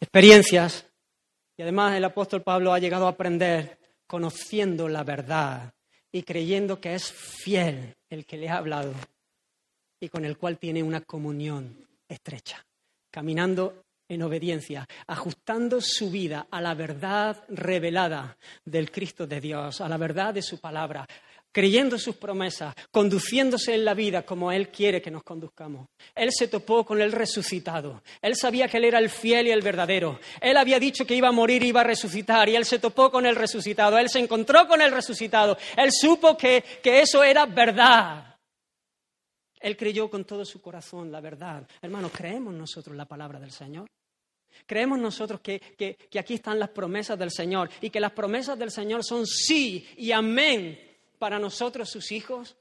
Experiencias. 0.00 0.86
Y 1.56 1.62
además 1.62 1.94
el 1.96 2.04
apóstol 2.04 2.42
Pablo 2.42 2.72
ha 2.72 2.78
llegado 2.78 3.06
a 3.06 3.10
aprender 3.10 3.78
conociendo 4.06 4.88
la 4.88 5.04
verdad 5.04 5.74
y 6.12 6.22
creyendo 6.22 6.80
que 6.80 6.94
es 6.94 7.10
fiel 7.10 7.96
el 8.10 8.26
que 8.26 8.36
le 8.36 8.48
ha 8.48 8.58
hablado 8.58 8.92
y 10.00 10.08
con 10.08 10.24
el 10.24 10.36
cual 10.36 10.58
tiene 10.58 10.82
una 10.82 11.00
comunión 11.00 11.88
estrecha, 12.08 12.64
caminando 13.10 13.85
en 14.08 14.22
obediencia, 14.22 14.86
ajustando 15.06 15.80
su 15.80 16.10
vida 16.10 16.46
a 16.50 16.60
la 16.60 16.74
verdad 16.74 17.42
revelada 17.48 18.36
del 18.64 18.90
Cristo 18.90 19.26
de 19.26 19.40
Dios, 19.40 19.80
a 19.80 19.88
la 19.88 19.96
verdad 19.96 20.34
de 20.34 20.42
su 20.42 20.58
palabra, 20.58 21.06
creyendo 21.56 21.98
sus 21.98 22.16
promesas, 22.16 22.74
conduciéndose 22.90 23.74
en 23.74 23.86
la 23.86 23.94
vida 23.94 24.26
como 24.26 24.52
Él 24.52 24.68
quiere 24.68 25.00
que 25.00 25.10
nos 25.10 25.22
conduzcamos. 25.22 25.88
Él 26.14 26.28
se 26.30 26.48
topó 26.48 26.84
con 26.84 27.00
el 27.00 27.12
resucitado. 27.12 28.02
Él 28.20 28.36
sabía 28.36 28.68
que 28.68 28.76
Él 28.76 28.84
era 28.84 28.98
el 28.98 29.08
fiel 29.08 29.46
y 29.46 29.52
el 29.52 29.62
verdadero. 29.62 30.20
Él 30.38 30.58
había 30.58 30.78
dicho 30.78 31.06
que 31.06 31.14
iba 31.14 31.28
a 31.28 31.32
morir 31.32 31.62
y 31.62 31.68
iba 31.68 31.80
a 31.80 31.84
resucitar 31.84 32.46
y 32.50 32.56
Él 32.56 32.66
se 32.66 32.78
topó 32.78 33.10
con 33.10 33.24
el 33.24 33.36
resucitado. 33.36 33.96
Él 33.96 34.10
se 34.10 34.18
encontró 34.18 34.68
con 34.68 34.82
el 34.82 34.92
resucitado. 34.92 35.56
Él 35.78 35.92
supo 35.92 36.36
que, 36.36 36.62
que 36.82 37.00
eso 37.00 37.24
era 37.24 37.46
verdad. 37.46 38.36
Él 39.58 39.78
creyó 39.78 40.10
con 40.10 40.26
todo 40.26 40.44
su 40.44 40.60
corazón 40.60 41.10
la 41.10 41.22
verdad. 41.22 41.66
Hermanos, 41.80 42.12
¿creemos 42.14 42.52
nosotros 42.52 42.94
la 42.94 43.06
palabra 43.06 43.40
del 43.40 43.50
Señor? 43.50 43.86
¿Creemos 44.66 44.98
nosotros 44.98 45.40
que, 45.40 45.60
que, 45.60 46.18
aquí 46.18 46.34
están 46.34 46.58
las 46.58 46.70
promesas 46.70 47.18
del 47.18 47.30
Señor 47.30 47.70
y 47.80 47.90
que 47.90 48.00
las 48.00 48.12
promesas 48.12 48.58
del 48.58 48.70
Señor 48.70 49.04
son 49.04 49.26
sí 49.26 49.88
y 49.96 50.12
amén 50.12 50.78
para 51.18 51.38
nosotros, 51.38 51.88
sus 51.88 52.10
hijos? 52.12 52.56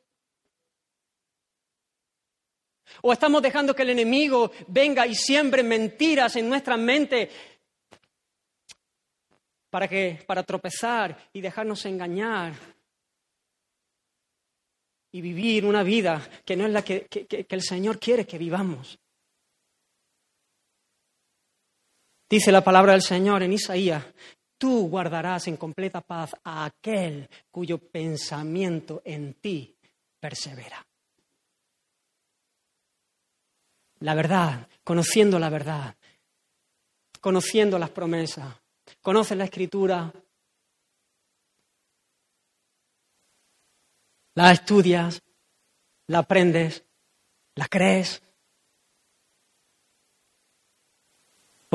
¿O 3.02 3.12
estamos 3.12 3.42
dejando 3.42 3.76
que 3.76 3.82
el 3.82 3.90
enemigo 3.90 4.52
venga 4.68 5.08
y 5.08 5.16
siembre 5.16 5.64
mentiras 5.64 6.36
en 6.36 6.48
nuestra 6.48 6.78
mente 6.78 7.30
para, 9.70 9.88
que, 9.88 10.24
para 10.26 10.44
tropezar 10.44 11.30
y 11.34 11.42
dejarnos 11.42 11.86
engañar 11.86 12.54
y 15.12 15.22
vivir 15.22 15.66
una 15.66 15.82
vida 15.82 16.30
que 16.44 16.56
no 16.56 16.66
es 16.66 16.74
la 16.74 16.84
que, 16.84 17.08
el 17.50 17.62
Señor 17.62 18.00
quiere 18.00 18.26
que 18.26 18.38
vivamos. 18.38 19.00
Dice 22.30 22.52
la 22.52 22.64
palabra 22.64 22.94
del 22.94 23.02
Señor 23.02 23.44
en 23.44 23.54
Isaías, 23.54 24.04
tú 24.58 24.88
guardarás 24.90 25.48
en 25.48 25.58
completa 25.58 26.02
paz 26.02 26.36
a 26.44 26.66
aquel 26.66 27.30
cuyo 27.52 27.78
pensamiento 27.78 29.02
en 29.06 29.36
ti 29.36 29.76
persevera. 30.20 30.86
La 34.00 34.16
verdad, 34.16 34.68
conociendo 34.84 35.40
la 35.40 35.50
verdad, 35.50 35.96
conociendo 37.22 37.80
las 37.80 37.92
promesas, 37.92 38.56
conoces 39.02 39.38
la 39.38 39.46
escritura, 39.46 40.12
la 44.36 44.52
estudias, 44.52 45.22
la 46.08 46.20
aprendes, 46.20 46.84
la 47.56 47.68
crees. 47.68 48.22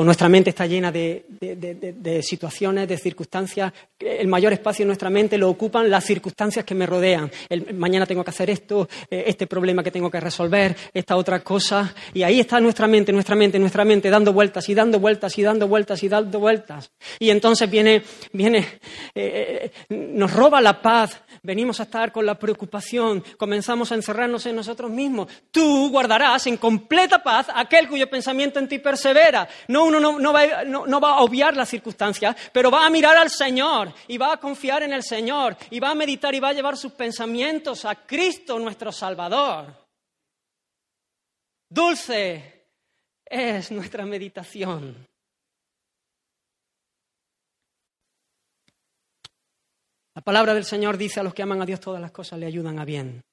Nuestra 0.03 0.29
mente 0.29 0.49
está 0.49 0.65
llena 0.65 0.91
de, 0.91 2.21
situaciones, 2.23 2.87
de 2.87 2.97
circunstancias. 2.97 3.71
El 3.99 4.27
mayor 4.27 4.53
espacio 4.53 4.83
en 4.83 4.87
nuestra 4.87 5.09
mente 5.09 5.37
lo 5.37 5.49
ocupan 5.49 5.89
las 5.89 6.05
circunstancias 6.05 6.65
que 6.65 6.73
me 6.73 6.85
rodean. 6.85 7.31
mañana 7.73 8.05
tengo 8.05 8.23
que 8.23 8.29
hacer 8.31 8.49
esto, 8.49 8.87
eh, 9.09 9.25
este 9.27 9.47
problema 9.47 9.83
que 9.83 9.91
tengo 9.91 10.09
que 10.09 10.19
resolver, 10.19 10.75
esta 10.93 11.15
otra 11.15 11.43
cosa. 11.43 11.93
Y 12.13 12.23
ahí 12.23 12.39
está 12.39 12.59
nuestra 12.59 12.87
mente, 12.87 13.11
nuestra 13.11 13.35
mente, 13.35 13.59
nuestra 13.59 13.85
mente, 13.85 14.09
dando 14.09 14.33
vueltas 14.33 14.67
y 14.69 14.73
dando 14.73 14.99
vueltas 14.99 15.37
y 15.37 15.43
dando 15.43 15.67
vueltas 15.67 16.01
y 16.03 16.09
dando 16.09 16.39
vueltas. 16.39 16.91
Y 17.19 17.29
entonces 17.29 17.69
viene, 17.69 18.01
viene, 18.33 18.59
eh, 19.13 19.71
eh, 19.89 19.95
nos 20.13 20.33
roba 20.33 20.61
la 20.61 20.81
paz, 20.81 21.21
venimos 21.43 21.79
a 21.79 21.83
estar 21.83 22.11
con 22.11 22.25
la 22.25 22.39
preocupación, 22.39 23.23
comenzamos 23.37 23.91
a 23.91 23.95
encerrarnos 23.95 24.45
en 24.45 24.55
nosotros 24.55 24.89
mismos. 24.89 25.27
Tú 25.51 25.89
guardarás 25.89 26.47
en 26.47 26.57
completa 26.57 27.21
paz 27.21 27.47
aquel 27.53 27.87
cuyo 27.87 28.09
pensamiento 28.09 28.59
en 28.59 28.67
ti 28.67 28.79
persevera. 28.79 29.47
No, 29.67 29.90
uno 29.95 30.19
no, 30.19 30.33
va, 30.33 30.63
no 30.63 30.99
va 30.99 31.15
a 31.15 31.21
obviar 31.21 31.55
las 31.55 31.69
circunstancias, 31.69 32.35
pero 32.51 32.71
va 32.71 32.85
a 32.85 32.89
mirar 32.89 33.17
al 33.17 33.29
Señor 33.29 33.93
y 34.07 34.17
va 34.17 34.33
a 34.33 34.37
confiar 34.37 34.83
en 34.83 34.93
el 34.93 35.03
Señor 35.03 35.57
y 35.69 35.79
va 35.79 35.91
a 35.91 35.95
meditar 35.95 36.33
y 36.33 36.39
va 36.39 36.49
a 36.49 36.53
llevar 36.53 36.77
sus 36.77 36.93
pensamientos 36.93 37.85
a 37.85 37.95
Cristo 37.95 38.59
nuestro 38.59 38.91
Salvador. 38.91 39.81
Dulce 41.69 42.67
es 43.25 43.71
nuestra 43.71 44.05
meditación. 44.05 45.07
La 50.13 50.21
palabra 50.21 50.53
del 50.53 50.65
Señor 50.65 50.97
dice 50.97 51.21
a 51.21 51.23
los 51.23 51.33
que 51.33 51.43
aman 51.43 51.61
a 51.61 51.65
Dios 51.65 51.79
todas 51.79 52.01
las 52.01 52.11
cosas 52.11 52.37
le 52.37 52.45
ayudan 52.45 52.79
a 52.79 52.85
bien. 52.85 53.23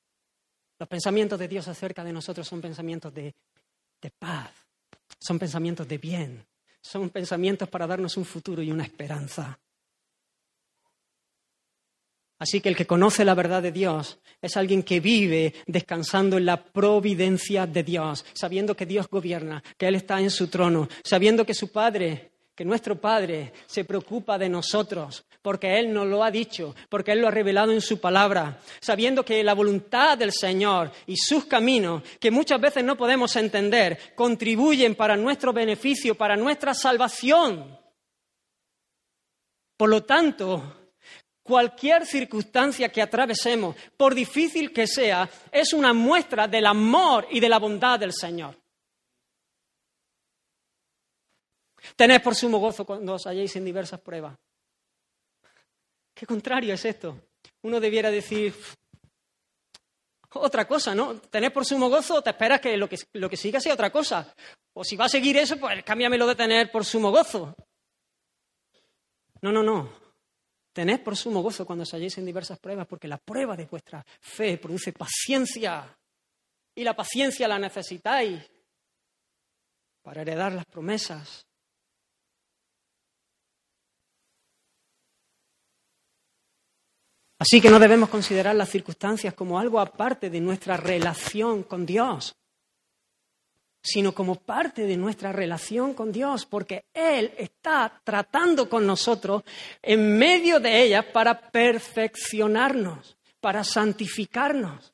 Los 0.78 0.88
pensamientos 0.88 1.38
de 1.38 1.48
Dios 1.48 1.66
acerca 1.66 2.04
de 2.04 2.12
nosotros 2.12 2.46
son 2.46 2.60
pensamientos 2.60 3.12
de, 3.12 3.34
paz, 4.16 4.52
son 5.20 5.38
pensamientos 5.38 5.86
de 5.88 5.98
bien, 5.98 6.46
son 6.80 7.10
pensamientos 7.10 7.68
para 7.68 7.86
darnos 7.86 8.16
un 8.16 8.24
futuro 8.24 8.62
y 8.62 8.70
una 8.70 8.84
esperanza. 8.84 9.58
Así 12.38 12.60
que 12.60 12.68
el 12.68 12.76
que 12.76 12.86
conoce 12.86 13.24
la 13.24 13.34
verdad 13.34 13.62
de 13.62 13.72
Dios 13.72 14.20
es 14.40 14.56
alguien 14.56 14.84
que 14.84 15.00
vive 15.00 15.54
descansando 15.66 16.38
en 16.38 16.46
la 16.46 16.62
providencia 16.62 17.66
de 17.66 17.82
Dios, 17.82 18.24
sabiendo 18.32 18.76
que 18.76 18.86
Dios 18.86 19.08
gobierna, 19.08 19.62
que 19.76 19.88
Él 19.88 19.96
está 19.96 20.20
en 20.20 20.30
su 20.30 20.46
trono, 20.46 20.88
sabiendo 21.02 21.44
que 21.44 21.54
su 21.54 21.72
Padre 21.72 22.30
que 22.58 22.64
nuestro 22.64 23.00
Padre 23.00 23.52
se 23.66 23.84
preocupa 23.84 24.36
de 24.36 24.48
nosotros, 24.48 25.24
porque 25.40 25.78
Él 25.78 25.92
nos 25.92 26.08
lo 26.08 26.24
ha 26.24 26.30
dicho, 26.32 26.74
porque 26.88 27.12
Él 27.12 27.20
lo 27.20 27.28
ha 27.28 27.30
revelado 27.30 27.70
en 27.70 27.80
su 27.80 28.00
palabra, 28.00 28.58
sabiendo 28.80 29.24
que 29.24 29.44
la 29.44 29.54
voluntad 29.54 30.18
del 30.18 30.32
Señor 30.32 30.90
y 31.06 31.16
sus 31.16 31.44
caminos, 31.44 32.02
que 32.18 32.32
muchas 32.32 32.60
veces 32.60 32.82
no 32.82 32.96
podemos 32.96 33.36
entender, 33.36 34.12
contribuyen 34.16 34.96
para 34.96 35.16
nuestro 35.16 35.52
beneficio, 35.52 36.16
para 36.16 36.34
nuestra 36.34 36.74
salvación. 36.74 37.78
Por 39.76 39.88
lo 39.88 40.02
tanto, 40.02 40.90
cualquier 41.44 42.06
circunstancia 42.06 42.88
que 42.88 43.02
atravesemos, 43.02 43.76
por 43.96 44.16
difícil 44.16 44.72
que 44.72 44.88
sea, 44.88 45.30
es 45.52 45.72
una 45.72 45.92
muestra 45.92 46.48
del 46.48 46.66
amor 46.66 47.28
y 47.30 47.38
de 47.38 47.48
la 47.48 47.60
bondad 47.60 48.00
del 48.00 48.12
Señor. 48.12 48.56
Tened 51.96 52.22
por 52.22 52.34
sumo 52.34 52.58
gozo 52.58 52.84
cuando 52.84 53.14
os 53.14 53.26
halléis 53.26 53.54
en 53.56 53.64
diversas 53.64 54.00
pruebas. 54.00 54.36
Qué 56.14 56.26
contrario 56.26 56.74
es 56.74 56.84
esto. 56.84 57.20
Uno 57.62 57.80
debiera 57.80 58.10
decir 58.10 58.54
otra 60.30 60.66
cosa, 60.66 60.94
¿no? 60.94 61.20
Tened 61.20 61.52
por 61.52 61.64
sumo 61.64 61.88
gozo 61.88 62.16
o 62.16 62.22
te 62.22 62.30
esperas 62.30 62.60
que 62.60 62.76
lo, 62.76 62.88
que 62.88 62.96
lo 63.14 63.30
que 63.30 63.36
siga 63.36 63.60
sea 63.60 63.74
otra 63.74 63.90
cosa. 63.90 64.34
O 64.74 64.84
si 64.84 64.96
va 64.96 65.06
a 65.06 65.08
seguir 65.08 65.36
eso, 65.36 65.56
pues 65.58 65.82
cámbiamelo 65.84 66.26
de 66.26 66.34
tener 66.34 66.70
por 66.70 66.84
sumo 66.84 67.10
gozo. 67.10 67.54
No, 69.40 69.52
no, 69.52 69.62
no. 69.62 69.90
Tened 70.72 71.02
por 71.02 71.16
sumo 71.16 71.42
gozo 71.42 71.66
cuando 71.66 71.82
os 71.82 71.92
halléis 71.92 72.18
en 72.18 72.26
diversas 72.26 72.58
pruebas, 72.58 72.86
porque 72.86 73.08
la 73.08 73.18
prueba 73.18 73.56
de 73.56 73.66
vuestra 73.66 74.04
fe 74.20 74.58
produce 74.58 74.92
paciencia. 74.92 75.96
Y 76.74 76.84
la 76.84 76.94
paciencia 76.94 77.48
la 77.48 77.58
necesitáis 77.58 78.48
para 80.02 80.22
heredar 80.22 80.52
las 80.52 80.66
promesas. 80.66 81.47
Así 87.38 87.60
que 87.60 87.70
no 87.70 87.78
debemos 87.78 88.08
considerar 88.08 88.56
las 88.56 88.68
circunstancias 88.68 89.32
como 89.34 89.58
algo 89.58 89.78
aparte 89.78 90.28
de 90.28 90.40
nuestra 90.40 90.76
relación 90.76 91.62
con 91.62 91.86
Dios, 91.86 92.34
sino 93.80 94.12
como 94.12 94.34
parte 94.34 94.82
de 94.82 94.96
nuestra 94.96 95.30
relación 95.32 95.94
con 95.94 96.10
Dios, 96.10 96.46
porque 96.46 96.86
Él 96.92 97.32
está 97.38 98.00
tratando 98.02 98.68
con 98.68 98.86
nosotros 98.86 99.44
en 99.80 100.18
medio 100.18 100.58
de 100.58 100.82
ellas 100.82 101.04
para 101.06 101.50
perfeccionarnos, 101.50 103.16
para 103.40 103.62
santificarnos. 103.62 104.92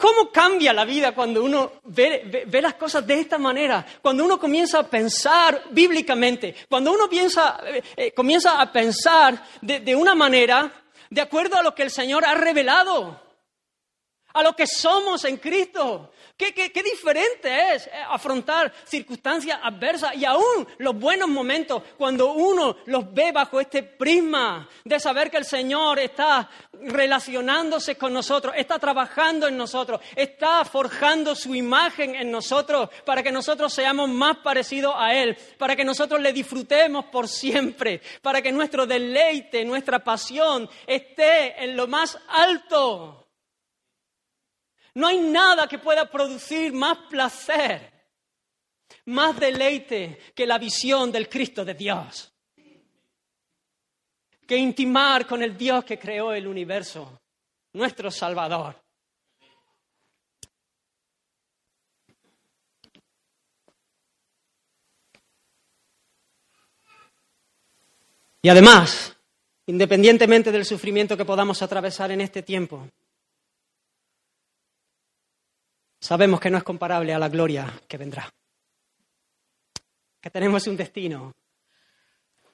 ¿Cómo 0.00 0.32
cambia 0.32 0.72
la 0.72 0.84
vida 0.84 1.12
cuando 1.12 1.44
uno 1.44 1.72
ve, 1.84 2.48
las 2.62 2.74
cosas 2.74 3.06
de 3.06 3.20
esta 3.20 3.36
manera? 3.36 3.84
Cuando 4.00 4.24
uno 4.24 4.40
comienza 4.40 4.78
a 4.78 4.88
pensar 4.88 5.64
bíblicamente, 5.70 6.54
cuando 6.68 6.92
uno 6.92 7.08
piensa, 7.08 7.60
eh, 7.66 7.82
eh, 7.96 8.12
comienza 8.12 8.60
a 8.60 8.72
pensar 8.72 9.44
de 9.60 9.94
una 9.94 10.14
manera 10.14 10.72
de 11.10 11.20
acuerdo 11.20 11.56
a 11.58 11.62
lo 11.62 11.74
que 11.74 11.82
el 11.82 11.90
Señor 11.90 12.24
ha 12.24 12.34
revelado, 12.34 13.20
a 14.32 14.42
lo 14.42 14.54
que 14.54 14.66
somos 14.66 15.24
en 15.24 15.36
Cristo. 15.38 16.12
Qué, 16.40 16.82
diferente 16.82 17.74
es 17.74 17.86
eh, 17.86 17.90
afrontar 18.08 18.72
circunstancias 18.86 19.60
adversas 19.62 20.14
y 20.14 20.24
aún 20.24 20.66
los 20.78 20.98
buenos 20.98 21.28
momentos 21.28 21.82
cuando 21.98 22.32
uno 22.32 22.78
los 22.86 23.12
ve 23.12 23.30
bajo 23.30 23.60
este 23.60 23.82
prisma 23.82 24.66
de 24.82 24.98
saber 24.98 25.30
que 25.30 25.36
el 25.36 25.44
Señor 25.44 25.98
está 25.98 26.48
relacionándose 26.72 27.96
con 27.96 28.14
nosotros, 28.14 28.54
está 28.56 28.78
trabajando 28.78 29.48
en 29.48 29.58
nosotros, 29.58 30.00
está 30.16 30.64
forjando 30.64 31.34
su 31.34 31.54
imagen 31.54 32.14
en 32.14 32.30
nosotros 32.30 32.88
para 33.04 33.22
que 33.22 33.32
nosotros 33.32 33.74
seamos 33.74 34.08
más 34.08 34.38
parecidos 34.38 34.94
a 34.96 35.14
Él, 35.14 35.36
para 35.58 35.76
que 35.76 35.84
nosotros 35.84 36.22
le 36.22 36.32
disfrutemos 36.32 37.04
por 37.12 37.28
siempre, 37.28 38.00
para 38.22 38.40
que 38.40 38.50
nuestro 38.50 38.86
deleite, 38.86 39.62
nuestra 39.66 40.02
pasión 40.02 40.70
esté 40.86 41.62
en 41.62 41.76
lo 41.76 41.86
más 41.86 42.18
alto. 42.28 43.19
No 44.94 45.06
hay 45.06 45.20
nada 45.20 45.68
que 45.68 45.78
pueda 45.78 46.10
producir 46.10 46.72
más 46.72 46.98
placer, 47.08 47.92
más 49.06 49.38
deleite 49.38 50.18
que 50.34 50.46
la 50.46 50.58
visión 50.58 51.12
del 51.12 51.28
Cristo 51.28 51.64
de 51.64 51.74
Dios. 51.74 52.32
Que 54.46 54.56
intimar 54.56 55.26
con 55.26 55.42
el 55.42 55.56
Dios 55.56 55.84
que 55.84 55.98
creó 55.98 56.32
el 56.32 56.46
universo, 56.46 57.20
nuestro 57.72 58.10
Salvador. 58.10 58.76
Y 68.42 68.48
además, 68.48 69.14
independientemente 69.66 70.50
del 70.50 70.64
sufrimiento 70.64 71.16
que 71.16 71.26
podamos 71.26 71.60
atravesar 71.62 72.10
en 72.10 72.22
este 72.22 72.42
tiempo, 72.42 72.88
sabemos 76.00 76.40
que 76.40 76.50
no 76.50 76.58
es 76.58 76.64
comparable 76.64 77.12
a 77.12 77.18
la 77.18 77.28
gloria 77.28 77.80
que 77.86 77.98
vendrá. 77.98 78.32
Que 80.20 80.30
tenemos 80.30 80.66
un 80.66 80.76
destino, 80.76 81.34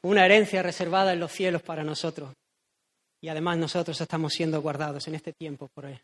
una 0.02 0.24
herencia 0.24 0.62
reservada 0.62 1.12
en 1.12 1.20
los 1.20 1.32
cielos 1.32 1.62
para 1.62 1.82
nosotros. 1.82 2.34
Y 3.20 3.28
además 3.28 3.56
nosotros 3.58 4.00
estamos 4.00 4.32
siendo 4.32 4.60
guardados 4.60 5.08
en 5.08 5.14
este 5.14 5.32
tiempo 5.32 5.68
por 5.68 5.86
el, 5.86 6.00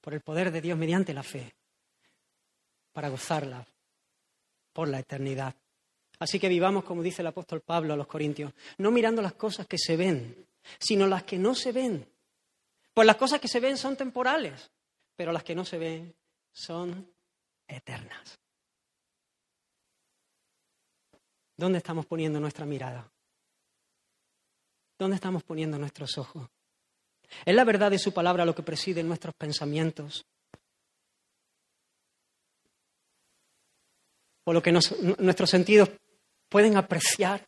por 0.00 0.14
el 0.14 0.20
poder 0.20 0.50
de 0.50 0.60
Dios 0.60 0.78
mediante 0.78 1.12
la 1.12 1.22
fe, 1.22 1.52
para 2.92 3.08
gozarla 3.08 3.66
por 4.72 4.88
la 4.88 5.00
eternidad. 5.00 5.54
Así 6.18 6.38
que 6.38 6.48
vivamos, 6.48 6.84
como 6.84 7.02
dice 7.02 7.22
el 7.22 7.26
apóstol 7.26 7.60
Pablo 7.60 7.92
a 7.92 7.96
los 7.96 8.06
Corintios, 8.06 8.52
no 8.78 8.90
mirando 8.90 9.20
las 9.20 9.34
cosas 9.34 9.66
que 9.66 9.78
se 9.78 9.96
ven, 9.96 10.46
sino 10.78 11.06
las 11.06 11.24
que 11.24 11.38
no 11.38 11.54
se 11.54 11.72
ven. 11.72 12.06
Pues 12.94 13.06
las 13.06 13.16
cosas 13.16 13.40
que 13.40 13.48
se 13.48 13.60
ven 13.60 13.76
son 13.76 13.96
temporales, 13.96 14.70
pero 15.16 15.32
las 15.32 15.42
que 15.42 15.54
no 15.54 15.64
se 15.64 15.76
ven 15.76 16.14
son 16.54 17.12
eternas. 17.66 18.38
¿Dónde 21.56 21.78
estamos 21.78 22.06
poniendo 22.06 22.40
nuestra 22.40 22.64
mirada? 22.64 23.10
¿Dónde 24.98 25.16
estamos 25.16 25.42
poniendo 25.42 25.78
nuestros 25.78 26.16
ojos? 26.16 26.48
¿Es 27.44 27.54
la 27.54 27.64
verdad 27.64 27.90
de 27.90 27.98
su 27.98 28.12
palabra 28.12 28.44
lo 28.44 28.54
que 28.54 28.62
preside 28.62 29.02
nuestros 29.02 29.34
pensamientos? 29.34 30.24
¿O 34.44 34.52
lo 34.52 34.62
que 34.62 34.72
nuestros 34.72 35.50
sentidos 35.50 35.90
pueden 36.48 36.76
apreciar? 36.76 37.46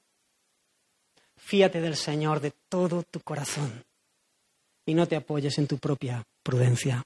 Fíate 1.37 1.81
del 1.81 1.97
Señor 1.97 2.41
de 2.41 2.53
todo 2.69 3.03
tu 3.05 3.21
corazón 3.21 3.85
y 4.85 4.95
no 4.95 5.07
te 5.07 5.17
apoyes 5.17 5.59
en 5.59 5.67
tu 5.67 5.79
propia 5.79 6.25
prudencia. 6.43 7.05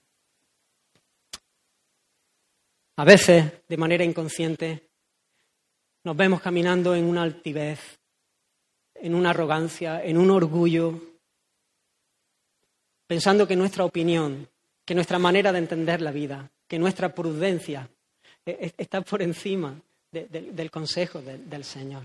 A 3.00 3.04
veces, 3.04 3.50
de 3.66 3.78
manera 3.78 4.04
inconsciente, 4.04 4.90
nos 6.04 6.14
vemos 6.14 6.42
caminando 6.42 6.94
en 6.94 7.06
una 7.06 7.22
altivez, 7.22 7.98
en 8.94 9.14
una 9.14 9.30
arrogancia, 9.30 10.04
en 10.04 10.18
un 10.18 10.30
orgullo, 10.30 11.00
pensando 13.06 13.48
que 13.48 13.56
nuestra 13.56 13.86
opinión, 13.86 14.46
que 14.84 14.94
nuestra 14.94 15.18
manera 15.18 15.50
de 15.50 15.60
entender 15.60 16.02
la 16.02 16.10
vida, 16.10 16.50
que 16.68 16.78
nuestra 16.78 17.14
prudencia 17.14 17.88
e-, 18.44 18.50
e-, 18.50 18.74
está 18.76 19.00
por 19.00 19.22
encima 19.22 19.80
del 20.12 20.70
consejo 20.70 21.22
del 21.22 21.64
Señor. 21.64 22.04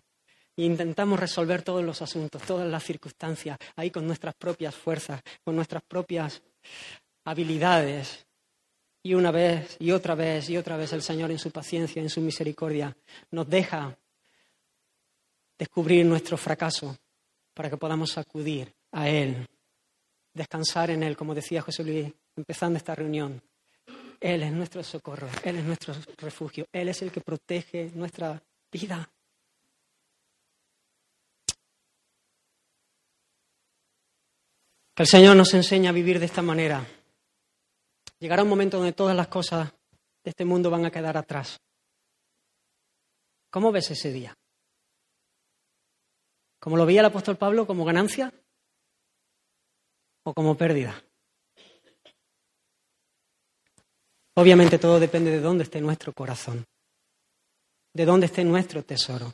E 0.56 0.64
intentamos 0.64 1.20
resolver 1.20 1.62
todos 1.62 1.84
los 1.84 2.02
asuntos, 2.02 2.42
todas 2.44 2.70
las 2.70 2.86
circunstancias, 2.86 3.58
ahí 3.76 3.92
con 3.92 4.08
nuestras 4.08 4.34
propias 4.36 4.74
fuerzas, 4.74 5.22
con 5.44 5.58
nuestras 5.58 5.84
propias 5.84 6.42
habilidades, 7.26 8.25
y 9.06 9.14
una 9.14 9.30
vez 9.30 9.78
y 9.80 9.92
otra 9.92 10.16
vez 10.16 10.50
y 10.50 10.58
otra 10.58 10.78
vez 10.78 10.92
el 10.92 11.04
Señor 11.04 11.30
en 11.30 11.38
su 11.38 11.52
paciencia, 11.52 12.02
en 12.02 12.10
su 12.10 12.22
misericordia, 12.22 12.98
nos 13.30 13.48
deja 13.48 13.96
descubrir 15.60 16.04
nuestro 16.08 16.38
fracaso 16.38 16.98
para 17.54 17.70
que 17.70 17.78
podamos 17.78 18.18
acudir 18.18 18.74
a 18.94 19.08
Él, 19.08 19.48
descansar 20.34 20.90
en 20.90 21.04
Él, 21.04 21.16
como 21.16 21.36
decía 21.36 21.62
José 21.62 21.84
Luis 21.84 22.12
empezando 22.36 22.78
esta 22.78 22.96
reunión. 22.96 23.40
Él 24.20 24.42
es 24.42 24.52
nuestro 24.52 24.82
socorro, 24.82 25.30
Él 25.44 25.58
es 25.58 25.66
nuestro 25.66 25.94
refugio, 26.18 26.66
Él 26.74 26.90
es 26.90 27.00
el 27.04 27.12
que 27.12 27.22
protege 27.22 27.92
nuestra 27.94 28.42
vida. 28.72 29.08
Que 34.96 35.04
el 35.04 35.08
Señor 35.08 35.36
nos 35.36 35.54
enseñe 35.54 35.90
a 35.90 35.92
vivir 35.92 36.18
de 36.20 36.26
esta 36.26 36.42
manera 36.42 36.84
Llegará 38.20 38.44
un 38.44 38.50
momento 38.50 38.78
donde 38.78 38.94
todas 38.94 39.16
las 39.16 39.28
cosas 39.28 39.72
de 40.24 40.30
este 40.30 40.46
mundo 40.46 40.70
van 40.70 40.86
a 40.86 40.92
quedar 40.92 41.18
atrás. 41.18 41.60
¿Cómo 43.50 43.72
ves 43.72 43.92
ese 43.92 44.12
día? 44.12 44.36
¿Como 46.60 46.78
lo 46.78 46.86
veía 46.86 47.02
el 47.02 47.06
apóstol 47.06 47.38
Pablo 47.38 47.68
como 47.68 47.86
ganancia 47.86 48.34
o 50.24 50.34
como 50.34 50.58
pérdida? 50.58 51.02
Obviamente 54.36 54.80
todo 54.80 55.00
depende 55.00 55.32
de 55.32 55.40
dónde 55.40 55.64
esté 55.64 55.80
nuestro 55.80 56.12
corazón, 56.12 56.66
de 57.94 58.06
dónde 58.06 58.26
esté 58.26 58.44
nuestro 58.44 58.84
tesoro, 58.84 59.32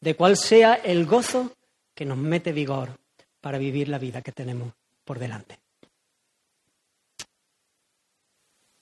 de 0.00 0.14
cuál 0.14 0.36
sea 0.36 0.74
el 0.74 1.06
gozo 1.06 1.56
que 1.94 2.04
nos 2.04 2.18
mete 2.18 2.52
vigor 2.52 2.96
para 3.40 3.58
vivir 3.58 3.88
la 3.88 3.98
vida 3.98 4.22
que 4.22 4.30
tenemos 4.30 4.72
por 5.04 5.18
delante. 5.18 5.58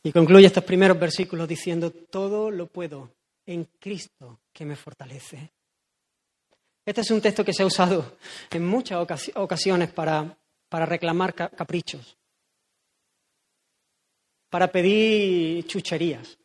Y 0.06 0.12
concluye 0.12 0.46
estos 0.46 0.64
primeros 0.64 1.00
versículos 1.00 1.48
diciendo, 1.48 1.90
todo 1.90 2.50
lo 2.50 2.66
puedo 2.66 3.10
en 3.46 3.64
Cristo 3.80 4.40
que 4.52 4.66
me 4.66 4.76
fortalece. 4.76 5.50
Este 6.84 7.00
es 7.00 7.10
un 7.10 7.22
texto 7.22 7.42
que 7.42 7.54
se 7.54 7.62
ha 7.62 7.66
usado 7.66 8.18
en 8.50 8.66
muchas 8.66 9.08
ocasiones 9.34 9.90
para, 9.92 10.36
para 10.68 10.84
reclamar 10.84 11.34
caprichos, 11.34 12.18
para 14.50 14.70
pedir 14.70 15.66
chucherías, 15.66 16.38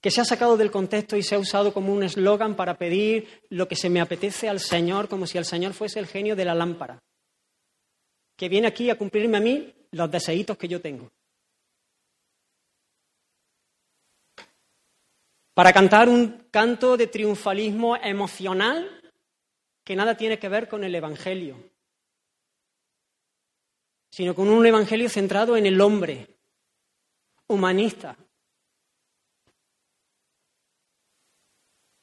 que 0.00 0.10
se 0.10 0.22
ha 0.22 0.24
sacado 0.24 0.56
del 0.56 0.70
contexto 0.70 1.18
y 1.18 1.22
se 1.22 1.34
ha 1.34 1.38
usado 1.38 1.74
como 1.74 1.92
un 1.92 2.04
eslogan 2.04 2.56
para 2.56 2.78
pedir 2.78 3.42
lo 3.50 3.68
que 3.68 3.76
se 3.76 3.90
me 3.90 4.00
apetece 4.00 4.48
al 4.48 4.60
Señor, 4.60 5.10
como 5.10 5.26
si 5.26 5.36
el 5.36 5.44
Señor 5.44 5.74
fuese 5.74 5.98
el 5.98 6.06
genio 6.06 6.34
de 6.34 6.46
la 6.46 6.54
lámpara, 6.54 7.02
que 8.34 8.48
viene 8.48 8.66
aquí 8.66 8.88
a 8.88 8.96
cumplirme 8.96 9.36
a 9.36 9.40
mí 9.40 9.74
los 9.92 10.10
deseitos 10.10 10.56
que 10.56 10.68
yo 10.68 10.80
tengo. 10.80 11.10
Para 15.54 15.72
cantar 15.72 16.08
un 16.08 16.48
canto 16.50 16.96
de 16.96 17.06
triunfalismo 17.06 17.96
emocional 17.96 19.00
que 19.84 19.94
nada 19.94 20.16
tiene 20.16 20.38
que 20.38 20.48
ver 20.48 20.68
con 20.68 20.82
el 20.82 20.94
Evangelio, 20.94 21.56
sino 24.10 24.34
con 24.34 24.48
un 24.48 24.64
Evangelio 24.64 25.10
centrado 25.10 25.56
en 25.56 25.66
el 25.66 25.80
hombre, 25.80 26.26
humanista. 27.48 28.16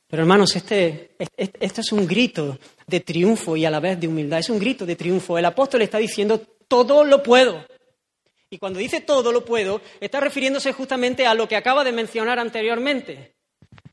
Pero 0.07 0.23
hermanos, 0.23 0.55
este, 0.55 1.15
este, 1.17 1.65
este, 1.65 1.81
es 1.81 1.91
un 1.91 2.07
grito 2.07 2.57
de 2.85 2.99
triunfo 2.99 3.55
y 3.55 3.65
a 3.65 3.71
la 3.71 3.79
vez 3.79 3.99
de 3.99 4.07
humildad, 4.07 4.39
es 4.39 4.49
un 4.49 4.59
grito 4.59 4.85
de 4.85 4.95
triunfo. 4.95 5.37
El 5.37 5.45
apóstol 5.45 5.83
está 5.83 5.99
diciendo, 5.99 6.39
todo 6.67 7.03
lo 7.03 7.21
puedo. 7.21 7.65
Y 8.49 8.57
cuando 8.57 8.79
dice 8.79 9.01
todo 9.01 9.31
lo 9.31 9.45
puedo, 9.45 9.81
está 9.99 10.19
refiriéndose 10.19 10.73
justamente 10.73 11.27
a 11.27 11.35
lo 11.35 11.47
que 11.47 11.55
acaba 11.55 11.83
de 11.83 11.91
mencionar 11.91 12.39
anteriormente. 12.39 13.35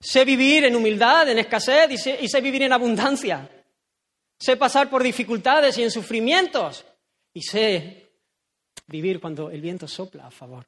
Sé 0.01 0.25
vivir 0.25 0.65
en 0.65 0.77
humildad, 0.77 1.29
en 1.29 1.39
escasez 1.39 1.91
y 2.21 2.29
sé, 2.29 2.41
vivir 2.41 2.63
en 2.63 2.73
abundancia. 2.73 3.51
Sé 4.39 4.57
pasar 4.57 4.89
por 4.89 5.03
dificultades 5.03 5.77
y 5.79 5.83
en 5.83 5.91
sufrimientos. 5.91 6.85
Y 7.35 7.43
sé 7.43 8.13
vivir 8.87 9.21
cuando 9.21 9.51
el 9.51 9.61
viento 9.61 9.87
sopla 9.87 10.27
a 10.27 10.31
favor. 10.31 10.67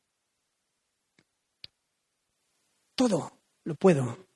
Todo 2.95 3.33
lo 3.65 3.75
puedo. 3.75 4.27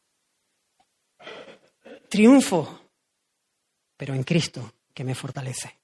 Triunfo, 2.09 2.81
pero 3.97 4.15
en 4.15 4.23
Cristo 4.23 4.75
que 4.95 5.05
me 5.05 5.15
fortalece. 5.15 5.82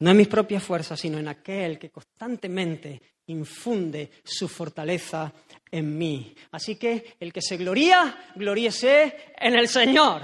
No 0.00 0.10
en 0.10 0.16
mis 0.16 0.28
propias 0.28 0.62
fuerzas, 0.62 0.98
sino 0.98 1.18
en 1.18 1.28
aquel 1.28 1.78
que 1.78 1.90
constantemente 1.90 3.00
infunde 3.26 4.10
su 4.24 4.48
fortaleza 4.48 5.32
en 5.70 5.96
mí. 5.96 6.34
Así 6.52 6.76
que 6.76 7.16
el 7.20 7.32
que 7.32 7.42
se 7.42 7.56
gloría, 7.56 8.32
gloríese 8.34 9.32
en 9.38 9.54
el 9.54 9.68
Señor. 9.68 10.22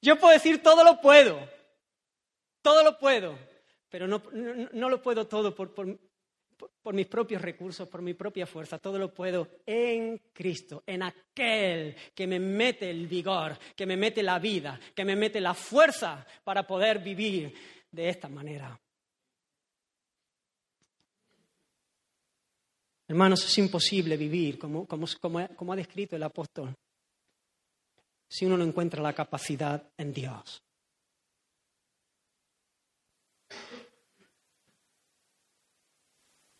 Yo 0.00 0.18
puedo 0.18 0.32
decir 0.32 0.62
todo 0.62 0.84
lo 0.84 1.00
puedo, 1.00 1.38
todo 2.62 2.82
lo 2.82 2.98
puedo, 2.98 3.38
pero 3.88 4.06
no, 4.06 4.88
lo 4.88 5.02
puedo 5.02 5.26
todo 5.26 5.54
por, 5.54 5.74
por 5.74 6.94
mis 6.94 7.06
propios 7.06 7.42
recursos, 7.42 7.88
por 7.88 8.00
mi 8.00 8.14
propia 8.14 8.46
fuerza, 8.46 8.78
todo 8.78 8.98
lo 8.98 9.12
puedo 9.12 9.48
en 9.66 10.20
Cristo, 10.32 10.82
en 10.86 11.02
aquel 11.02 11.94
que 12.14 12.26
me 12.26 12.40
mete 12.40 12.90
el 12.90 13.06
vigor, 13.06 13.58
que 13.76 13.86
me 13.86 13.96
mete 13.96 14.22
la 14.22 14.38
vida, 14.38 14.78
que 14.94 15.04
me 15.04 15.16
mete 15.16 15.40
la 15.40 15.54
fuerza 15.54 16.26
para 16.44 16.66
poder 16.66 17.00
vivir 17.00 17.81
de 17.92 18.08
esta 18.08 18.28
manera. 18.28 18.78
Hermanos, 23.06 23.44
es 23.44 23.58
imposible 23.58 24.16
vivir 24.16 24.58
como, 24.58 24.86
como, 24.86 25.72
ha 25.72 25.76
descrito 25.76 26.16
el 26.16 26.22
apóstol 26.22 26.74
si 28.26 28.46
uno 28.46 28.56
no 28.56 28.64
encuentra 28.64 29.02
la 29.02 29.12
capacidad 29.12 29.86
en 29.98 30.14
Dios. 30.14 30.62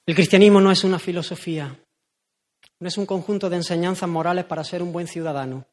El 0.05 0.15
cristianismo 0.15 0.61
no 0.61 0.71
es 0.71 0.85
una 0.85 0.99
filosofía, 0.99 1.75
no 2.81 2.89
es 2.89 2.99
un 2.99 3.07
conjunto 3.07 3.49
de 3.49 3.57
enseñanzas 3.57 4.09
morales 4.11 4.45
para 4.45 4.63
ser 4.63 4.83
un 4.83 4.93
buen 4.93 5.07
ciudadano. 5.07 5.65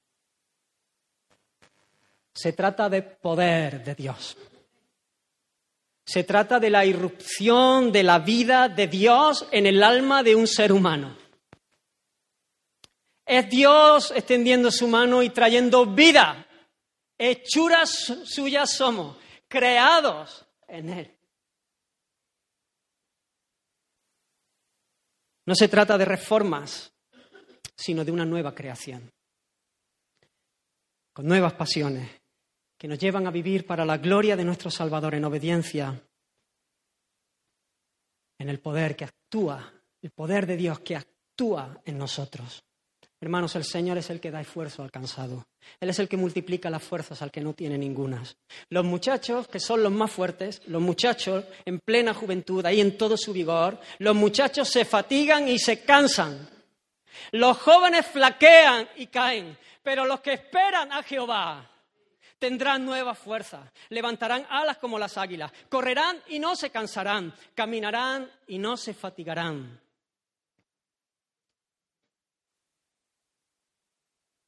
Se 2.32 2.54
trata 2.54 2.88
de 2.88 3.02
poder 3.02 3.84
de 3.84 3.96
Dios. 3.96 4.38
Se 6.12 6.24
trata 6.24 6.60
de 6.60 6.72
la 6.72 6.88
irrupción 6.88 7.92
de 7.92 8.02
la 8.02 8.18
vida 8.18 8.68
de 8.68 8.88
Dios 8.88 9.48
en 9.52 9.68
el 9.68 9.84
alma 9.84 10.24
de 10.24 10.34
un 10.34 10.48
ser 10.48 10.72
humano. 10.72 11.16
Es 13.24 13.48
Dios 13.48 14.10
extendiendo 14.16 14.72
su 14.72 14.88
mano 14.88 15.22
y 15.22 15.30
trayendo 15.30 15.86
vida. 15.86 16.48
Hechuras 17.16 17.92
suyas 18.24 18.72
somos, 18.72 19.18
creados 19.48 20.48
en 20.68 20.90
Él. 20.90 21.16
No 25.46 25.54
se 25.54 25.68
trata 25.68 25.96
de 25.96 26.06
reformas, 26.06 26.92
sino 27.78 28.04
de 28.04 28.12
una 28.12 28.26
nueva 28.26 28.56
creación, 28.56 29.12
con 31.14 31.28
nuevas 31.28 31.54
pasiones, 31.54 32.19
que 32.80 32.88
nos 32.88 32.98
llevan 32.98 33.28
a 33.28 33.32
vivir 33.32 33.68
para 33.68 33.86
la 33.86 33.98
gloria 33.98 34.38
de 34.38 34.46
nuestro 34.46 34.72
Salvador 34.72 35.14
en 35.14 35.26
obediencia, 35.26 36.02
en 38.40 38.50
el 38.50 38.60
poder 38.60 38.96
que 38.96 39.04
actúa, 39.04 39.74
el 40.02 40.12
poder 40.12 40.48
de 40.48 40.56
Dios 40.56 40.80
que 40.80 40.96
actúa 40.96 41.82
en 41.84 41.98
nosotros. 41.98 42.64
Hermanos, 43.20 43.58
el 43.58 43.66
Señor 43.66 43.98
es 43.98 44.10
el 44.10 44.22
que 44.22 44.32
da 44.32 44.40
esfuerzo 44.40 44.82
al 44.82 44.92
cansado. 44.92 45.46
Él 45.82 45.90
es 45.90 46.00
el 46.00 46.08
que 46.08 46.16
multiplica 46.16 46.70
las 46.70 46.82
fuerzas 46.82 47.22
al 47.22 47.32
que 47.32 47.42
no 47.42 47.54
tiene 47.54 47.78
ningunas. 47.78 48.38
Los 48.70 48.86
muchachos, 48.86 49.50
que 49.50 49.60
son 49.60 49.84
los 49.84 49.92
más 49.92 50.10
fuertes, 50.10 50.62
los 50.68 50.82
muchachos 50.82 51.44
en 51.66 51.80
plena 51.80 52.14
juventud, 52.14 52.66
ahí 52.66 52.80
en 52.80 52.98
todo 52.98 53.18
su 53.18 53.34
vigor, 53.34 53.78
los 53.98 54.16
muchachos 54.16 54.70
se 54.70 54.86
fatigan 54.86 55.50
y 55.50 55.60
se 55.60 55.84
cansan. 55.84 56.50
Los 57.34 57.58
jóvenes 57.58 58.06
flaquean 58.06 58.88
y 58.96 59.08
caen, 59.08 59.58
pero 59.84 60.06
los 60.06 60.22
que 60.22 60.32
esperan 60.32 60.94
a 60.94 61.04
Jehová 61.04 61.70
tendrán 62.40 62.86
nueva 62.86 63.14
fuerza, 63.14 63.72
levantarán 63.90 64.46
alas 64.50 64.78
como 64.78 64.98
las 64.98 65.18
águilas, 65.18 65.52
correrán 65.70 66.18
y 66.28 66.40
no 66.40 66.56
se 66.56 66.72
cansarán, 66.72 67.34
caminarán 67.54 68.32
y 68.48 68.58
no 68.58 68.78
se 68.78 68.94
fatigarán. 68.94 69.80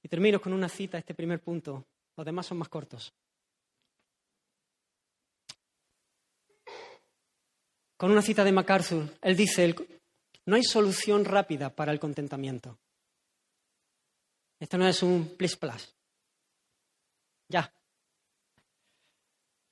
Y 0.02 0.08
termino 0.08 0.42
con 0.42 0.54
una 0.54 0.70
cita, 0.70 0.98
este 0.98 1.14
primer 1.14 1.42
punto. 1.42 1.86
Los 2.16 2.26
demás 2.26 2.46
son 2.46 2.58
más 2.58 2.70
cortos. 2.70 3.14
Con 7.98 8.12
una 8.12 8.22
cita 8.22 8.44
de 8.44 8.52
MacArthur, 8.52 9.16
él 9.22 9.36
dice, 9.36 9.76
no 10.46 10.56
hay 10.56 10.64
solución 10.64 11.24
rápida 11.24 11.70
para 11.70 11.92
el 11.92 12.00
contentamiento. 12.00 12.80
Esto 14.60 14.78
no 14.78 14.88
es 14.88 15.04
un 15.04 15.36
plis 15.38 15.56
plas. 15.56 15.96
Ya, 17.48 17.72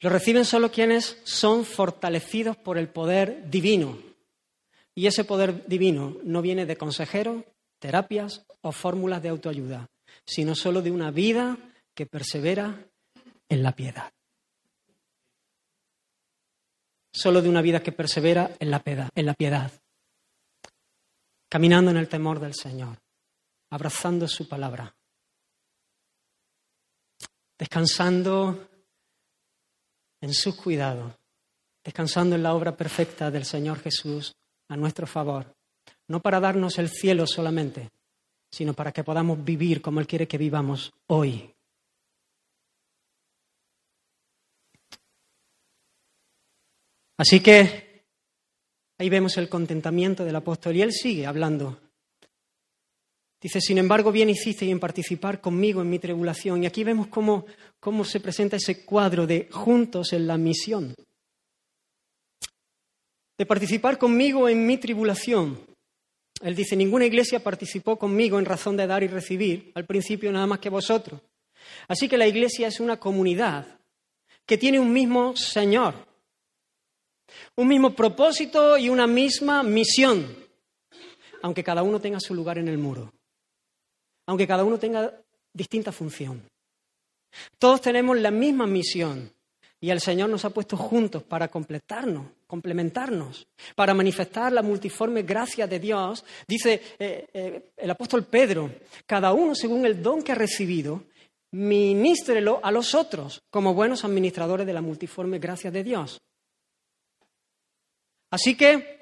lo 0.01 0.09
reciben 0.09 0.45
solo 0.45 0.71
quienes 0.71 1.17
son 1.23 1.65
fortalecidos 1.65 2.55
por 2.55 2.77
el 2.77 2.89
poder 2.89 3.49
divino. 3.49 3.97
Y 4.95 5.07
ese 5.07 5.25
poder 5.25 5.67
divino 5.67 6.17
no 6.23 6.41
viene 6.41 6.65
de 6.65 6.77
consejeros, 6.77 7.43
terapias 7.79 8.45
o 8.61 8.71
fórmulas 8.71 9.21
de 9.21 9.29
autoayuda, 9.29 9.89
sino 10.25 10.55
solo 10.55 10.81
de 10.81 10.91
una 10.91 11.11
vida 11.11 11.57
que 11.93 12.05
persevera 12.05 12.85
en 13.49 13.63
la 13.63 13.73
piedad. 13.73 14.11
Solo 17.11 17.41
de 17.41 17.49
una 17.49 17.61
vida 17.61 17.81
que 17.81 17.91
persevera 17.91 18.55
en 18.59 18.71
la 18.71 18.79
piedad, 18.79 19.09
en 19.15 19.25
la 19.25 19.33
piedad. 19.33 19.71
Caminando 21.49 21.91
en 21.91 21.97
el 21.97 22.07
temor 22.07 22.39
del 22.39 22.53
Señor, 22.53 22.99
abrazando 23.71 24.27
su 24.27 24.47
palabra, 24.47 24.95
descansando 27.57 28.69
en 30.21 30.33
sus 30.33 30.55
cuidados, 30.55 31.13
descansando 31.83 32.35
en 32.35 32.43
la 32.43 32.53
obra 32.53 32.75
perfecta 32.75 33.31
del 33.31 33.45
Señor 33.45 33.79
Jesús 33.79 34.35
a 34.67 34.75
nuestro 34.75 35.07
favor, 35.07 35.55
no 36.07 36.19
para 36.21 36.39
darnos 36.39 36.77
el 36.77 36.89
cielo 36.89 37.25
solamente, 37.25 37.89
sino 38.51 38.73
para 38.73 38.91
que 38.91 39.03
podamos 39.03 39.43
vivir 39.43 39.81
como 39.81 39.99
Él 39.99 40.07
quiere 40.07 40.27
que 40.27 40.37
vivamos 40.37 40.91
hoy. 41.07 41.53
Así 47.17 47.41
que 47.41 48.05
ahí 48.97 49.09
vemos 49.09 49.37
el 49.37 49.49
contentamiento 49.49 50.23
del 50.23 50.37
apóstol 50.37 50.77
y 50.77 50.81
él 50.81 50.93
sigue 50.93 51.27
hablando 51.27 51.77
Dice, 53.41 53.61
sin 53.61 53.77
embargo, 53.77 54.11
bien 54.11 54.29
hiciste 54.29 54.69
en 54.69 54.79
participar 54.79 55.39
conmigo 55.39 55.81
en 55.81 55.89
mi 55.89 55.97
tribulación. 55.97 56.63
Y 56.63 56.65
aquí 56.65 56.83
vemos 56.83 57.07
cómo, 57.07 57.45
cómo 57.79 58.03
se 58.03 58.19
presenta 58.19 58.57
ese 58.57 58.83
cuadro 58.83 59.25
de 59.25 59.47
juntos 59.49 60.11
en 60.11 60.27
la 60.27 60.37
misión. 60.37 60.93
De 63.37 63.45
participar 63.45 63.97
conmigo 63.97 64.49
en 64.49 64.65
mi 64.65 64.77
tribulación. 64.77 65.57
Él 66.41 66.53
dice, 66.53 66.75
ninguna 66.75 67.05
iglesia 67.05 67.41
participó 67.41 67.97
conmigo 67.97 68.39
en 68.39 68.45
razón 68.45 68.75
de 68.75 68.87
dar 68.87 69.03
y 69.03 69.07
recibir, 69.07 69.71
al 69.75 69.85
principio 69.85 70.31
nada 70.31 70.47
más 70.47 70.59
que 70.59 70.69
vosotros. 70.69 71.21
Así 71.87 72.09
que 72.09 72.17
la 72.17 72.27
iglesia 72.27 72.67
es 72.67 72.81
una 72.81 72.99
comunidad 72.99 73.79
que 74.45 74.57
tiene 74.57 74.79
un 74.79 74.91
mismo 74.91 75.35
Señor, 75.37 75.93
un 77.55 77.67
mismo 77.67 77.93
propósito 77.93 78.77
y 78.77 78.89
una 78.89 79.07
misma 79.07 79.63
misión, 79.63 80.27
aunque 81.41 81.63
cada 81.63 81.83
uno 81.83 82.01
tenga 82.01 82.19
su 82.19 82.33
lugar 82.33 82.57
en 82.57 82.67
el 82.67 82.77
muro 82.77 83.13
aunque 84.29 84.45
cada 84.45 84.63
uno 84.63 84.77
tenga 84.77 85.11
distinta 85.51 85.91
función. 85.91 86.43
Todos 87.57 87.81
tenemos 87.81 88.15
la 88.15 88.29
misma 88.29 88.67
misión 88.67 89.31
y 89.81 89.89
el 89.89 89.99
Señor 89.99 90.29
nos 90.29 90.45
ha 90.45 90.51
puesto 90.51 90.77
juntos 90.77 91.23
para 91.23 91.47
completarnos, 91.47 92.27
complementarnos, 92.45 93.47
para 93.73 93.95
manifestar 93.95 94.51
la 94.51 94.61
multiforme 94.61 95.23
gracia 95.23 95.65
de 95.65 95.79
Dios. 95.79 96.23
Dice 96.47 96.79
eh, 96.99 97.25
eh, 97.33 97.71
el 97.75 97.89
apóstol 97.89 98.25
Pedro, 98.25 98.69
cada 99.07 99.33
uno 99.33 99.55
según 99.55 99.87
el 99.87 100.03
don 100.03 100.21
que 100.21 100.33
ha 100.33 100.35
recibido, 100.35 101.05
ministrelo 101.51 102.59
a 102.61 102.69
los 102.69 102.93
otros 102.93 103.41
como 103.49 103.73
buenos 103.73 104.05
administradores 104.05 104.67
de 104.67 104.73
la 104.73 104.81
multiforme 104.81 105.39
gracia 105.39 105.71
de 105.71 105.83
Dios. 105.83 106.21
Así 108.29 108.55
que 108.55 108.98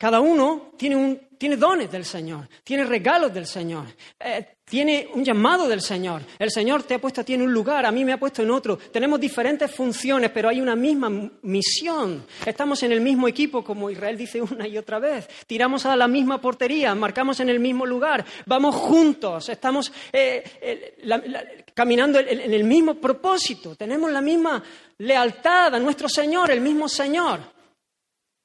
Cada 0.00 0.18
uno 0.20 0.72
tiene, 0.78 0.96
un, 0.96 1.20
dones 1.58 1.92
del 1.92 2.06
Señor, 2.06 2.48
tiene 2.64 2.84
regalos 2.84 3.34
del 3.34 3.46
Señor, 3.46 3.84
eh, 4.18 4.56
tiene 4.64 5.10
un 5.12 5.22
llamado 5.22 5.68
del 5.68 5.82
Señor. 5.82 6.22
El 6.38 6.50
Señor 6.50 6.84
te 6.84 6.94
ha 6.94 6.98
puesto 6.98 7.20
a 7.20 7.24
ti 7.24 7.34
en 7.34 7.42
un 7.42 7.52
lugar, 7.52 7.84
a 7.84 7.92
mí 7.92 8.02
me 8.02 8.14
ha 8.14 8.18
puesto 8.18 8.40
en 8.42 8.50
otro. 8.50 8.78
Tenemos 8.78 9.20
diferentes 9.20 9.70
funciones, 9.70 10.30
pero 10.30 10.48
hay 10.48 10.58
una 10.58 10.74
misma 10.74 11.10
misión. 11.42 12.24
Estamos 12.46 12.82
en 12.82 12.92
el 12.92 13.02
mismo 13.02 13.28
equipo, 13.28 13.62
como 13.62 13.90
Israel 13.90 14.16
dice 14.16 14.40
una 14.40 14.66
y 14.66 14.78
otra 14.78 14.98
vez. 14.98 15.28
Tiramos 15.46 15.84
a 15.84 15.94
la 15.94 16.08
misma 16.08 16.40
portería, 16.40 16.94
marcamos 16.94 17.38
en 17.40 17.50
el 17.50 17.60
mismo 17.60 17.84
lugar, 17.84 18.24
vamos 18.46 18.76
juntos, 18.76 19.50
estamos 19.50 19.92
eh, 20.14 20.42
eh, 20.62 21.64
caminando 21.74 22.20
en 22.20 22.54
el 22.54 22.64
mismo 22.64 22.94
propósito, 22.94 23.76
tenemos 23.76 24.10
la 24.10 24.22
misma 24.22 24.62
lealtad 24.96 25.74
a 25.74 25.78
nuestro 25.78 26.08
Señor, 26.08 26.50
el 26.50 26.62
mismo 26.62 26.88
Señor 26.88 27.59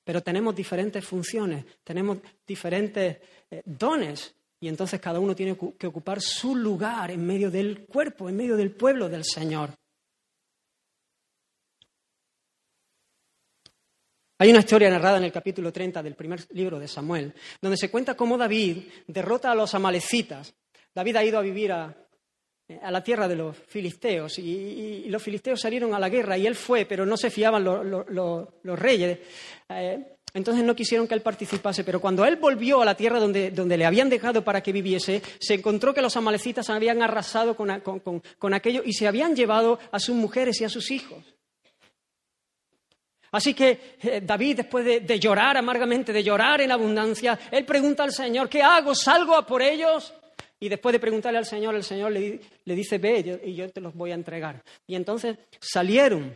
pero 0.05 0.21
tenemos 0.21 0.55
diferentes 0.55 1.03
funciones, 1.03 1.65
tenemos 1.83 2.19
diferentes 2.47 3.17
eh, 3.49 3.61
dones 3.65 4.33
y 4.59 4.69
entonces 4.69 5.01
cada 5.01 5.19
uno 5.19 5.35
tiene 5.35 5.57
que 5.77 5.87
ocupar 5.87 6.21
su 6.21 6.55
lugar 6.55 7.11
en 7.11 7.25
medio 7.25 7.51
del 7.51 7.85
cuerpo, 7.85 8.29
en 8.29 8.37
medio 8.37 8.55
del 8.55 8.71
pueblo 8.71 9.09
del 9.09 9.25
Señor. 9.25 9.71
Hay 14.37 14.49
una 14.49 14.59
historia 14.59 14.89
narrada 14.89 15.17
en 15.17 15.23
el 15.23 15.31
capítulo 15.31 15.71
30 15.71 16.03
del 16.03 16.15
primer 16.15 16.45
libro 16.51 16.77
de 16.77 16.87
Samuel, 16.87 17.33
donde 17.61 17.77
se 17.77 17.89
cuenta 17.89 18.15
cómo 18.15 18.37
David 18.37 18.83
derrota 19.07 19.51
a 19.51 19.55
los 19.55 19.73
amalecitas. 19.73 20.53
David 20.93 21.15
ha 21.15 21.23
ido 21.23 21.39
a 21.39 21.41
vivir 21.41 21.71
a, 21.71 22.04
la 22.67 23.03
tierra 23.03 23.27
de 23.27 23.35
los 23.35 23.55
filisteos 23.55 24.39
y, 24.39 25.05
los 25.07 25.21
filisteos 25.21 25.61
salieron 25.61 25.93
a 25.93 25.99
la 25.99 26.09
guerra 26.09 26.37
y 26.37 26.47
él 26.47 26.55
fue, 26.55 26.85
pero 26.85 27.05
no 27.05 27.15
se 27.15 27.29
fiaban 27.29 27.63
los 27.63 28.79
reyes. 28.79 29.19
Eh, 29.69 30.15
entonces 30.33 30.65
no 30.65 30.75
quisieron 30.75 31.07
que 31.07 31.13
él 31.13 31.21
participase, 31.21 31.85
pero 31.85 32.01
cuando 32.01 32.25
él 32.25 32.35
volvió 32.35 32.81
a 32.81 32.85
la 32.85 32.97
tierra 32.97 33.19
donde, 33.21 33.51
le 33.51 33.85
habían 33.85 34.09
dejado 34.09 34.43
para 34.43 34.61
que 34.61 34.73
viviese, 34.73 35.21
se 35.39 35.53
encontró 35.53 35.93
que 35.93 36.01
los 36.01 36.17
amalecitas 36.17 36.69
habían 36.69 37.01
arrasado 37.01 37.55
con, 37.55 38.53
aquello 38.53 38.81
y 38.83 38.93
se 38.93 39.07
habían 39.07 39.33
llevado 39.33 39.79
a 39.93 39.99
sus 39.99 40.15
mujeres 40.15 40.59
y 40.59 40.65
a 40.65 40.69
sus 40.69 40.91
hijos. 40.91 41.23
Así 43.31 43.53
que 43.53 43.97
eh, 44.01 44.21
David, 44.23 44.57
después 44.57 44.83
de, 44.83 45.19
llorar 45.19 45.55
amargamente, 45.55 46.11
de 46.11 46.23
llorar 46.23 46.59
en 46.61 46.71
abundancia, 46.71 47.39
él 47.51 47.63
pregunta 47.63 48.03
al 48.03 48.11
Señor, 48.11 48.49
¿qué 48.49 48.61
hago? 48.61 48.93
¿Salgo 48.93 49.35
a 49.35 49.45
por 49.45 49.61
ellos? 49.61 50.13
Y 50.59 50.69
después 50.69 50.93
de 50.93 50.99
preguntarle 50.99 51.37
al 51.37 51.45
Señor, 51.45 51.75
el 51.75 51.83
Señor 51.83 52.11
le, 52.11 52.39
le 52.63 52.75
dice, 52.75 52.97
ve 52.97 53.41
y 53.43 53.55
yo 53.55 53.69
te 53.69 53.81
los 53.81 53.93
voy 53.93 54.11
a 54.11 54.15
entregar. 54.15 54.63
Y 54.87 54.95
entonces 54.95 55.37
salieron 55.59 56.33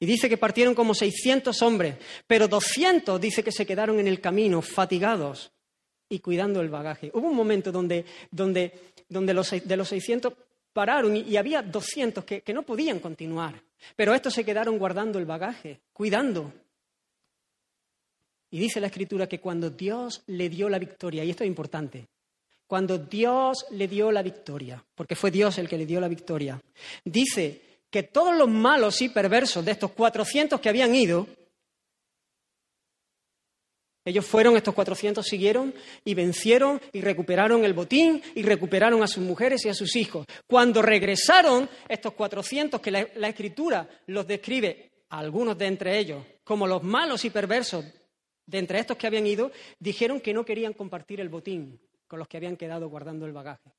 y 0.00 0.06
dice 0.06 0.28
que 0.28 0.36
partieron 0.36 0.74
como 0.74 0.94
600 0.94 1.60
hombres, 1.62 1.96
pero 2.26 2.46
200 2.46 3.20
dice 3.20 3.42
que 3.42 3.50
se 3.50 3.66
quedaron 3.66 3.98
en 3.98 4.06
el 4.06 4.20
camino, 4.20 4.62
fatigados 4.62 5.50
y 6.08 6.20
cuidando 6.20 6.60
el 6.60 6.68
bagaje. 6.68 7.10
Hubo 7.12 7.28
un 7.28 7.36
momento 7.36 7.72
donde, 7.72 8.04
donde, 8.30 8.92
donde 9.08 9.34
los, 9.34 9.50
de 9.50 9.76
los 9.76 9.88
600 9.88 10.32
pararon 10.72 11.16
y, 11.16 11.36
había 11.36 11.62
200 11.62 12.24
que, 12.24 12.42
que 12.42 12.54
no 12.54 12.62
podían 12.62 13.00
continuar, 13.00 13.60
pero 13.96 14.14
estos 14.14 14.34
se 14.34 14.44
quedaron 14.44 14.78
guardando 14.78 15.18
el 15.18 15.26
bagaje, 15.26 15.80
cuidando. 15.92 16.52
Y 18.50 18.58
dice 18.58 18.80
la 18.80 18.86
escritura 18.86 19.28
que 19.28 19.40
cuando 19.40 19.70
Dios 19.70 20.22
le 20.26 20.48
dio 20.48 20.68
la 20.68 20.78
victoria, 20.78 21.24
y 21.24 21.30
esto 21.30 21.44
es 21.44 21.48
importante, 21.48 22.08
cuando 22.66 22.98
Dios 22.98 23.66
le 23.70 23.88
dio 23.88 24.12
la 24.12 24.22
victoria, 24.22 24.84
porque 24.94 25.16
fue 25.16 25.30
Dios 25.30 25.58
el 25.58 25.68
que 25.68 25.78
le 25.78 25.86
dio 25.86 26.00
la 26.00 26.08
victoria, 26.08 26.60
dice 27.04 27.62
que 27.90 28.02
todos 28.04 28.36
los 28.36 28.48
malos 28.48 29.00
y 29.00 29.08
perversos 29.08 29.64
de 29.64 29.72
estos 29.72 29.92
400 29.92 30.60
que 30.60 30.68
habían 30.68 30.94
ido, 30.94 31.26
ellos 34.04 34.24
fueron, 34.24 34.56
estos 34.56 34.74
400 34.74 35.26
siguieron 35.26 35.74
y 36.04 36.14
vencieron 36.14 36.80
y 36.92 37.02
recuperaron 37.02 37.64
el 37.64 37.74
botín 37.74 38.22
y 38.34 38.42
recuperaron 38.42 39.02
a 39.02 39.06
sus 39.06 39.22
mujeres 39.22 39.64
y 39.66 39.68
a 39.68 39.74
sus 39.74 39.96
hijos. 39.96 40.24
Cuando 40.46 40.80
regresaron, 40.80 41.68
estos 41.88 42.14
400 42.14 42.80
que 42.80 42.90
la, 42.90 43.28
escritura 43.28 43.86
los 44.06 44.26
describe, 44.26 44.90
algunos 45.10 45.58
de 45.58 45.66
entre 45.66 45.98
ellos, 45.98 46.24
como 46.44 46.66
los 46.66 46.82
malos 46.82 47.24
y 47.24 47.30
perversos 47.30 47.84
de 48.48 48.58
entre 48.58 48.80
estos 48.80 48.96
que 48.96 49.06
habían 49.06 49.26
ido, 49.26 49.52
dijeron 49.78 50.20
que 50.20 50.32
no 50.32 50.44
querían 50.44 50.72
compartir 50.72 51.20
el 51.20 51.28
botín 51.28 51.78
con 52.08 52.18
los 52.18 52.26
que 52.26 52.38
habían 52.38 52.56
quedado 52.56 52.88
guardando 52.88 53.26
el 53.26 53.32
bagaje 53.32 53.70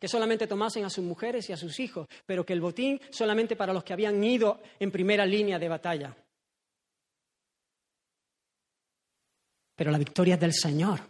que 0.00 0.08
solamente 0.08 0.46
tomasen 0.46 0.86
a 0.86 0.90
sus 0.90 1.04
mujeres 1.04 1.50
y 1.50 1.52
a 1.52 1.58
sus 1.58 1.78
hijos, 1.78 2.08
pero 2.24 2.44
que 2.44 2.54
el 2.54 2.60
botín 2.62 2.98
solamente 3.10 3.54
para 3.54 3.74
los 3.74 3.84
que 3.84 3.92
habían 3.92 4.24
ido 4.24 4.62
en 4.78 4.90
primera 4.90 5.26
línea 5.26 5.58
de 5.58 5.68
batalla. 5.68 6.16
Pero 9.76 9.90
la 9.90 9.98
victoria 9.98 10.34
es 10.34 10.40
del 10.40 10.54
Señor. 10.54 11.00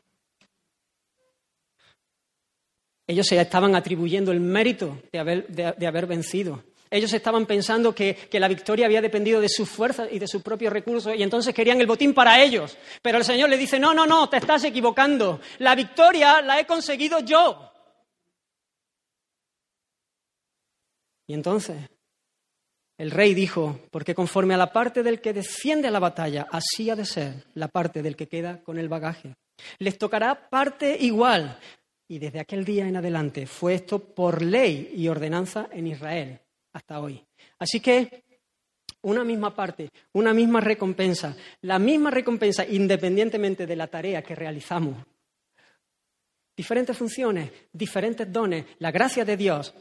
Ellos 3.06 3.26
se 3.26 3.40
estaban 3.40 3.76
atribuyendo 3.76 4.32
el 4.32 4.40
mérito 4.40 5.00
de 5.12 5.18
haber, 5.20 5.46
de, 5.46 5.86
haber 5.86 6.06
vencido. 6.06 6.64
Ellos 6.90 7.12
estaban 7.12 7.46
pensando 7.46 7.94
que, 7.94 8.16
que, 8.16 8.40
la 8.40 8.48
victoria 8.48 8.86
había 8.86 9.00
dependido 9.00 9.40
de 9.40 9.48
sus 9.48 9.68
fuerzas 9.68 10.08
y 10.10 10.18
de 10.18 10.26
sus 10.26 10.42
propios 10.42 10.72
recursos 10.72 11.14
y 11.16 11.22
entonces 11.22 11.54
querían 11.54 11.80
el 11.80 11.86
botín 11.86 12.12
para 12.12 12.42
ellos. 12.42 12.76
Pero 13.00 13.18
el 13.18 13.24
Señor 13.24 13.48
le 13.48 13.56
dice, 13.56 13.78
no, 13.78 13.94
no, 13.94 14.06
no, 14.06 14.28
te 14.28 14.38
estás 14.38 14.64
equivocando. 14.64 15.40
La 15.58 15.76
victoria 15.76 16.42
la 16.42 16.58
he 16.58 16.66
conseguido 16.66 17.20
yo. 17.20 17.70
Y 21.28 21.34
entonces 21.34 21.76
el 22.98 23.12
rey 23.12 23.34
dijo, 23.34 23.78
porque 23.92 24.16
conforme 24.16 24.54
a 24.54 24.58
la 24.58 24.72
parte 24.72 25.04
del 25.04 25.20
que 25.20 25.32
desciende 25.32 25.86
a 25.86 25.92
la 25.92 26.00
batalla, 26.00 26.48
así 26.50 26.90
ha 26.90 26.96
de 26.96 27.04
ser 27.04 27.44
la 27.54 27.68
parte 27.68 28.02
del 28.02 28.16
que 28.16 28.26
queda 28.26 28.62
con 28.64 28.80
el 28.80 28.88
bagaje. 28.88 29.36
Les 29.78 29.96
tocará 29.96 30.50
parte 30.50 30.96
igual. 30.98 31.56
Y 32.08 32.18
desde 32.18 32.40
aquel 32.40 32.64
día 32.64 32.88
en 32.88 32.96
adelante 32.96 33.46
fue 33.46 33.74
esto 33.74 34.00
por 34.00 34.42
ley 34.42 34.92
y 34.96 35.06
ordenanza 35.06 35.68
en 35.70 35.86
Israel 35.86 36.40
hasta 36.72 37.00
hoy. 37.00 37.24
Así 37.58 37.80
que 37.80 38.24
una 39.02 39.24
misma 39.24 39.54
parte, 39.54 39.90
una 40.12 40.34
misma 40.34 40.60
recompensa, 40.60 41.36
la 41.62 41.78
misma 41.78 42.10
recompensa 42.10 42.66
independientemente 42.66 43.66
de 43.66 43.76
la 43.76 43.86
tarea 43.86 44.22
que 44.22 44.34
realizamos. 44.34 44.96
Diferentes 46.56 46.96
funciones, 46.96 47.50
diferentes 47.72 48.30
dones, 48.30 48.66
la 48.78 48.90
gracia 48.90 49.24
de 49.24 49.36
Dios 49.36 49.74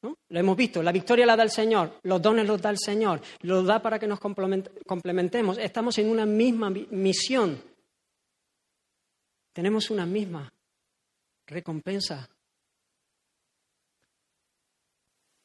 lo 0.00 0.38
hemos 0.38 0.56
visto, 0.56 0.82
la 0.82 0.92
victoria 0.92 1.26
la 1.26 1.36
da 1.36 1.42
el 1.42 1.50
Señor, 1.50 1.98
los 2.02 2.22
dones 2.22 2.46
los 2.46 2.62
da 2.62 2.70
el 2.70 2.78
Señor, 2.78 3.20
los 3.40 3.66
da 3.66 3.82
para 3.82 3.98
que 3.98 4.06
nos 4.06 4.20
complementemos. 4.20 5.58
Estamos 5.58 5.98
en 5.98 6.08
una 6.08 6.24
misma 6.24 6.70
misión. 6.70 7.60
Tenemos 9.52 9.90
una 9.90 10.06
misma 10.06 10.52
recompensa. 11.46 12.28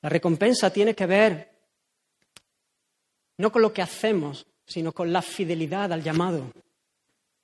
La 0.04 0.10
recompensa 0.10 0.70
tiene 0.70 0.94
que 0.94 1.06
ver 1.06 1.50
no 3.38 3.52
con 3.52 3.62
lo 3.62 3.74
que 3.74 3.82
hacemos, 3.82 4.46
sino 4.66 4.92
con 4.92 5.12
la 5.12 5.22
fidelidad 5.22 5.92
al 5.94 6.04
llamado, 6.04 6.52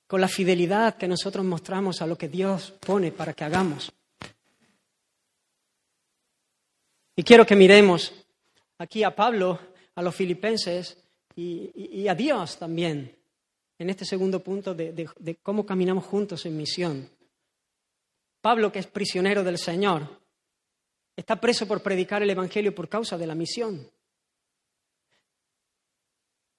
con 0.06 0.20
la 0.20 0.28
fidelidad 0.28 0.98
que 0.98 1.08
nosotros 1.08 1.46
mostramos 1.46 2.02
a 2.02 2.08
lo 2.08 2.18
que 2.18 2.28
Dios 2.28 2.72
pone 2.86 3.12
para 3.14 3.34
que 3.34 3.46
hagamos. 3.46 3.92
Y 7.16 7.24
quiero 7.24 7.46
que 7.46 7.56
miremos 7.56 8.14
aquí 8.78 9.04
a 9.04 9.16
Pablo, 9.16 9.60
a 9.96 10.02
los 10.02 10.14
filipenses 10.14 10.98
y, 11.36 12.08
a 12.10 12.16
Dios 12.16 12.60
también, 12.60 13.18
en 13.78 13.90
este 13.90 14.04
segundo 14.04 14.42
punto 14.42 14.76
de, 14.76 15.40
cómo 15.42 15.66
caminamos 15.66 16.06
juntos 16.06 16.46
en 16.46 16.58
misión. 16.58 17.10
Pablo, 18.42 18.70
que 18.70 18.80
es 18.80 18.88
prisionero 18.88 19.44
del 19.44 19.58
Señor, 19.58 20.19
está 21.20 21.36
preso 21.40 21.68
por 21.68 21.82
predicar 21.82 22.24
el 22.24 22.30
Evangelio 22.30 22.74
por 22.74 22.88
causa 22.88 23.18
de 23.18 23.28
la 23.28 23.36
misión. 23.36 23.86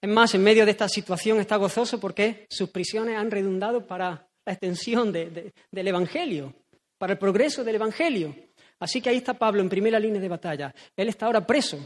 Es 0.03 0.11
más, 0.11 0.35
en 0.35 0.43
medio 0.43 0.65
de 0.65 0.71
esta 0.71 0.89
situación 0.89 1.41
está 1.41 1.57
gozoso 1.57 1.99
porque 1.99 2.47
sus 2.51 2.69
prisiones 2.69 3.17
han 3.17 3.31
redundado 3.31 3.87
para 3.87 4.29
la 4.45 4.53
extensión 4.53 5.13
del 5.13 5.53
Evangelio, 5.73 6.55
para 6.99 7.15
el 7.15 7.19
progreso 7.19 7.65
del 7.65 7.77
Evangelio. 7.77 8.35
Así 8.79 9.01
que 9.01 9.09
ahí 9.09 9.17
está 9.17 9.35
Pablo 9.35 9.63
en 9.63 9.69
primera 9.69 9.99
línea 9.99 10.21
de 10.21 10.29
batalla. 10.29 10.75
Él 10.95 11.09
está 11.09 11.27
ahora 11.27 11.47
preso. 11.47 11.79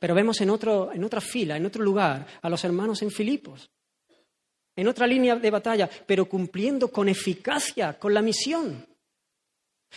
Pero 0.00 0.14
vemos 0.14 0.40
en, 0.40 0.50
otro, 0.50 0.92
en 0.92 1.02
otra 1.02 1.20
fila, 1.20 1.56
en 1.56 1.66
otro 1.66 1.82
lugar, 1.82 2.26
a 2.42 2.48
los 2.48 2.64
hermanos 2.64 3.02
en 3.02 3.10
Filipos, 3.10 3.68
en 4.76 4.86
otra 4.86 5.08
línea 5.08 5.36
de 5.36 5.50
batalla, 5.50 5.90
pero 6.06 6.28
cumpliendo 6.28 6.88
con 6.88 7.08
eficacia 7.08 7.98
con 7.98 8.14
la 8.14 8.22
misión, 8.22 8.87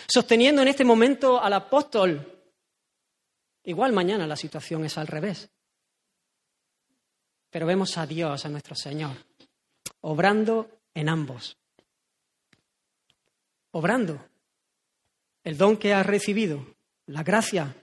sosteniendo 0.08 0.62
en 0.62 0.68
este 0.68 0.86
momento 0.86 1.42
al 1.42 1.54
apóstol. 1.54 2.44
Igual 3.64 3.94
mañana 3.94 4.26
la 4.28 4.36
situación 4.36 4.86
es 4.86 4.98
al 4.98 5.08
revés. 5.08 5.50
Pero 7.50 7.66
vemos 7.66 7.98
a 7.98 8.06
Dios, 8.06 8.46
a 8.46 8.50
nuestro 8.50 8.76
Señor, 8.76 9.16
obrando 10.02 10.70
en 10.94 11.10
ambos. 11.10 11.58
Obrando 13.72 14.26
el 15.44 15.58
don 15.58 15.78
que 15.78 15.94
has 15.94 16.06
recibido, 16.06 16.66
la 17.08 17.24
gracia, 17.24 17.76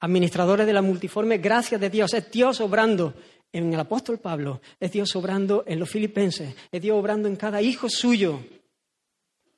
administradores 0.00 0.66
de 0.66 0.72
la 0.72 0.82
multiforme 0.82 1.38
gracia 1.38 1.78
de 1.78 1.90
Dios, 1.90 2.14
es 2.14 2.30
Dios 2.30 2.60
obrando 2.60 3.14
en 3.52 3.72
el 3.72 3.80
apóstol 3.80 4.18
Pablo, 4.18 4.60
es 4.80 4.92
Dios 4.92 5.14
obrando 5.16 5.64
en 5.66 5.78
los 5.78 5.90
filipenses, 5.90 6.54
es 6.70 6.82
Dios 6.82 6.98
obrando 6.98 7.28
en 7.28 7.36
cada 7.36 7.62
hijo 7.62 7.88
suyo 7.88 8.40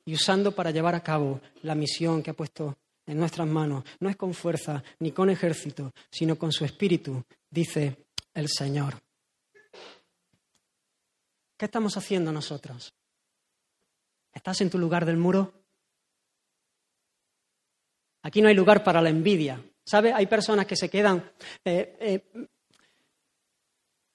y 0.07 0.13
usando 0.13 0.53
para 0.53 0.71
llevar 0.71 0.95
a 0.95 1.03
cabo 1.03 1.41
la 1.63 1.75
misión 1.75 2.23
que 2.23 2.31
ha 2.31 2.33
puesto 2.33 2.77
en 3.05 3.17
nuestras 3.19 3.45
manos. 3.45 3.83
No 3.99 4.09
es 4.09 4.15
con 4.15 4.33
fuerza 4.33 4.81
ni 4.99 5.11
con 5.11 5.29
ejército, 5.29 5.93
sino 6.09 6.37
con 6.37 6.53
su 6.53 6.63
espíritu, 6.63 7.21
dice 7.49 8.05
el 8.33 8.47
Señor. 8.47 9.01
¿Qué 11.57 11.65
estamos 11.65 11.97
haciendo 11.97 12.31
nosotros? 12.31 12.93
¿Estás 14.33 14.61
en 14.61 14.69
tu 14.69 14.77
lugar 14.77 15.05
del 15.05 15.17
muro? 15.17 15.51
Aquí 18.21 18.41
no 18.41 18.47
hay 18.47 18.55
lugar 18.55 18.85
para 18.85 19.01
la 19.01 19.09
envidia. 19.09 19.61
¿Sabe? 19.83 20.13
Hay 20.13 20.27
personas 20.27 20.65
que 20.65 20.77
se 20.77 20.89
quedan, 20.89 21.31
eh, 21.65 21.97
eh, 21.99 22.47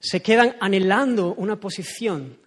se 0.01 0.23
quedan 0.23 0.57
anhelando 0.59 1.35
una 1.35 1.61
posición, 1.61 2.41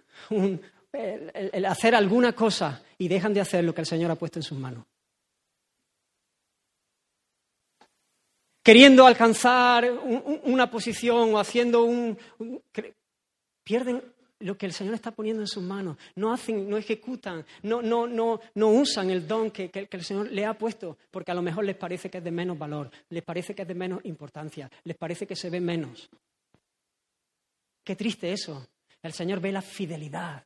el, 0.96 1.64
hacer 1.64 1.94
alguna 1.94 2.32
cosa 2.32 2.82
y 2.98 3.08
dejan 3.08 3.34
de 3.34 3.40
hacer 3.40 3.64
lo 3.64 3.74
que 3.74 3.82
el 3.82 3.86
Señor 3.86 4.10
ha 4.10 4.16
puesto 4.16 4.38
en 4.38 4.42
sus 4.42 4.58
manos. 4.58 4.84
Queriendo 8.62 9.06
alcanzar 9.06 9.88
una 10.44 10.68
posición 10.68 11.34
o 11.34 11.38
haciendo 11.38 11.84
un, 11.84 12.18
pierden 13.62 14.02
lo 14.40 14.58
que 14.58 14.66
el 14.66 14.72
Señor 14.72 14.94
está 14.94 15.12
poniendo 15.12 15.42
en 15.42 15.46
sus 15.46 15.62
manos. 15.62 15.96
No 16.16 16.32
hacen, 16.32 16.68
no 16.68 16.76
ejecutan, 16.76 17.44
no, 17.62 17.80
no, 17.80 18.06
no, 18.06 18.40
no 18.54 18.68
usan 18.68 19.10
el 19.10 19.26
don 19.26 19.50
que, 19.50 19.70
que, 19.70 19.88
el 19.90 20.04
Señor 20.04 20.30
le 20.30 20.44
ha 20.44 20.58
puesto, 20.58 20.98
porque 21.10 21.30
a 21.30 21.34
lo 21.34 21.42
mejor 21.42 21.64
les 21.64 21.76
parece 21.76 22.10
que 22.10 22.18
es 22.18 22.24
de 22.24 22.30
menos 22.30 22.58
valor, 22.58 22.90
les 23.10 23.22
parece 23.22 23.54
que 23.54 23.62
es 23.62 23.68
de 23.68 23.74
menos 23.74 24.04
importancia, 24.04 24.70
les 24.84 24.96
parece 24.96 25.26
que 25.26 25.36
se 25.36 25.48
ve 25.48 25.60
menos. 25.60 26.10
Qué 27.84 27.94
triste 27.94 28.32
eso. 28.32 28.66
El 29.00 29.12
Señor 29.12 29.40
ve 29.40 29.52
la 29.52 29.62
fidelidad. 29.62 30.44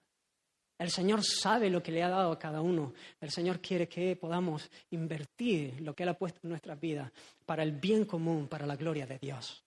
El 0.80 0.90
Señor 0.90 1.22
sabe 1.22 1.70
lo 1.70 1.82
que 1.82 1.92
le 1.92 2.02
ha 2.02 2.08
dado 2.08 2.32
a 2.32 2.38
cada 2.38 2.60
uno. 2.60 2.94
El 3.20 3.30
Señor 3.30 3.60
quiere 3.60 3.86
que 3.86 4.16
podamos 4.16 4.68
invertir 4.90 5.80
lo 5.82 5.94
que 5.94 6.02
Él 6.02 6.08
ha 6.08 6.18
puesto 6.18 6.40
en 6.42 6.50
nuestras 6.50 6.80
vidas 6.80 7.12
para 7.46 7.62
el 7.62 7.72
bien 7.72 8.04
común, 8.04 8.48
para 8.48 8.66
la 8.66 8.76
gloria 8.76 9.06
de 9.06 9.18
Dios. 9.18 9.62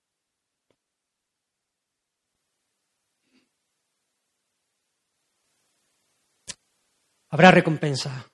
habrá 7.33 7.49
recompensa. 7.49 8.27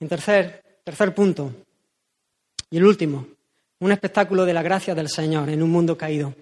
En 0.00 0.08
tercer, 0.08 0.80
tercer 0.82 1.14
punto, 1.14 1.54
y 2.70 2.76
el 2.76 2.84
último, 2.84 3.24
un 3.78 3.92
espectáculo 3.92 4.44
de 4.44 4.52
la 4.52 4.62
gracia 4.62 4.96
del 4.96 5.08
Señor 5.08 5.48
en 5.48 5.62
un 5.62 5.70
mundo 5.70 5.96
caído. 5.96 6.34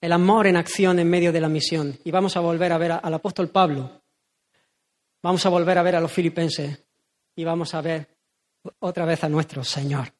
El 0.00 0.12
amor 0.12 0.46
en 0.46 0.56
acción 0.56 0.98
en 0.98 1.10
medio 1.10 1.32
de 1.32 1.40
la 1.40 1.48
misión. 1.48 1.98
Y 2.04 2.10
vamos 2.10 2.36
a 2.36 2.40
volver 2.40 2.72
a 2.72 2.78
ver 2.78 2.92
al 2.92 3.14
apóstol 3.14 3.48
Pablo. 3.50 4.02
Vamos 5.22 5.44
a 5.44 5.50
volver 5.50 5.76
a 5.76 5.82
ver 5.82 5.96
a 5.96 6.00
los 6.00 6.10
filipenses. 6.10 6.82
Y 7.36 7.44
vamos 7.44 7.74
a 7.74 7.80
ver 7.80 8.08
otra 8.78 9.04
vez 9.04 9.22
a 9.24 9.28
nuestro 9.28 9.62
Señor. 9.62 10.12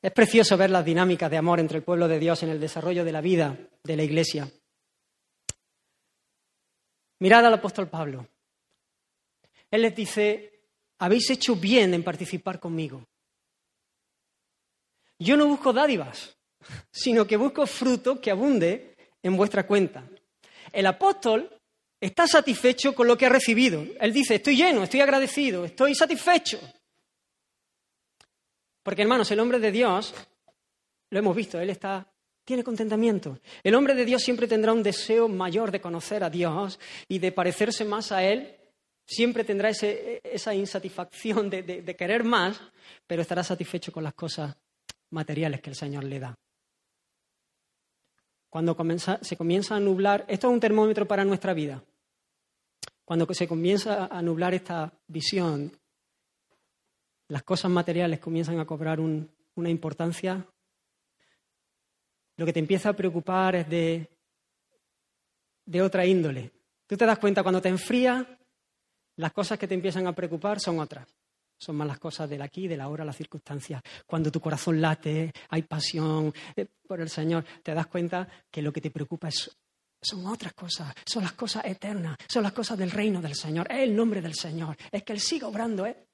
Es 0.00 0.12
precioso 0.12 0.56
ver 0.56 0.70
las 0.70 0.84
dinámicas 0.84 1.30
de 1.30 1.38
amor 1.38 1.58
entre 1.58 1.78
el 1.78 1.84
pueblo 1.84 2.06
de 2.06 2.20
Dios 2.20 2.42
en 2.44 2.50
el 2.50 2.60
desarrollo 2.60 3.04
de 3.04 3.12
la 3.12 3.20
vida 3.20 3.58
de 3.82 3.96
la 3.96 4.04
Iglesia. 4.04 4.48
Mirad 7.18 7.44
al 7.44 7.54
apóstol 7.54 7.88
Pablo. 7.88 8.28
Él 9.70 9.82
les 9.82 9.96
dice, 9.96 10.62
habéis 10.98 11.28
hecho 11.30 11.56
bien 11.56 11.94
en 11.94 12.04
participar 12.04 12.60
conmigo. 12.60 13.04
Yo 15.18 15.36
no 15.36 15.48
busco 15.48 15.72
dádivas, 15.72 16.37
sino 16.90 17.26
que 17.26 17.36
busco 17.36 17.66
fruto 17.66 18.20
que 18.20 18.30
abunde 18.30 18.96
en 19.22 19.36
vuestra 19.36 19.66
cuenta. 19.66 20.04
El 20.72 20.86
apóstol 20.86 21.50
está 22.00 22.26
satisfecho 22.26 22.94
con 22.94 23.06
lo 23.06 23.16
que 23.16 23.26
ha 23.26 23.30
recibido. 23.30 23.84
Él 24.00 24.12
dice, 24.12 24.36
estoy 24.36 24.56
lleno, 24.56 24.82
estoy 24.82 25.00
agradecido, 25.00 25.64
estoy 25.64 25.94
satisfecho. 25.94 26.60
Porque 28.82 29.02
hermanos, 29.02 29.30
el 29.30 29.40
hombre 29.40 29.58
de 29.58 29.72
Dios, 29.72 30.14
lo 31.10 31.18
hemos 31.18 31.34
visto, 31.34 31.60
él 31.60 31.70
está 31.70 32.06
tiene 32.48 32.64
contentamiento. 32.64 33.40
El 33.62 33.74
hombre 33.74 33.94
de 33.94 34.06
Dios 34.06 34.22
siempre 34.22 34.48
tendrá 34.48 34.72
un 34.72 34.82
deseo 34.82 35.28
mayor 35.28 35.70
de 35.70 35.82
conocer 35.82 36.24
a 36.24 36.30
Dios 36.30 36.80
y 37.06 37.18
de 37.18 37.30
parecerse 37.30 37.84
más 37.84 38.10
a 38.10 38.24
Él. 38.24 38.56
Siempre 39.04 39.44
tendrá 39.44 39.68
esa 39.68 40.54
insatisfacción 40.54 41.50
de, 41.50 41.94
querer 41.94 42.24
más, 42.24 42.58
pero 43.06 43.20
estará 43.20 43.44
satisfecho 43.44 43.92
con 43.92 44.02
las 44.02 44.14
cosas 44.14 44.56
materiales 45.10 45.60
que 45.60 45.68
el 45.68 45.76
Señor 45.76 46.04
le 46.04 46.20
da. 46.20 46.38
Cuando 48.48 48.76
se 49.20 49.36
comienza 49.36 49.76
a 49.76 49.80
nublar, 49.80 50.24
esto 50.28 50.48
es 50.48 50.52
un 50.52 50.60
termómetro 50.60 51.06
para 51.06 51.24
nuestra 51.24 51.54
vida. 51.54 51.82
Cuando 53.04 53.26
se 53.32 53.48
comienza 53.48 54.06
a 54.06 54.22
nublar 54.22 54.54
esta 54.54 54.92
visión, 55.06 55.72
las 57.28 57.42
cosas 57.42 57.70
materiales 57.70 58.20
comienzan 58.20 58.58
a 58.58 58.66
cobrar 58.66 59.00
una 59.00 59.70
importancia 59.70 60.46
lo 62.38 62.46
que 62.46 62.52
te 62.52 62.60
empieza 62.60 62.90
a 62.90 62.92
preocupar 62.92 63.56
es 63.56 63.68
de, 63.68 64.08
de 65.66 65.82
otra 65.82 66.06
índole. 66.06 66.52
Tú 66.86 66.96
te 66.96 67.04
das 67.04 67.18
cuenta 67.18 67.42
cuando 67.42 67.60
te 67.60 67.68
enfrías, 67.68 68.24
las 69.16 69.32
cosas 69.32 69.58
que 69.58 69.66
te 69.66 69.74
empiezan 69.74 70.06
a 70.06 70.14
preocupar 70.14 70.60
son 70.60 70.78
otras. 70.78 71.08
Son 71.58 71.76
más 71.76 71.88
las 71.88 71.98
cosas 71.98 72.30
del 72.30 72.42
aquí, 72.42 72.68
de 72.68 72.76
la 72.76 72.88
hora, 72.88 73.04
las 73.04 73.16
circunstancias. 73.16 73.82
Cuando 74.06 74.30
tu 74.30 74.40
corazón 74.40 74.80
late, 74.80 75.32
hay 75.48 75.62
pasión 75.62 76.32
eh, 76.54 76.66
por 76.86 77.00
el 77.00 77.08
Señor, 77.08 77.44
te 77.62 77.74
das 77.74 77.86
cuenta 77.88 78.28
que 78.50 78.62
lo 78.62 78.72
que 78.72 78.80
te 78.80 78.90
preocupa 78.90 79.28
son 79.30 80.26
otras 80.26 80.52
cosas, 80.52 80.94
son 81.04 81.24
las 81.24 81.32
cosas 81.32 81.64
eternas, 81.64 82.16
son 82.28 82.44
las 82.44 82.52
cosas 82.52 82.78
del 82.78 82.90
reino 82.90 83.20
del 83.20 83.34
Señor, 83.34 83.66
es 83.70 83.80
el 83.80 83.96
nombre 83.96 84.22
del 84.22 84.34
Señor, 84.34 84.76
es 84.92 85.02
que 85.02 85.12
Él 85.12 85.20
siga 85.20 85.48
obrando, 85.48 85.84
¿eh? 85.84 86.04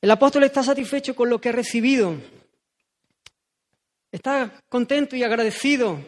El 0.00 0.10
apóstol 0.10 0.44
está 0.44 0.62
satisfecho 0.62 1.16
con 1.16 1.30
lo 1.30 1.40
que 1.40 1.48
ha 1.48 1.52
recibido. 1.52 2.16
Está 4.12 4.62
contento 4.68 5.16
y 5.16 5.24
agradecido. 5.24 5.98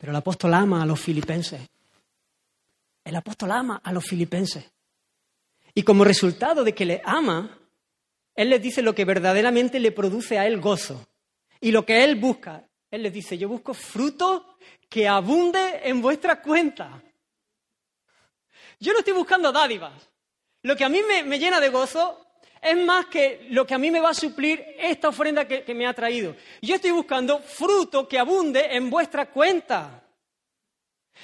Pero 0.00 0.12
el 0.12 0.16
apóstol 0.16 0.54
ama 0.54 0.82
a 0.82 0.86
los 0.86 0.98
filipenses. 0.98 1.60
El 3.04 3.16
apóstol 3.16 3.50
ama 3.52 3.82
a 3.84 3.92
los 3.92 4.02
filipenses. 4.02 4.64
Y 5.74 5.82
como 5.82 6.04
resultado 6.04 6.64
de 6.64 6.74
que 6.74 6.86
le 6.86 7.02
ama, 7.04 7.58
él 8.34 8.48
les 8.48 8.62
dice 8.62 8.80
lo 8.80 8.94
que 8.94 9.04
verdaderamente 9.04 9.78
le 9.78 9.92
produce 9.92 10.38
a 10.38 10.46
él 10.46 10.58
gozo. 10.58 11.06
Y 11.60 11.70
lo 11.70 11.84
que 11.84 12.02
él 12.02 12.16
busca. 12.16 12.66
Él 12.90 13.02
les 13.02 13.12
dice, 13.12 13.36
yo 13.36 13.46
busco 13.48 13.74
fruto 13.74 14.56
que 14.88 15.06
abunde 15.06 15.82
en 15.84 16.00
vuestra 16.00 16.40
cuenta. 16.40 17.02
Yo 18.80 18.94
no 18.94 19.00
estoy 19.00 19.12
buscando 19.12 19.52
dádivas. 19.52 19.92
Lo 20.62 20.76
que 20.76 20.84
a 20.84 20.88
mí 20.88 21.02
me, 21.26 21.38
llena 21.38 21.60
de 21.60 21.68
gozo 21.68 22.26
es 22.62 22.76
más 22.76 23.06
que 23.06 23.46
lo 23.50 23.66
que 23.66 23.74
a 23.74 23.78
mí 23.78 23.90
me 23.90 24.00
va 24.00 24.10
a 24.10 24.14
suplir 24.14 24.64
esta 24.78 25.08
ofrenda 25.08 25.46
que, 25.46 25.74
me 25.74 25.86
ha 25.86 25.94
traído. 25.94 26.36
Yo 26.60 26.74
estoy 26.74 26.90
buscando 26.90 27.38
fruto 27.40 28.06
que 28.06 28.18
abunde 28.18 28.66
en 28.70 28.90
vuestra 28.90 29.26
cuenta. 29.26 30.04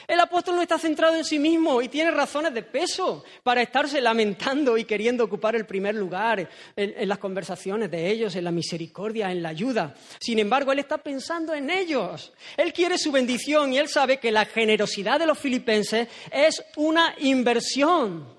El 0.07 0.21
apóstol 0.21 0.57
no 0.57 0.63
está 0.63 0.79
centrado 0.79 1.17
en 1.17 1.25
sí 1.25 1.39
mismo 1.39 1.81
y 1.81 1.89
tiene 1.89 2.11
razones 2.11 2.53
de 2.53 2.63
peso 2.63 3.25
para 3.43 3.63
estarse 3.63 4.01
lamentando 4.01 4.77
y 4.77 4.85
queriendo 4.85 5.25
ocupar 5.25 5.57
el 5.57 5.65
primer 5.65 5.95
lugar 5.95 6.49
en, 6.77 7.09
las 7.09 7.19
conversaciones 7.19 7.91
de 7.91 8.11
ellos, 8.11 8.37
en 8.37 8.45
la 8.45 8.51
misericordia, 8.51 9.31
en 9.31 9.43
la 9.43 9.49
ayuda. 9.51 9.95
Sin 10.21 10.39
embargo, 10.39 10.73
él 10.73 10.81
está 10.81 10.99
pensando 10.99 11.55
en 11.55 11.71
ellos. 11.71 12.33
Él 12.57 12.73
quiere 12.75 12.99
su 12.99 13.11
bendición 13.11 13.73
y 13.73 13.79
él 13.79 13.89
sabe 13.89 14.19
que 14.19 14.31
la 14.31 14.45
generosidad 14.45 15.19
de 15.19 15.27
los 15.27 15.39
filipenses 15.39 16.09
es 16.31 16.63
una 16.77 17.15
inversión. 17.19 18.36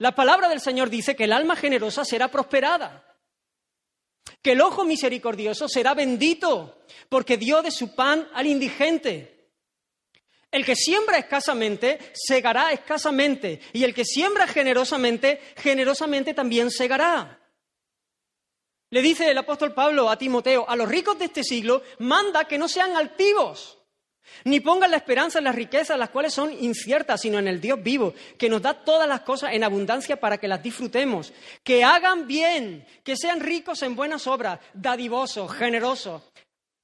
La 0.00 0.14
palabra 0.14 0.48
del 0.48 0.62
Señor 0.62 0.88
dice 0.88 1.14
que 1.14 1.24
el 1.24 1.32
alma 1.32 1.56
generosa 1.56 2.06
será 2.06 2.28
prosperada, 2.28 3.04
que 4.40 4.52
el 4.52 4.62
ojo 4.62 4.82
misericordioso 4.82 5.68
será 5.68 5.92
bendito, 5.92 6.80
porque 7.10 7.36
dio 7.36 7.60
de 7.60 7.70
su 7.70 7.94
pan 7.94 8.26
al 8.32 8.46
indigente. 8.46 9.50
El 10.50 10.64
que 10.64 10.74
siembra 10.74 11.18
escasamente, 11.18 11.98
segará 12.14 12.72
escasamente, 12.72 13.60
y 13.74 13.84
el 13.84 13.92
que 13.92 14.06
siembra 14.06 14.46
generosamente, 14.46 15.38
generosamente 15.58 16.32
también 16.32 16.70
segará. 16.70 17.38
Le 18.88 19.02
dice 19.02 19.30
el 19.30 19.36
apóstol 19.36 19.74
Pablo 19.74 20.08
a 20.08 20.16
Timoteo, 20.16 20.64
a 20.66 20.76
los 20.76 20.88
ricos 20.88 21.18
de 21.18 21.26
este 21.26 21.44
siglo, 21.44 21.82
manda 21.98 22.46
que 22.46 22.56
no 22.56 22.68
sean 22.68 22.96
altivos 22.96 23.79
ni 24.44 24.60
pongan 24.60 24.90
la 24.90 24.96
esperanza 24.96 25.38
en 25.38 25.44
las 25.44 25.54
riquezas, 25.54 25.98
las 25.98 26.10
cuales 26.10 26.32
son 26.32 26.52
inciertas, 26.52 27.20
sino 27.20 27.38
en 27.38 27.48
el 27.48 27.60
Dios 27.60 27.82
vivo, 27.82 28.14
que 28.38 28.48
nos 28.48 28.62
da 28.62 28.74
todas 28.74 29.08
las 29.08 29.20
cosas 29.20 29.52
en 29.52 29.64
abundancia 29.64 30.18
para 30.18 30.38
que 30.38 30.48
las 30.48 30.62
disfrutemos. 30.62 31.32
Que 31.62 31.84
hagan 31.84 32.26
bien, 32.26 32.86
que 33.04 33.16
sean 33.16 33.40
ricos 33.40 33.82
en 33.82 33.96
buenas 33.96 34.26
obras, 34.26 34.60
dadivosos, 34.74 35.52
generosos, 35.52 36.22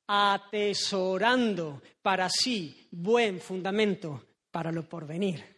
atesorando 0.06 1.82
para 2.02 2.28
sí 2.28 2.88
buen 2.90 3.40
fundamento 3.40 4.24
para 4.50 4.72
lo 4.72 4.88
porvenir. 4.88 5.56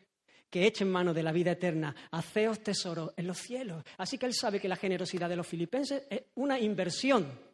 que 0.51 0.67
echen 0.67 0.91
mano 0.91 1.13
de 1.13 1.23
la 1.23 1.31
vida 1.31 1.53
eterna, 1.53 1.95
haceos 2.11 2.61
tesoros 2.61 3.13
en 3.19 3.27
los 3.27 3.37
cielos. 3.37 3.85
Así 3.99 4.17
que 4.17 4.25
él 4.25 4.33
sabe 4.33 4.59
que 4.59 4.67
la 4.69 4.77
generosidad 4.77 5.29
de 5.29 5.37
los 5.37 5.47
filipenses 5.47 6.05
es 6.09 6.23
una 6.37 6.59
inversión. 6.59 7.48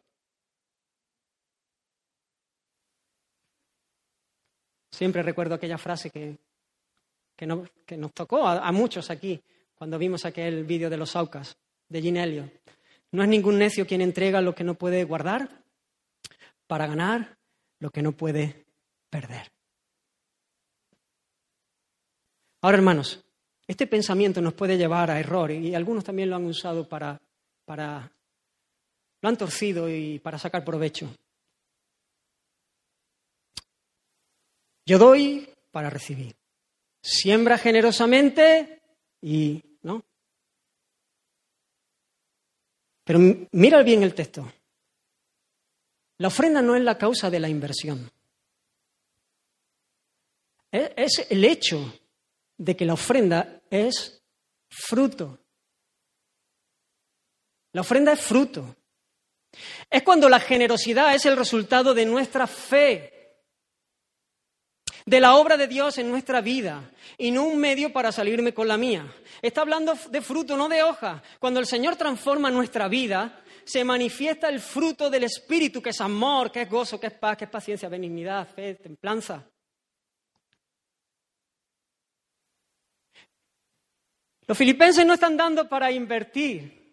Siempre 4.95 5.21
recuerdo 5.21 5.55
aquella 5.55 5.77
frase 5.77 6.09
que, 6.09 6.37
que, 7.35 7.45
nos 7.97 8.13
tocó 8.13 8.47
a, 8.47 8.71
muchos 8.71 9.09
aquí 9.11 9.41
cuando 9.75 9.99
vimos 9.99 10.23
aquel 10.23 10.63
vídeo 10.63 10.89
de 10.89 10.95
los 10.95 11.17
Aucas, 11.17 11.57
de 11.89 12.01
Ginelio. 12.01 12.49
No 13.11 13.21
es 13.21 13.27
ningún 13.27 13.59
necio 13.59 13.85
quien 13.85 13.99
entrega 13.99 14.39
lo 14.39 14.55
que 14.55 14.63
no 14.63 14.75
puede 14.75 15.03
guardar 15.03 15.49
para 16.65 16.87
ganar 16.87 17.37
lo 17.79 17.89
que 17.89 18.01
no 18.01 18.13
puede 18.13 18.67
perder. 19.09 19.51
Ahora, 22.61 22.77
hermanos, 22.77 23.21
este 23.67 23.87
pensamiento 23.87 24.39
nos 24.39 24.53
puede 24.53 24.77
llevar 24.77 25.11
a 25.11 25.19
error 25.19 25.51
y 25.51 25.75
algunos 25.75 26.05
también 26.05 26.29
lo 26.29 26.37
han 26.37 26.45
usado 26.45 26.87
para, 26.87 27.21
para 27.65 28.13
lo 29.21 29.27
han 29.27 29.37
torcido 29.37 29.89
y 29.89 30.19
para 30.19 30.39
sacar 30.39 30.63
provecho. 30.63 31.13
Yo 34.85 34.97
doy 34.99 35.49
para 35.71 35.89
recibir. 35.89 36.35
Siembra 37.01 37.57
generosamente 37.57 38.81
y 39.21 39.61
no. 39.81 40.03
Pero 43.03 43.19
mira 43.51 43.83
bien 43.83 44.03
el 44.03 44.13
texto. 44.13 44.51
La 46.17 46.29
ofrenda 46.29 46.61
no 46.61 46.75
es 46.75 46.81
la 46.81 46.97
causa 46.97 47.29
de 47.29 47.39
la 47.39 47.49
inversión. 47.49 48.09
Es 50.71 51.25
el 51.29 51.43
hecho 51.45 51.99
de 52.57 52.75
que 52.75 52.85
la 52.85 52.93
ofrenda 52.93 53.61
es 53.69 54.21
fruto. 54.69 55.39
La 57.73 57.81
ofrenda 57.81 58.13
es 58.13 58.21
fruto. 58.21 58.75
Es 59.89 60.03
cuando 60.03 60.29
la 60.29 60.39
generosidad 60.39 61.13
es 61.15 61.25
el 61.25 61.37
resultado 61.37 61.93
de 61.93 62.05
nuestra 62.05 62.47
fe, 62.47 63.14
de 65.05 65.19
la 65.19 65.35
obra 65.35 65.55
de 65.55 65.67
Dios 65.67 65.99
en 65.99 66.09
nuestra 66.09 66.41
vida, 66.41 66.91
y 67.17 67.31
no 67.31 67.43
un 67.43 67.59
medio 67.59 67.93
para 67.93 68.11
salirme 68.11 68.53
con 68.53 68.67
la 68.67 68.77
mía. 68.77 69.05
Está 69.41 69.61
hablando 69.61 69.93
de 70.09 70.21
fruto, 70.21 70.57
no 70.57 70.67
de 70.67 70.81
hoja. 70.81 71.21
Cuando 71.39 71.59
el 71.59 71.67
Señor 71.67 71.95
transforma 71.95 72.49
nuestra 72.49 72.87
vida, 72.87 73.43
se 73.63 73.83
manifiesta 73.83 74.49
el 74.49 74.59
fruto 74.59 75.09
del 75.09 75.25
Espíritu, 75.25 75.81
que 75.81 75.91
es 75.91 76.01
amor, 76.01 76.51
que 76.51 76.63
es 76.63 76.69
gozo, 76.69 76.99
que 76.99 77.07
es 77.07 77.13
paz, 77.13 77.37
que 77.37 77.45
es 77.45 77.51
paciencia, 77.51 77.87
benignidad, 77.87 78.47
fe, 78.47 78.75
templanza. 78.75 79.43
Los 84.47 84.57
filipenses 84.57 85.05
no 85.05 85.13
están 85.13 85.37
dando 85.37 85.67
para 85.67 85.91
invertir. 85.91 86.84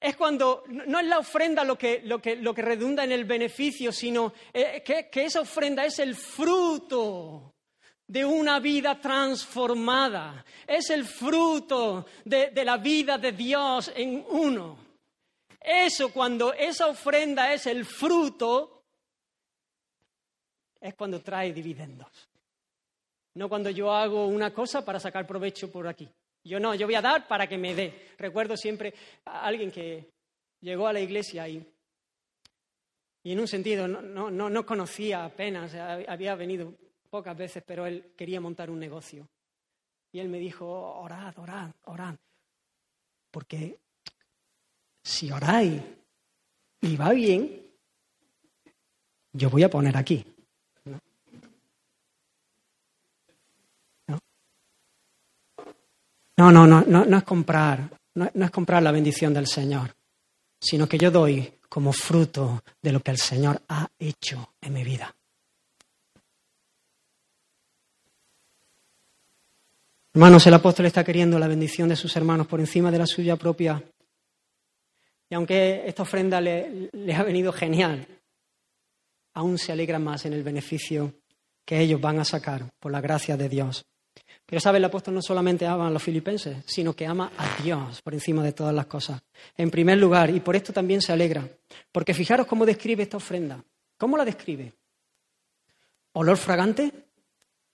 Es 0.00 0.16
cuando 0.16 0.62
no 0.68 1.00
es 1.00 1.06
la 1.06 1.18
ofrenda 1.18 1.64
lo 1.64 1.76
que, 1.76 2.00
lo 2.04 2.20
que, 2.20 2.36
lo 2.36 2.54
que 2.54 2.62
redunda 2.62 3.02
en 3.02 3.12
el 3.12 3.24
beneficio, 3.24 3.90
sino 3.90 4.32
eh, 4.52 4.82
que, 4.84 5.24
esa 5.24 5.40
ofrenda 5.40 5.84
es 5.84 5.98
el 5.98 6.14
fruto 6.14 7.54
de 8.06 8.24
una 8.24 8.60
vida 8.60 9.00
transformada. 9.00 10.44
Es 10.66 10.90
el 10.90 11.04
fruto 11.04 12.06
de, 12.24 12.50
de 12.50 12.64
la 12.64 12.76
vida 12.76 13.18
de 13.18 13.32
Dios 13.32 13.92
en 13.94 14.24
uno. 14.28 14.78
Eso, 15.60 16.12
cuando 16.12 16.52
esa 16.52 16.86
ofrenda 16.86 17.52
es 17.52 17.66
el 17.66 17.84
fruto, 17.84 18.84
es 20.80 20.94
cuando 20.94 21.20
trae 21.20 21.52
dividendos 21.52 22.28
no 23.38 23.48
cuando 23.48 23.70
yo 23.70 23.92
hago 23.92 24.26
una 24.26 24.52
cosa 24.52 24.84
para 24.84 24.98
sacar 24.98 25.26
provecho 25.26 25.70
por 25.70 25.86
aquí. 25.86 26.08
Yo 26.44 26.58
no, 26.60 26.74
yo 26.74 26.86
voy 26.86 26.94
a 26.94 27.02
dar 27.02 27.26
para 27.28 27.46
que 27.46 27.58
me 27.58 27.74
dé. 27.74 28.08
Recuerdo 28.18 28.56
siempre 28.56 28.94
a 29.24 29.44
alguien 29.44 29.70
que 29.70 30.10
llegó 30.60 30.86
a 30.86 30.92
la 30.92 31.00
iglesia 31.00 31.48
y, 31.48 31.64
y 33.22 33.32
en 33.32 33.40
un 33.40 33.48
sentido 33.48 33.86
no, 33.86 34.30
no, 34.30 34.50
no 34.50 34.66
conocía 34.66 35.24
apenas, 35.24 35.74
había 35.74 36.34
venido 36.34 36.74
pocas 37.10 37.36
veces, 37.36 37.62
pero 37.66 37.86
él 37.86 38.12
quería 38.16 38.40
montar 38.40 38.70
un 38.70 38.78
negocio. 38.78 39.28
Y 40.12 40.20
él 40.20 40.28
me 40.28 40.38
dijo, 40.38 40.66
orad, 40.66 41.38
orad, 41.38 41.70
orad, 41.84 42.14
porque 43.30 43.78
si 45.02 45.30
oráis 45.30 45.82
y 46.80 46.96
va 46.96 47.10
bien, 47.12 47.66
yo 49.32 49.50
voy 49.50 49.62
a 49.62 49.70
poner 49.70 49.96
aquí. 49.96 50.24
No, 56.38 56.52
no, 56.52 56.68
no, 56.68 56.84
no, 56.86 57.16
es 57.18 57.24
comprar, 57.24 57.90
no, 58.14 58.30
es 58.32 58.50
comprar 58.52 58.80
la 58.80 58.92
bendición 58.92 59.34
del 59.34 59.48
Señor, 59.48 59.96
sino 60.60 60.88
que 60.88 60.96
yo 60.96 61.10
doy 61.10 61.54
como 61.68 61.92
fruto 61.92 62.62
de 62.80 62.92
lo 62.92 63.00
que 63.00 63.10
el 63.10 63.18
Señor 63.18 63.60
ha 63.68 63.88
hecho 63.98 64.54
en 64.60 64.72
mi 64.72 64.84
vida. 64.84 65.12
Hermanos, 70.14 70.46
el 70.46 70.54
apóstol 70.54 70.86
está 70.86 71.02
queriendo 71.02 71.40
la 71.40 71.48
bendición 71.48 71.88
de 71.88 71.96
sus 71.96 72.16
hermanos 72.16 72.46
por 72.46 72.60
encima 72.60 72.92
de 72.92 72.98
la 72.98 73.06
suya 73.06 73.34
propia. 73.34 73.82
Y 75.28 75.34
aunque 75.34 75.82
esta 75.86 76.04
ofrenda 76.04 76.40
le, 76.40 76.88
le 76.92 77.14
ha 77.16 77.24
venido 77.24 77.52
genial, 77.52 78.06
aún 79.34 79.58
se 79.58 79.72
alegra 79.72 79.98
más 79.98 80.24
en 80.24 80.34
el 80.34 80.44
beneficio 80.44 81.14
que 81.64 81.80
ellos 81.80 82.00
van 82.00 82.20
a 82.20 82.24
sacar 82.24 82.70
por 82.78 82.92
la 82.92 83.00
gracia 83.00 83.36
de 83.36 83.48
Dios. 83.48 83.84
Pero 84.48 84.60
sabe, 84.60 84.78
el 84.78 84.84
apóstol 84.86 85.12
no 85.12 85.20
solamente 85.20 85.66
ama 85.66 85.88
a 85.88 85.90
los 85.90 86.02
filipenses, 86.02 86.56
sino 86.64 86.94
que 86.94 87.06
ama 87.06 87.30
a 87.36 87.62
Dios 87.62 88.00
por 88.00 88.14
encima 88.14 88.42
de 88.42 88.52
todas 88.52 88.74
las 88.74 88.86
cosas. 88.86 89.20
En 89.54 89.70
primer 89.70 89.98
lugar, 89.98 90.30
y 90.30 90.40
por 90.40 90.56
esto 90.56 90.72
también 90.72 91.02
se 91.02 91.12
alegra, 91.12 91.46
porque 91.92 92.14
fijaros 92.14 92.46
cómo 92.46 92.64
describe 92.64 93.02
esta 93.02 93.18
ofrenda. 93.18 93.62
¿Cómo 93.98 94.16
la 94.16 94.24
describe? 94.24 94.72
Olor 96.14 96.38
fragante, 96.38 96.90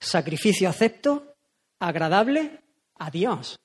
sacrificio 0.01 0.69
acepto, 0.69 1.37
agradable 1.79 2.59
a 2.97 3.09
Dios. 3.09 3.57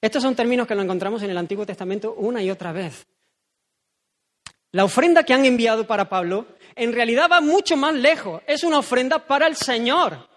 Estos 0.00 0.22
son 0.22 0.36
términos 0.36 0.68
que 0.68 0.76
lo 0.76 0.82
encontramos 0.82 1.20
en 1.24 1.30
el 1.30 1.38
Antiguo 1.38 1.66
Testamento 1.66 2.14
una 2.16 2.44
y 2.44 2.50
otra 2.52 2.70
vez. 2.70 3.04
La 4.70 4.84
ofrenda 4.84 5.24
que 5.24 5.34
han 5.34 5.44
enviado 5.44 5.84
para 5.84 6.08
Pablo 6.08 6.46
en 6.76 6.92
realidad 6.92 7.28
va 7.28 7.40
mucho 7.40 7.76
más 7.76 7.92
lejos. 7.92 8.40
Es 8.46 8.62
una 8.62 8.78
ofrenda 8.78 9.26
para 9.26 9.48
el 9.48 9.56
Señor. 9.56 10.30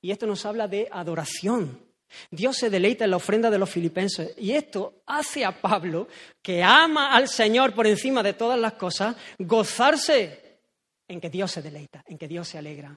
Y 0.00 0.10
esto 0.10 0.26
nos 0.26 0.44
habla 0.46 0.66
de 0.66 0.88
adoración. 0.90 1.90
Dios 2.30 2.56
se 2.56 2.70
deleita 2.70 3.04
en 3.04 3.10
la 3.10 3.16
ofrenda 3.16 3.50
de 3.50 3.58
los 3.58 3.70
filipenses. 3.70 4.34
Y 4.38 4.52
esto 4.52 5.02
hace 5.06 5.44
a 5.44 5.60
Pablo, 5.60 6.08
que 6.42 6.62
ama 6.62 7.14
al 7.14 7.28
Señor 7.28 7.74
por 7.74 7.86
encima 7.86 8.22
de 8.22 8.32
todas 8.32 8.58
las 8.58 8.74
cosas, 8.74 9.16
gozarse 9.38 10.60
en 11.08 11.20
que 11.20 11.30
Dios 11.30 11.50
se 11.52 11.62
deleita, 11.62 12.02
en 12.06 12.18
que 12.18 12.28
Dios 12.28 12.48
se 12.48 12.58
alegra. 12.58 12.96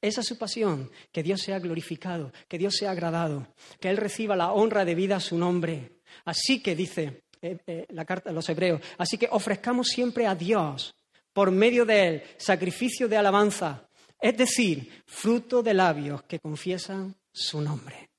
Esa 0.00 0.20
es 0.20 0.26
su 0.26 0.38
pasión, 0.38 0.90
que 1.10 1.22
Dios 1.22 1.42
sea 1.42 1.58
glorificado, 1.58 2.32
que 2.46 2.58
Dios 2.58 2.76
sea 2.76 2.92
agradado, 2.92 3.48
que 3.80 3.90
Él 3.90 3.96
reciba 3.96 4.36
la 4.36 4.52
honra 4.52 4.84
debida 4.84 5.16
a 5.16 5.20
su 5.20 5.36
nombre. 5.36 5.98
Así 6.24 6.62
que 6.62 6.76
dice 6.76 7.24
eh, 7.42 7.58
eh, 7.66 7.86
la 7.90 8.04
carta 8.04 8.30
de 8.30 8.34
los 8.34 8.48
hebreos, 8.48 8.80
así 8.96 9.18
que 9.18 9.28
ofrezcamos 9.30 9.88
siempre 9.88 10.26
a 10.26 10.36
Dios, 10.36 10.94
por 11.32 11.50
medio 11.50 11.84
de 11.84 12.06
Él, 12.06 12.22
sacrificio 12.36 13.08
de 13.08 13.16
alabanza, 13.16 13.87
es 14.20 14.36
decir, 14.36 15.02
fruto 15.06 15.62
de 15.62 15.74
labios 15.74 16.22
que 16.24 16.40
confiesan 16.40 17.14
su 17.32 17.60
nombre. 17.60 18.10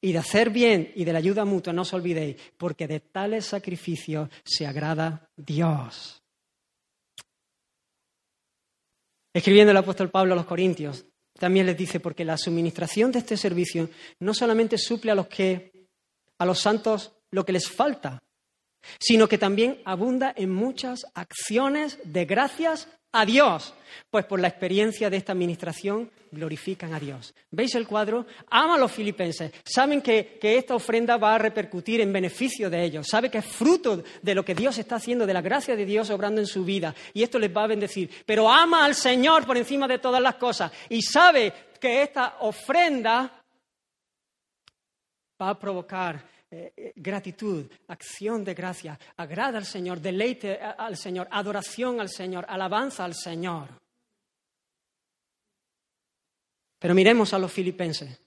Y 0.00 0.12
de 0.12 0.18
hacer 0.18 0.50
bien 0.50 0.92
y 0.96 1.04
de 1.04 1.12
la 1.12 1.18
ayuda 1.18 1.44
mutua 1.44 1.72
no 1.72 1.82
os 1.82 1.92
olvidéis, 1.92 2.36
porque 2.56 2.88
de 2.88 3.00
tales 3.00 3.46
sacrificios 3.46 4.28
se 4.44 4.66
agrada 4.66 5.30
Dios. 5.36 6.22
Escribiendo 9.32 9.70
el 9.70 9.76
apóstol 9.76 10.10
Pablo 10.10 10.34
a 10.34 10.36
los 10.36 10.46
Corintios, 10.46 11.06
también 11.38 11.66
les 11.66 11.76
dice, 11.76 12.00
porque 12.00 12.24
la 12.24 12.36
suministración 12.36 13.12
de 13.12 13.20
este 13.20 13.36
servicio 13.36 13.88
no 14.20 14.34
solamente 14.34 14.76
suple 14.76 15.12
a 15.12 15.14
los 15.14 15.28
que, 15.28 15.88
a 16.38 16.44
los 16.44 16.58
santos, 16.58 17.12
lo 17.30 17.44
que 17.44 17.52
les 17.52 17.68
falta, 17.68 18.22
sino 18.98 19.28
que 19.28 19.38
también 19.38 19.80
abunda 19.84 20.34
en 20.36 20.52
muchas 20.52 21.06
acciones 21.14 21.98
de 22.04 22.24
gracias 22.24 22.88
a 23.12 23.26
Dios, 23.26 23.74
pues 24.10 24.24
por 24.24 24.40
la 24.40 24.48
experiencia 24.48 25.10
de 25.10 25.18
esta 25.18 25.32
administración 25.32 26.10
glorifican 26.30 26.94
a 26.94 27.00
Dios. 27.00 27.34
¿Veis 27.50 27.74
el 27.74 27.86
cuadro? 27.86 28.26
Ama 28.48 28.76
a 28.76 28.78
los 28.78 28.90
filipenses, 28.90 29.52
saben 29.64 30.00
que, 30.00 30.38
esta 30.42 30.74
ofrenda 30.74 31.18
va 31.18 31.34
a 31.34 31.38
repercutir 31.38 32.00
en 32.00 32.12
beneficio 32.12 32.70
de 32.70 32.82
ellos, 32.82 33.06
sabe 33.08 33.30
que 33.30 33.38
es 33.38 33.46
fruto 33.46 34.02
de 34.22 34.34
lo 34.34 34.44
que 34.44 34.54
Dios 34.54 34.78
está 34.78 34.96
haciendo, 34.96 35.26
de 35.26 35.34
la 35.34 35.42
gracia 35.42 35.76
de 35.76 35.84
Dios 35.84 36.10
obrando 36.10 36.40
en 36.40 36.46
su 36.46 36.64
vida, 36.64 36.94
y 37.12 37.22
esto 37.22 37.38
les 37.38 37.54
va 37.54 37.64
a 37.64 37.68
bendecir. 37.68 38.10
Pero 38.24 38.50
ama 38.50 38.84
al 38.84 38.94
Señor 38.94 39.46
por 39.46 39.56
encima 39.56 39.86
de 39.86 39.98
todas 39.98 40.22
las 40.22 40.36
cosas 40.36 40.72
y 40.88 41.02
sabe 41.02 41.52
que 41.78 42.02
esta 42.02 42.36
ofrenda 42.40 43.44
va 45.40 45.50
a 45.50 45.58
provocar 45.58 46.31
eh, 46.54 46.70
eh, 46.76 46.92
gratitud, 46.96 47.64
acción 47.88 48.44
de 48.44 48.52
gracia, 48.52 48.98
agrada 49.16 49.56
al 49.56 49.64
Señor, 49.64 50.02
deleite 50.02 50.60
al 50.60 50.98
Señor, 50.98 51.26
adoración 51.30 51.98
al 51.98 52.10
Señor, 52.10 52.44
alabanza 52.46 53.06
al 53.06 53.14
Señor. 53.14 53.70
Pero 56.78 56.94
miremos 56.94 57.32
a 57.32 57.38
los 57.38 57.50
filipenses. 57.50 58.20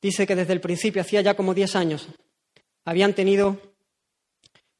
Dice 0.00 0.26
que 0.26 0.34
desde 0.34 0.54
el 0.54 0.62
principio, 0.62 1.02
hacía 1.02 1.20
ya 1.20 1.36
como 1.36 1.52
diez 1.52 1.76
años, 1.76 2.08
habían 2.86 3.12
tenido 3.12 3.60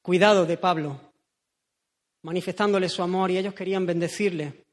cuidado 0.01 0.47
de 0.47 0.57
Pablo, 0.57 1.13
manifestándole 2.23 2.89
su 2.89 3.03
amor 3.03 3.31
y 3.31 3.37
ellos 3.37 3.53
querían 3.53 3.85
bendecirle. 3.85 4.65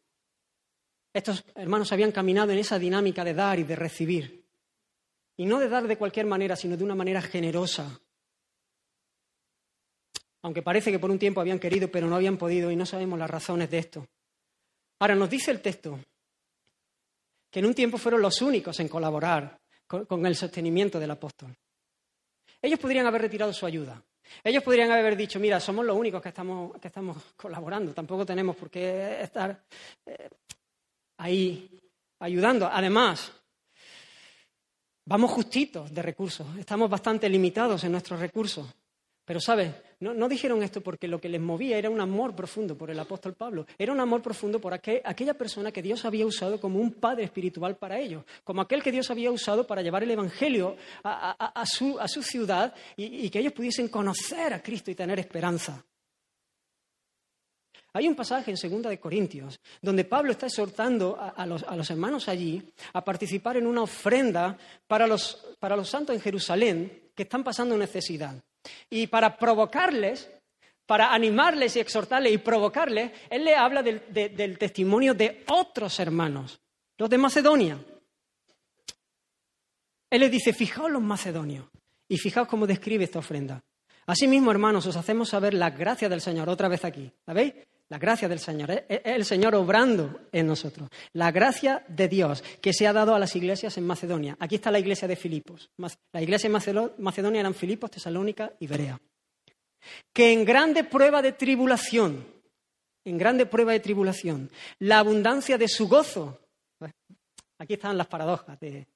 Estos 1.11 1.43
hermanos 1.55 1.91
habían 1.91 2.13
caminado 2.13 2.53
en 2.53 2.59
esa 2.59 2.79
dinámica 2.79 3.25
de 3.25 3.33
dar 3.33 3.59
y 3.59 3.63
de 3.65 3.75
recibir. 3.75 4.44
Y 5.37 5.45
no 5.45 5.59
de 5.59 5.69
dar 5.69 5.87
de 5.87 5.97
cualquier 5.97 6.25
manera, 6.25 6.55
sino 6.55 6.77
de 6.77 6.83
una 6.83 6.95
manera 6.95 7.21
generosa. 7.21 7.99
Aunque 10.41 10.61
parece 10.61 10.91
que 10.91 10.99
por 10.99 11.09
un 11.09 11.19
tiempo 11.19 11.41
habían 11.41 11.59
querido, 11.59 11.89
pero 11.89 12.07
no 12.07 12.15
habían 12.15 12.37
podido 12.37 12.71
y 12.71 12.75
no 12.75 12.85
sabemos 12.85 13.17
las 13.17 13.29
razones 13.29 13.69
de 13.69 13.79
esto. 13.79 14.07
Ahora 14.99 15.15
nos 15.15 15.29
dice 15.29 15.51
el 15.51 15.61
texto 15.61 15.99
que 17.49 17.59
en 17.59 17.65
un 17.65 17.73
tiempo 17.73 17.97
fueron 17.97 18.21
los 18.21 18.41
únicos 18.41 18.79
en 18.79 18.87
colaborar 18.87 19.59
con, 19.87 20.25
el 20.25 20.35
sostenimiento 20.35 20.99
del 20.99 21.11
apóstol. 21.11 21.55
Ellos 22.61 22.79
podrían 22.79 23.05
haber 23.05 23.21
retirado 23.21 23.53
su 23.53 23.65
ayuda. 23.65 24.01
Ellos 24.43 24.63
podrían 24.63 24.91
haber 24.91 25.15
dicho, 25.15 25.39
mira, 25.39 25.59
somos 25.59 25.85
los 25.85 25.95
únicos 25.95 26.21
que 26.21 26.29
estamos, 26.29 26.79
que 26.79 26.87
estamos 26.87 27.17
colaborando, 27.35 27.93
tampoco 27.93 28.25
tenemos 28.25 28.55
por 28.55 28.69
qué 28.69 29.21
estar 29.21 29.63
eh, 30.05 30.29
ahí 31.17 31.79
ayudando. 32.19 32.67
Además, 32.67 33.31
vamos 35.05 35.31
justitos 35.31 35.93
de 35.93 36.01
recursos, 36.01 36.47
estamos 36.57 36.89
bastante 36.89 37.29
limitados 37.29 37.83
en 37.83 37.91
nuestros 37.91 38.19
recursos. 38.19 38.67
Pero, 39.25 39.39
¿sabes? 39.39 39.73
No, 40.01 40.29
dijeron 40.29 40.61
esto 40.61 40.81
porque 40.81 41.07
lo 41.07 41.19
que 41.19 41.29
les 41.29 41.41
movía 41.41 41.79
era 41.79 41.89
un 41.89 41.99
amor 41.99 42.35
profundo 42.35 42.77
por 42.77 42.91
el 42.91 42.99
apóstol 42.99 43.33
Pablo. 43.33 43.65
Era 43.75 43.91
un 43.91 43.99
amor 43.99 44.21
profundo 44.21 44.61
por 44.61 44.71
aquella 44.71 45.33
persona 45.33 45.71
que 45.71 45.81
Dios 45.81 46.05
había 46.05 46.27
usado 46.27 46.59
como 46.59 46.79
un 46.79 46.91
padre 46.91 47.23
espiritual 47.23 47.75
para 47.77 47.97
ellos. 47.97 48.23
Como 48.43 48.61
aquel 48.61 48.83
que 48.83 48.91
Dios 48.91 49.09
había 49.09 49.31
usado 49.31 49.65
para 49.65 49.81
llevar 49.81 50.03
el 50.03 50.11
Evangelio 50.11 50.75
a, 51.03 51.65
su, 51.65 51.97
ciudad 52.21 52.75
y, 52.95 53.27
que 53.31 53.39
ellos 53.39 53.53
pudiesen 53.53 53.87
conocer 53.87 54.53
a 54.53 54.61
Cristo 54.61 54.91
y 54.91 54.95
tener 54.95 55.17
esperanza. 55.17 55.83
Hay 57.95 58.09
un 58.09 58.15
pasaje 58.15 58.51
en 58.51 58.57
Segunda 58.57 58.89
de 58.89 58.99
Corintios 58.99 59.57
donde 59.81 60.03
Pablo 60.03 60.31
está 60.31 60.47
exhortando 60.47 61.17
a, 61.17 61.45
los, 61.45 61.89
hermanos 61.89 62.27
allí 62.27 62.61
a 62.91 63.01
participar 63.05 63.55
en 63.55 63.65
una 63.65 63.83
ofrenda 63.83 64.57
para 64.85 65.07
los 65.07 65.39
santos 65.85 66.13
en 66.13 66.21
Jerusalén 66.21 67.11
que 67.15 67.23
están 67.23 67.41
pasando 67.41 67.77
necesidad. 67.77 68.35
Y 68.89 69.07
para 69.07 69.37
provocarles, 69.37 70.29
para 70.85 71.13
animarles 71.13 71.77
y 71.77 71.79
exhortarles 71.79 72.33
y 72.33 72.37
provocarles, 72.37 73.13
él 73.29 73.45
le 73.45 73.55
habla 73.55 73.81
del, 73.81 74.57
testimonio 74.57 75.13
de 75.13 75.45
otros 75.47 75.97
hermanos, 76.01 76.59
los 76.97 77.09
de 77.09 77.17
Macedonia. 77.17 77.79
Él 80.09 80.19
les 80.19 80.31
dice, 80.31 80.51
fijaos 80.51 80.91
los 80.91 81.01
macedonios 81.01 81.67
y 82.09 82.17
fijaos 82.17 82.49
cómo 82.49 82.67
describe 82.67 83.05
esta 83.05 83.19
ofrenda. 83.19 83.63
Asimismo, 84.05 84.51
hermanos, 84.51 84.85
os 84.85 84.97
hacemos 84.97 85.29
saber 85.29 85.53
la 85.53 85.69
gracia 85.69 86.09
del 86.09 86.19
Señor, 86.19 86.49
otra 86.49 86.67
vez 86.67 86.83
aquí. 86.83 87.09
¿La 87.25 87.33
veis? 87.33 87.53
La 87.89 87.99
gracia 87.99 88.27
del 88.27 88.39
Señor, 88.39 88.71
es 88.71 89.01
el 89.03 89.25
Señor 89.25 89.53
obrando 89.53 90.21
en 90.31 90.47
nosotros. 90.47 90.89
La 91.13 91.31
gracia 91.31 91.85
de 91.87 92.07
Dios 92.07 92.43
que 92.59 92.73
se 92.73 92.87
ha 92.87 92.93
dado 92.93 93.13
a 93.13 93.19
las 93.19 93.35
iglesias 93.35 93.77
en 93.77 93.85
Macedonia. 93.85 94.35
Aquí 94.39 94.55
está 94.55 94.71
la 94.71 94.79
iglesia 94.79 95.07
de 95.07 95.15
Filipos. 95.15 95.69
La 96.11 96.21
iglesia 96.21 96.47
en 96.47 96.93
Macedonia 96.97 97.39
eran 97.39 97.53
Filipos, 97.53 97.91
Tesalónica 97.91 98.53
y 98.59 98.65
Berea. 98.65 98.99
Que 100.11 100.33
en 100.33 100.45
grande 100.45 100.83
prueba 100.83 101.21
de 101.21 101.33
tribulación, 101.33 102.25
en 103.05 103.17
grande 103.19 103.45
prueba 103.45 103.73
de 103.73 103.79
tribulación, 103.79 104.49
la 104.79 104.97
abundancia 104.97 105.59
de 105.59 105.67
su 105.67 105.87
gozo. 105.87 106.39
Aquí 107.59 107.75
están 107.75 107.99
las 107.99 108.07
paradojas 108.07 108.59
de 108.59 108.87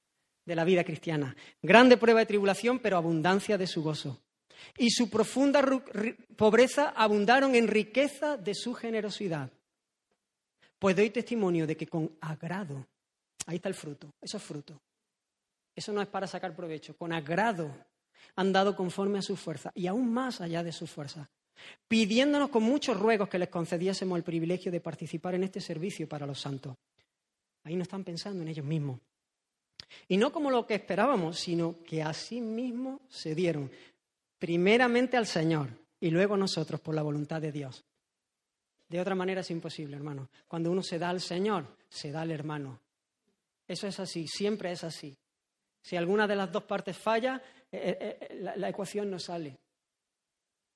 la 0.46 0.64
vida 0.64 0.82
cristiana. 0.82 1.36
Grande 1.62 1.96
prueba 1.96 2.18
de 2.18 2.26
tribulación, 2.26 2.80
pero 2.80 2.96
abundancia 2.96 3.56
de 3.56 3.68
su 3.68 3.84
gozo 3.84 4.20
y 4.76 4.90
su 4.90 5.08
profunda 5.08 5.62
pobreza 6.36 6.90
abundaron 6.90 7.54
en 7.54 7.68
riqueza 7.68 8.36
de 8.36 8.54
su 8.54 8.74
generosidad. 8.74 9.50
Pues 10.78 10.96
doy 10.96 11.10
testimonio 11.10 11.66
de 11.66 11.76
que 11.76 11.86
con 11.86 12.16
agrado, 12.20 12.86
ahí 13.46 13.56
está 13.56 13.68
el 13.68 13.74
fruto, 13.74 14.14
eso 14.20 14.36
es 14.38 14.42
fruto. 14.42 14.80
Eso 15.74 15.92
no 15.92 16.02
es 16.02 16.08
para 16.08 16.26
sacar 16.26 16.54
provecho, 16.54 16.96
con 16.96 17.12
agrado 17.12 17.70
han 18.36 18.52
dado 18.52 18.76
conforme 18.76 19.18
a 19.18 19.22
su 19.22 19.36
fuerza 19.36 19.72
y 19.74 19.86
aún 19.86 20.12
más 20.12 20.40
allá 20.40 20.62
de 20.62 20.72
su 20.72 20.86
fuerza, 20.86 21.30
pidiéndonos 21.88 22.50
con 22.50 22.62
muchos 22.62 22.98
ruegos 22.98 23.28
que 23.28 23.38
les 23.38 23.48
concediésemos 23.48 24.16
el 24.16 24.24
privilegio 24.24 24.72
de 24.72 24.80
participar 24.80 25.34
en 25.34 25.44
este 25.44 25.60
servicio 25.60 26.08
para 26.08 26.26
los 26.26 26.40
santos. 26.40 26.76
Ahí 27.64 27.76
no 27.76 27.82
están 27.82 28.04
pensando 28.04 28.42
en 28.42 28.48
ellos 28.48 28.64
mismos. 28.64 29.00
Y 30.08 30.16
no 30.16 30.32
como 30.32 30.50
lo 30.50 30.66
que 30.66 30.74
esperábamos, 30.74 31.38
sino 31.38 31.82
que 31.82 32.02
a 32.02 32.12
sí 32.12 32.40
mismos 32.40 33.00
se 33.08 33.34
dieron, 33.34 33.70
primeramente 34.40 35.16
al 35.16 35.26
Señor 35.26 35.68
y 36.00 36.10
luego 36.10 36.36
nosotros 36.36 36.80
por 36.80 36.94
la 36.94 37.02
voluntad 37.02 37.40
de 37.40 37.52
Dios. 37.52 37.84
De 38.88 39.00
otra 39.00 39.14
manera 39.14 39.42
es 39.42 39.50
imposible, 39.52 39.94
hermano. 39.94 40.30
Cuando 40.48 40.72
uno 40.72 40.82
se 40.82 40.98
da 40.98 41.10
al 41.10 41.20
Señor, 41.20 41.76
se 41.88 42.10
da 42.10 42.22
al 42.22 42.32
hermano. 42.32 42.80
Eso 43.68 43.86
es 43.86 44.00
así, 44.00 44.26
siempre 44.26 44.72
es 44.72 44.82
así. 44.82 45.16
Si 45.80 45.94
alguna 45.94 46.26
de 46.26 46.34
las 46.34 46.50
dos 46.50 46.64
partes 46.64 46.96
falla, 46.96 47.40
eh, 47.70 47.96
eh, 48.00 48.18
eh, 48.20 48.34
la, 48.40 48.56
la 48.56 48.68
ecuación 48.68 49.10
no 49.10 49.18
sale. 49.20 49.56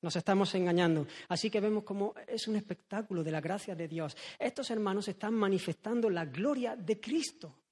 Nos 0.03 0.15
estamos 0.15 0.55
engañando. 0.55 1.07
Así 1.29 1.51
que 1.51 1.61
vemos 1.61 1.83
como 1.83 2.15
es 2.29 2.47
un 2.47 2.57
espectáculo 2.57 3.25
de 3.25 3.33
la 3.33 3.41
gracia 3.41 3.75
de 3.75 3.89
Dios. 3.89 4.15
Estos 4.39 4.71
hermanos 4.71 5.09
están 5.09 5.35
manifestando 5.35 6.11
la 6.11 6.27
gloria 6.27 6.77
de 6.77 7.01
Cristo. 7.01 7.64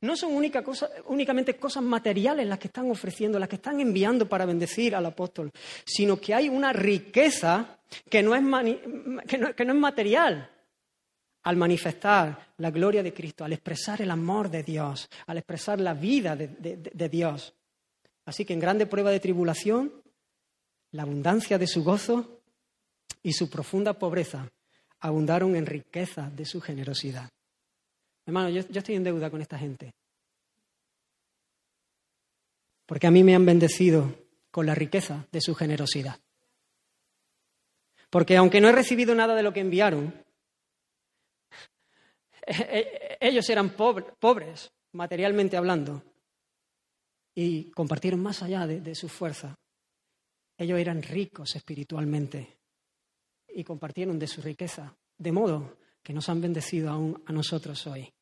No 0.00 0.16
son 0.16 0.34
únicamente 0.34 1.56
cosas 1.56 1.82
materiales 1.82 2.46
las 2.46 2.58
que 2.58 2.68
están 2.68 2.90
ofreciendo, 2.90 3.38
las 3.38 3.48
que 3.48 3.56
están 3.56 3.80
enviando 3.80 4.28
para 4.28 4.44
bendecir 4.44 4.94
al 4.94 5.06
apóstol, 5.06 5.50
sino 5.84 6.20
que 6.20 6.34
hay 6.34 6.48
una 6.48 6.72
riqueza 6.72 7.78
que 8.10 8.22
no 8.22 8.34
es, 8.34 8.42
material 8.42 10.50
al 11.42 11.56
manifestar 11.56 12.52
la 12.58 12.70
gloria 12.70 13.02
de 13.02 13.14
Cristo, 13.14 13.44
al 13.44 13.52
expresar 13.52 14.02
el 14.02 14.10
amor 14.10 14.50
de 14.50 14.62
Dios, 14.62 15.08
al 15.26 15.38
expresar 15.38 15.80
la 15.80 15.94
vida 15.94 16.36
de 16.36 17.08
Dios. 17.08 17.54
Así 18.24 18.44
que 18.44 18.52
en 18.52 18.60
grande 18.60 18.86
prueba 18.86 19.10
de 19.10 19.20
tribulación, 19.20 19.92
la 20.90 21.02
abundancia 21.02 21.58
de 21.58 21.66
su 21.66 21.84
gozo 21.84 22.40
y 23.22 23.32
su 23.32 23.48
profunda 23.48 23.94
pobreza 23.94 24.50
abundaron 25.00 25.56
en 25.56 25.66
riqueza 25.66 26.30
de 26.30 26.44
su 26.44 26.60
generosidad. 26.60 27.30
Hermano, 28.26 28.50
yo, 28.50 28.60
estoy 28.60 28.96
en 28.96 29.04
deuda 29.04 29.30
con 29.30 29.40
esta 29.40 29.56
gente. 29.56 29.94
Porque 32.84 33.06
a 33.06 33.10
mí 33.10 33.22
me 33.22 33.36
han 33.36 33.46
bendecido 33.46 34.26
con 34.50 34.66
la 34.66 34.74
riqueza 34.74 35.26
de 35.30 35.40
su 35.40 35.54
generosidad. 35.54 36.20
Porque 38.10 38.36
aunque 38.36 38.60
no 38.60 38.68
he 38.68 38.72
recibido 38.72 39.14
nada 39.14 39.34
de 39.34 39.42
lo 39.42 39.52
que 39.52 39.60
enviaron, 39.60 40.24
ellos 43.20 43.48
eran 43.48 43.70
pobres, 43.70 44.72
materialmente 44.92 45.56
hablando, 45.56 46.02
y 47.34 47.70
compartieron 47.70 48.20
más 48.22 48.42
allá 48.42 48.66
de, 48.66 48.80
de 48.80 48.94
su 48.94 49.08
fuerza. 49.08 49.56
Ellos 50.58 50.78
eran 50.78 51.02
ricos 51.02 51.54
espiritualmente 51.54 52.58
y 53.48 53.62
compartieron 53.62 54.18
de 54.18 54.26
su 54.26 54.40
riqueza, 54.40 54.96
de 55.18 55.32
modo 55.32 55.76
que 56.02 56.12
nos 56.12 56.28
han 56.28 56.40
bendecido 56.40 56.90
aún 56.90 57.22
a 57.26 57.32
nosotros 57.32 57.86
hoy. 57.86 58.15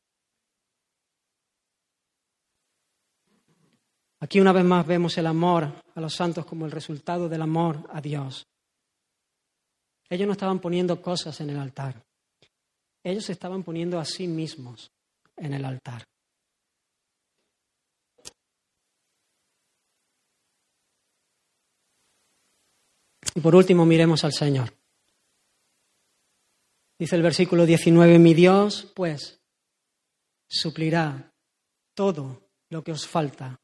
Aquí 4.19 4.39
una 4.39 4.53
vez 4.53 4.63
más 4.63 4.87
vemos 4.87 5.17
el 5.17 5.27
amor 5.27 5.83
a 5.93 6.01
los 6.01 6.15
santos 6.15 6.45
como 6.45 6.65
el 6.65 6.71
resultado 6.71 7.27
del 7.27 7.41
amor 7.41 7.87
a 7.91 8.01
Dios. 8.01 8.47
Ellos 10.09 10.27
no 10.27 10.33
estaban 10.33 10.59
poniendo 10.59 11.01
cosas 11.01 11.39
en 11.41 11.49
el 11.49 11.57
altar. 11.57 12.03
Ellos 13.03 13.29
estaban 13.29 13.63
poniendo 13.63 13.99
a 13.99 14.05
sí 14.05 14.27
mismos 14.27 14.91
en 15.35 15.53
el 15.53 15.65
altar. 15.65 16.03
Y 23.35 23.41
por 23.41 23.53
último 23.53 23.85
miremos 23.85 24.23
al 24.23 24.31
Señor. 24.31 24.73
Dice 26.97 27.17
el 27.17 27.21
versículo 27.21 27.65
19, 27.65 28.17
mi 28.17 28.33
Dios, 28.33 28.93
pues, 28.95 29.41
suplirá 30.47 31.33
todo 31.93 32.49
lo 32.69 32.81
que 32.81 32.93
os 32.93 33.05
falta 33.05 33.59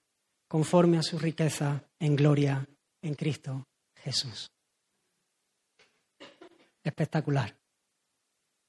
conforme 0.52 0.97
a 0.97 1.02
su 1.02 1.18
riqueza 1.18 1.82
en 1.97 2.14
gloria 2.14 2.68
en 3.02 3.16
Cristo 3.16 3.70
Jesús. 3.95 4.52
Espectacular, 6.84 7.56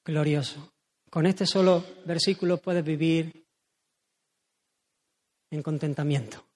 glorioso. 0.04 0.74
Con 1.10 1.26
este 1.26 1.44
solo 1.44 1.84
versículo 2.06 2.58
puedes 2.58 2.84
vivir 2.84 3.44
en 5.50 5.60
contentamiento. 5.60 6.46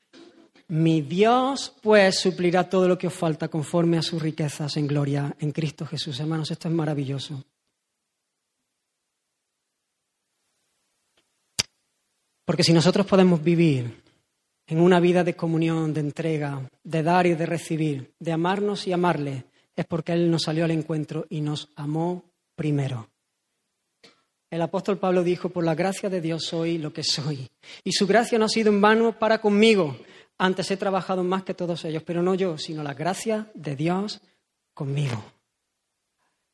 Mi 0.68 1.00
Dios, 1.00 1.74
pues, 1.82 2.20
suplirá 2.20 2.70
todo 2.70 2.86
lo 2.86 2.96
que 2.96 3.08
os 3.08 3.14
falta 3.14 3.48
conforme 3.48 3.98
a 3.98 4.02
sus 4.02 4.22
riquezas 4.22 4.76
en 4.76 4.86
gloria 4.86 5.34
en 5.40 5.50
Cristo 5.50 5.84
Jesús. 5.86 6.20
Hermanos, 6.20 6.52
esto 6.52 6.68
es 6.68 6.74
maravilloso. 6.74 7.42
Porque 12.44 12.62
si 12.62 12.72
nosotros 12.72 13.04
podemos 13.06 13.42
vivir 13.42 14.05
en 14.66 14.80
una 14.80 15.00
vida 15.00 15.22
de 15.22 15.34
comunión, 15.34 15.94
de 15.94 16.00
entrega, 16.00 16.68
de 16.82 17.02
dar 17.02 17.26
y 17.26 17.34
de 17.34 17.46
recibir, 17.46 18.12
de 18.18 18.32
amarnos 18.32 18.86
y 18.86 18.92
amarle, 18.92 19.44
es 19.74 19.84
porque 19.84 20.12
Él 20.12 20.30
nos 20.30 20.42
salió 20.42 20.64
al 20.64 20.70
encuentro 20.70 21.26
y 21.28 21.40
nos 21.40 21.68
amó 21.76 22.24
primero. 22.54 23.08
El 24.50 24.62
apóstol 24.62 24.98
Pablo 24.98 25.22
dijo, 25.22 25.50
por 25.50 25.64
la 25.64 25.74
gracia 25.74 26.08
de 26.08 26.20
Dios 26.20 26.44
soy 26.44 26.78
lo 26.78 26.92
que 26.92 27.02
soy. 27.02 27.48
Y 27.84 27.92
su 27.92 28.06
gracia 28.06 28.38
no 28.38 28.46
ha 28.46 28.48
sido 28.48 28.70
en 28.70 28.80
vano 28.80 29.18
para 29.18 29.40
conmigo. 29.40 29.96
Antes 30.38 30.70
he 30.70 30.76
trabajado 30.76 31.24
más 31.24 31.42
que 31.42 31.54
todos 31.54 31.84
ellos, 31.84 32.02
pero 32.04 32.22
no 32.22 32.34
yo, 32.34 32.56
sino 32.56 32.82
la 32.82 32.94
gracia 32.94 33.50
de 33.54 33.74
Dios 33.74 34.20
conmigo. 34.72 35.22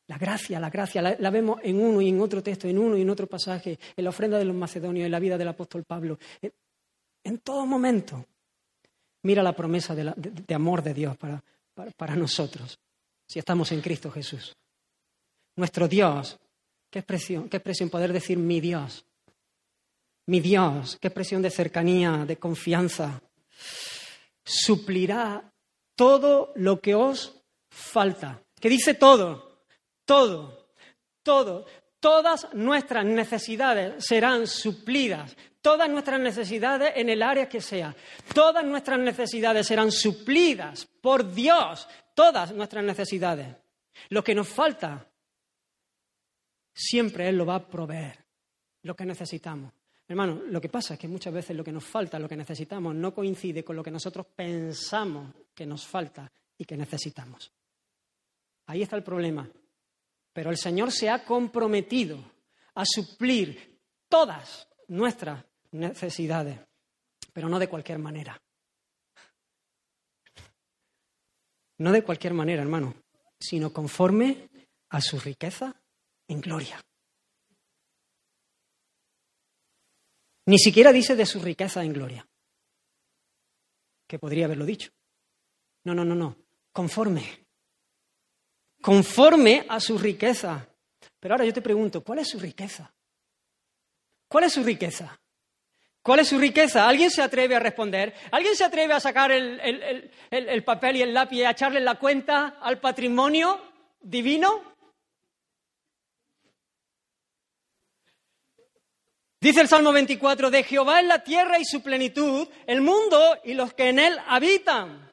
La 0.07 0.17
gracia, 0.17 0.59
la 0.59 0.69
gracia, 0.69 1.01
la, 1.01 1.29
vemos 1.29 1.59
en 1.63 1.79
uno 1.79 2.01
y 2.01 2.09
en 2.09 2.19
otro 2.19 2.43
texto, 2.43 2.67
en 2.67 2.77
uno 2.77 2.97
y 2.97 3.01
en 3.01 3.09
otro 3.09 3.27
pasaje, 3.27 3.79
en 3.95 4.03
la 4.03 4.09
ofrenda 4.09 4.37
de 4.37 4.45
los 4.45 4.55
macedonios, 4.55 5.05
en 5.05 5.11
la 5.11 5.19
vida 5.19 5.37
del 5.37 5.47
apóstol 5.47 5.85
Pablo. 5.85 6.17
En, 7.23 7.39
todo 7.39 7.65
momento. 7.65 8.25
Mira 9.23 9.41
la 9.41 9.55
promesa 9.55 9.95
de, 9.95 10.53
amor 10.53 10.83
de 10.83 10.93
Dios 10.93 11.17
para, 11.17 11.43
para 11.95 12.15
nosotros, 12.15 12.77
si 13.27 13.39
estamos 13.39 13.71
en 13.71 13.81
Cristo 13.81 14.11
Jesús. 14.11 14.55
Nuestro 15.55 15.87
Dios, 15.87 16.37
qué 16.89 16.99
expresión, 16.99 17.47
qué 17.47 17.57
expresión 17.57 17.89
poder 17.89 18.11
decir 18.11 18.37
mi 18.37 18.59
Dios. 18.59 19.05
Mi 20.25 20.39
Dios, 20.39 20.97
qué 20.99 21.07
expresión 21.07 21.41
de 21.41 21.49
cercanía, 21.49 22.25
de 22.25 22.37
confianza. 22.37 23.21
Suplirá 24.43 25.53
todo 25.95 26.51
lo 26.55 26.81
que 26.81 26.95
os 26.95 27.41
falta. 27.69 28.41
¿Qué 28.59 28.69
dice 28.69 28.93
todo? 28.93 29.53
todo, 30.05 30.67
todo, 31.23 31.65
todas 31.99 32.47
nuestras 32.53 33.05
necesidades 33.05 34.05
serán 34.05 34.47
suplidas, 34.47 35.35
todas 35.63 35.89
nuestras 35.89 36.19
necesidades 36.19 36.91
en 36.97 37.09
el 37.09 37.23
área 37.23 37.47
que 37.47 37.61
sea, 37.61 37.95
todas 38.33 38.65
nuestras 38.65 38.99
necesidades 38.99 39.65
serán 39.65 39.91
suplidas 39.91 40.85
por 40.85 41.33
Dios, 41.33 41.87
todas 42.13 42.51
nuestras 42.51 42.83
necesidades. 42.83 43.47
Lo 44.09 44.23
que 44.23 44.35
nos 44.35 44.49
falta, 44.49 45.09
siempre 46.73 47.29
Él 47.29 47.37
lo 47.37 47.45
va 47.45 47.55
a 47.55 47.67
proveer, 47.67 48.19
lo 48.83 48.93
que 48.93 49.05
necesitamos. 49.05 49.71
Hermano, 50.05 50.41
lo 50.47 50.59
que 50.59 50.67
pasa 50.67 50.95
es 50.95 50.99
que 50.99 51.07
muchas 51.07 51.33
veces 51.33 51.55
lo 51.55 51.63
que 51.63 51.71
nos 51.71 51.85
falta, 51.85 52.19
lo 52.19 52.27
que 52.27 52.35
necesitamos, 52.35 52.93
no 52.93 53.13
coincide 53.13 53.63
con 53.63 53.77
lo 53.77 53.83
que 53.83 53.89
nosotros 53.89 54.27
pensamos 54.35 55.33
que 55.55 55.65
nos 55.65 55.87
falta 55.87 56.29
y 56.57 56.65
que 56.65 56.75
necesitamos. 56.75 57.53
Ahí 58.65 58.81
está 58.81 58.97
el 58.97 59.03
problema. 59.03 59.49
Pero 60.33 60.49
el 60.49 60.57
Señor 60.57 60.91
se 60.91 61.09
ha 61.09 61.23
comprometido 61.23 62.19
a 62.75 62.83
suplir 62.85 63.79
todas 64.09 64.67
nuestras 64.89 65.41
necesidades, 65.73 66.59
pero 67.33 67.49
no 67.49 67.59
de 67.59 67.67
cualquier 67.67 67.99
manera. 67.99 68.39
No 71.79 71.91
de 71.91 72.03
cualquier 72.03 72.33
manera, 72.33 72.61
hermano, 72.61 72.95
sino 73.39 73.73
conforme 73.73 74.49
a 74.89 75.01
su 75.01 75.19
riqueza 75.19 75.81
en 76.27 76.39
gloria. 76.39 76.79
Ni 80.45 80.59
siquiera 80.59 80.91
dice 80.91 81.15
de 81.15 81.25
su 81.25 81.41
riqueza 81.41 81.83
en 81.83 81.93
gloria, 81.93 82.27
que 84.07 84.19
podría 84.19 84.45
haberlo 84.45 84.65
dicho. 84.65 84.91
No, 85.85 85.95
no, 85.95 86.05
no, 86.05 86.15
no. 86.15 86.37
Conforme 86.71 87.43
conforme 88.83 89.65
a 89.69 89.79
su 89.79 89.97
riqueza. 89.97 90.67
Pero 91.19 91.33
ahora 91.33 91.45
yo 91.45 91.53
te 91.53 91.61
pregunto, 91.61 92.03
¿cuál 92.03 92.19
es 92.19 92.27
su 92.27 92.37
riqueza? 92.37 92.93
¿Cuál 94.27 94.43
es 94.43 94.53
su 94.53 94.61
riqueza? 94.61 95.17
¿Cuál 96.03 96.19
es 96.19 96.27
su 96.27 96.37
riqueza? 96.37 96.85
¿Alguien 96.85 97.09
se 97.09 97.21
atreve 97.21 97.55
a 97.55 97.59
responder? 97.59 98.13
¿Alguien 98.29 98.57
se 98.57 98.65
atreve 98.65 98.93
a 98.93 98.99
sacar 98.99 99.31
el, 99.31 100.63
papel 100.65 100.97
y 100.97 101.01
el 101.01 101.13
lápiz 101.13 101.37
y 101.37 101.43
a 101.45 101.51
echarle 101.51 101.79
la 101.79 101.95
cuenta 101.95 102.57
al 102.61 102.81
patrimonio 102.81 103.61
divino? 104.01 104.73
Dice 109.39 109.61
el 109.61 109.69
Salmo 109.69 109.93
24, 109.93 110.51
de 110.51 110.63
Jehová 110.63 110.99
es 110.99 111.07
la 111.07 111.23
tierra 111.23 111.57
y 111.57 111.63
su 111.63 111.81
plenitud, 111.81 112.49
el 112.67 112.81
mundo 112.81 113.37
y 113.45 113.53
los 113.53 113.73
que 113.73 113.87
en 113.87 113.99
él 113.99 114.17
habitan. 114.27 115.09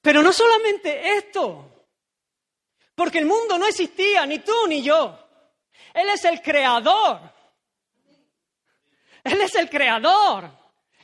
Pero 0.00 0.22
no 0.22 0.32
solamente 0.32 1.16
esto, 1.16 1.86
porque 2.94 3.18
el 3.18 3.26
mundo 3.26 3.58
no 3.58 3.66
existía, 3.66 4.24
ni 4.26 4.38
tú 4.38 4.54
ni 4.68 4.80
yo. 4.80 5.18
Él 5.92 6.08
es 6.08 6.24
el 6.24 6.40
creador. 6.40 7.39
Él 9.24 9.40
es 9.40 9.54
el 9.54 9.68
creador, 9.68 10.50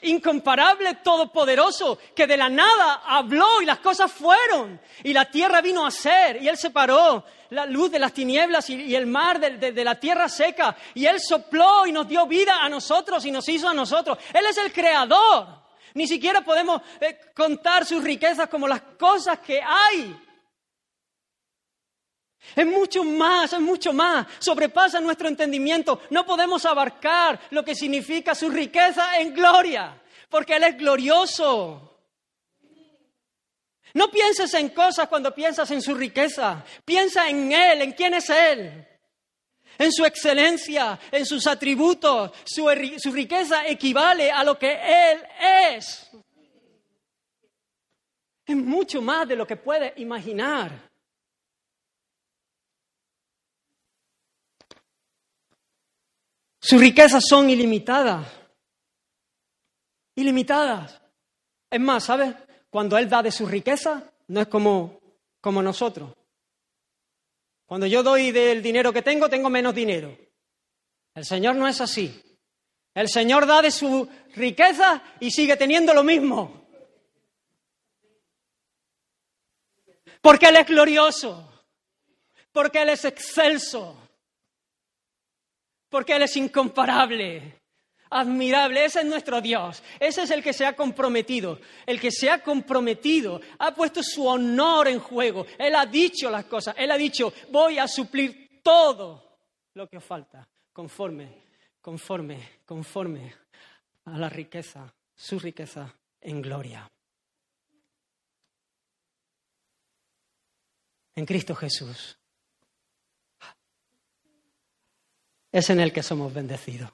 incomparable, 0.02 0.94
todopoderoso, 0.96 1.98
que 2.14 2.26
de 2.26 2.36
la 2.36 2.48
nada 2.48 3.02
habló 3.04 3.60
y 3.62 3.66
las 3.66 3.78
cosas 3.78 4.12
fueron. 4.12 4.80
Y 5.02 5.12
la 5.12 5.26
tierra 5.30 5.60
vino 5.60 5.86
a 5.86 5.90
ser 5.90 6.42
y 6.42 6.48
Él 6.48 6.56
separó 6.56 7.24
la 7.50 7.66
luz 7.66 7.90
de 7.90 7.98
las 7.98 8.12
tinieblas 8.12 8.68
y, 8.70 8.94
el 8.94 9.06
mar 9.06 9.38
de, 9.40 9.84
la 9.84 9.94
tierra 9.96 10.28
seca. 10.28 10.76
Y 10.94 11.06
Él 11.06 11.20
sopló 11.20 11.86
y 11.86 11.92
nos 11.92 12.08
dio 12.08 12.26
vida 12.26 12.62
a 12.62 12.68
nosotros 12.68 13.24
y 13.24 13.30
nos 13.30 13.48
hizo 13.48 13.68
a 13.68 13.74
nosotros. 13.74 14.18
Él 14.32 14.46
es 14.46 14.58
el 14.58 14.72
creador. 14.72 15.66
Ni 15.94 16.06
siquiera 16.06 16.42
podemos 16.42 16.82
eh, 17.00 17.18
contar 17.34 17.86
sus 17.86 18.04
riquezas 18.04 18.48
como 18.48 18.68
las 18.68 18.82
cosas 18.98 19.38
que 19.38 19.62
hay. 19.62 20.14
Es 22.54 22.66
mucho 22.66 23.04
más, 23.04 23.52
es 23.52 23.60
mucho 23.60 23.92
más. 23.92 24.26
Sobrepasa 24.38 25.00
nuestro 25.00 25.28
entendimiento. 25.28 26.02
No 26.10 26.24
podemos 26.24 26.64
abarcar 26.64 27.40
lo 27.50 27.64
que 27.64 27.74
significa 27.74 28.34
su 28.34 28.48
riqueza 28.48 29.18
en 29.18 29.34
gloria, 29.34 30.00
porque 30.28 30.56
Él 30.56 30.64
es 30.64 30.78
glorioso. 30.78 31.98
No 33.94 34.10
pienses 34.10 34.52
en 34.54 34.68
cosas 34.70 35.08
cuando 35.08 35.34
piensas 35.34 35.70
en 35.70 35.80
su 35.80 35.94
riqueza. 35.94 36.64
Piensa 36.84 37.28
en 37.28 37.50
Él, 37.52 37.82
en 37.82 37.92
quién 37.92 38.14
es 38.14 38.28
Él 38.30 38.86
en 39.78 39.92
su 39.92 40.04
excelencia, 40.04 40.98
en 41.10 41.26
sus 41.26 41.46
atributos. 41.46 42.32
Su, 42.44 42.68
riqueza 43.12 43.66
equivale 43.66 44.30
a 44.30 44.44
lo 44.44 44.58
que 44.58 44.72
Él 44.72 45.22
es. 45.76 46.10
Es 48.46 48.56
mucho 48.56 49.02
más 49.02 49.26
de 49.28 49.36
lo 49.36 49.46
que 49.46 49.56
puede 49.56 49.92
imaginar. 49.96 50.90
Sus 56.66 56.80
riquezas 56.80 57.22
son 57.28 57.48
ilimitadas. 57.48 58.26
Ilimitadas. 60.16 61.00
Es 61.70 61.78
más, 61.80 62.02
¿sabes? 62.02 62.34
Cuando 62.68 62.98
Él 62.98 63.08
da 63.08 63.22
de 63.22 63.30
su 63.30 63.46
riqueza, 63.46 64.02
no 64.26 64.40
es 64.40 64.48
como, 64.48 64.98
como 65.40 65.62
nosotros. 65.62 66.12
Cuando 67.66 67.86
yo 67.86 68.02
doy 68.02 68.32
del 68.32 68.64
dinero 68.64 68.92
que 68.92 69.02
tengo, 69.02 69.30
tengo 69.30 69.48
menos 69.48 69.76
dinero. 69.76 70.18
El 71.14 71.24
Señor 71.24 71.54
no 71.54 71.68
es 71.68 71.80
así. 71.80 72.20
El 72.94 73.08
Señor 73.08 73.46
da 73.46 73.62
de 73.62 73.70
su 73.70 74.08
riqueza 74.34 75.04
y 75.20 75.30
sigue 75.30 75.56
teniendo 75.56 75.94
lo 75.94 76.02
mismo. 76.02 76.66
Porque 80.20 80.48
Él 80.48 80.56
es 80.56 80.66
glorioso. 80.66 81.48
Porque 82.50 82.82
Él 82.82 82.88
es 82.88 83.04
excelso. 83.04 84.05
Porque 85.96 86.14
Él 86.14 86.24
es 86.24 86.36
incomparable 86.36 87.58
admirable. 88.10 88.84
Ese 88.84 89.00
es 89.00 89.06
nuestro 89.06 89.40
Dios. 89.40 89.82
Ese 89.98 90.24
es 90.24 90.30
el 90.30 90.42
que 90.42 90.52
se 90.52 90.66
ha 90.66 90.76
comprometido. 90.76 91.58
El 91.86 91.98
que 91.98 92.10
se 92.10 92.28
ha 92.28 92.42
comprometido 92.42 93.40
ha 93.58 93.74
puesto 93.74 94.02
su 94.02 94.26
honor 94.26 94.88
en 94.88 94.98
juego. 94.98 95.46
Él 95.58 95.74
ha 95.74 95.86
dicho 95.86 96.28
las 96.28 96.44
cosas. 96.44 96.74
Él 96.76 96.90
ha 96.90 96.98
dicho, 96.98 97.32
voy 97.50 97.78
a 97.78 97.88
suplir 97.88 98.60
todo 98.62 99.38
lo 99.72 99.88
que 99.88 99.96
os 99.96 100.04
falta, 100.04 100.46
conforme, 100.70 101.44
conforme, 101.80 102.60
conforme 102.66 103.34
a 104.04 104.18
la 104.18 104.28
riqueza, 104.28 104.94
su 105.14 105.38
riqueza 105.38 105.94
en 106.20 106.42
gloria. 106.42 106.86
En 111.14 111.24
Cristo 111.24 111.54
Jesús. 111.54 112.18
Es 115.56 115.70
en 115.70 115.80
Él 115.80 115.92
que 115.92 116.02
somos 116.02 116.34
bendecidos 116.34 116.90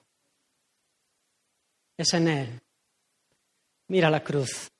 es 1.96 2.14
en 2.14 2.28
Él. 2.28 2.60
Mira 3.88 4.10
la 4.10 4.22
cruz. 4.22 4.70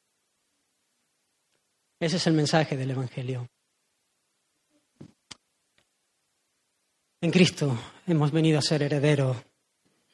Ese 1.99 2.17
es 2.17 2.27
el 2.27 2.35
mensaje 2.35 2.77
del 2.77 2.91
Evangelio. 2.91 3.49
En 7.21 7.31
Cristo 7.31 7.79
hemos 8.07 8.33
venido 8.33 8.59
a 8.59 8.63
ser 8.63 8.83
herederos 8.83 9.37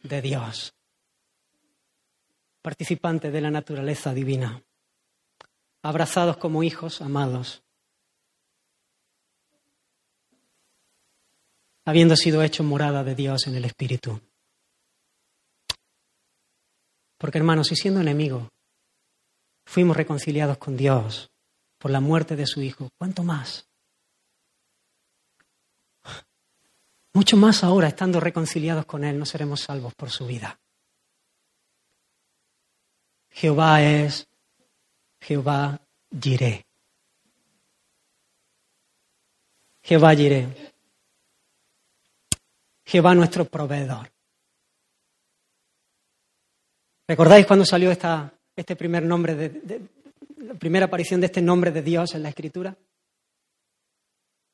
de 0.03 0.21
Dios, 0.21 0.75
participantes 2.61 3.33
de 3.33 3.41
la 3.41 3.51
naturaleza 3.51 4.13
divina, 4.13 4.63
abrazados 5.83 6.37
como 6.37 6.63
hijos 6.63 7.01
amados, 7.01 7.63
habiendo 11.89 12.17
sido 12.17 12.43
hechos 12.43 12.67
morada 12.67 13.03
de 13.03 13.15
Dios 13.15 13.47
en 13.47 13.55
el 13.55 13.65
Espíritu. 13.65 14.21
Porque 17.17 17.39
hermanos, 17.39 17.69
si 17.69 17.77
siendo 17.77 18.03
enemigos 18.03 18.47
fuimos 19.65 19.97
reconciliados 19.97 20.59
con 20.59 20.77
Dios 20.77 21.31
por 21.79 21.91
la 21.91 22.01
muerte 22.01 22.37
de 22.37 22.47
su 22.47 22.61
Hijo, 22.61 22.91
¿cuánto 22.99 23.23
más? 23.23 23.67
Mucho 27.15 27.39
más 27.39 27.65
ahora, 27.65 27.89
estando 27.89 28.21
reconciliados 28.21 28.85
con 28.85 29.03
Él, 29.03 29.19
no 29.19 29.25
seremos 29.25 29.63
salvos 29.63 29.95
por 29.95 30.11
su 30.11 30.27
vida. 30.27 30.61
Jehová 33.31 33.83
es 33.83 34.29
Jehová 35.23 35.81
Jireh. 36.21 36.67
Jehová 39.83 40.15
Jireh. 40.15 40.68
Jehová 42.89 43.15
nuestro 43.15 43.45
proveedor. 43.45 44.11
¿Recordáis 47.07 47.47
cuando 47.47 47.67
salió 47.67 47.91
esta, 47.91 48.33
este 48.57 48.77
primer 48.77 49.03
nombre, 49.03 49.35
de, 49.35 49.83
la 50.39 50.55
primera 50.55 50.87
aparición 50.87 51.21
de 51.21 51.27
este 51.27 51.43
nombre 51.43 51.71
de 51.71 51.83
Dios 51.83 52.15
en 52.15 52.23
la 52.23 52.31
Escritura? 52.31 52.75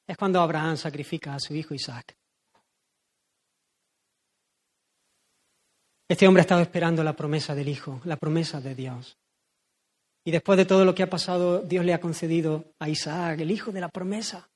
Es 0.08 0.16
cuando 0.16 0.40
Abraham 0.40 0.76
sacrifica 0.76 1.36
a 1.36 1.38
su 1.38 1.54
hijo 1.54 1.74
Isaac. 1.74 2.16
Este 6.08 6.26
hombre 6.26 6.40
ha 6.40 6.42
estado 6.42 6.60
esperando 6.60 7.04
la 7.04 7.14
promesa 7.14 7.54
del 7.54 7.68
Hijo, 7.68 8.00
la 8.04 8.16
promesa 8.16 8.60
de 8.60 8.74
Dios. 8.74 9.16
Y 10.24 10.32
después 10.32 10.58
de 10.58 10.66
todo 10.66 10.84
lo 10.84 10.94
que 10.94 11.04
ha 11.04 11.08
pasado, 11.08 11.60
Dios 11.60 11.84
le 11.84 11.94
ha 11.94 12.00
concedido 12.00 12.64
a 12.80 12.88
Isaac, 12.88 13.40
el 13.40 13.52
hijo 13.52 13.70
de 13.70 13.80
la 13.80 13.88
promesa. 13.88 14.50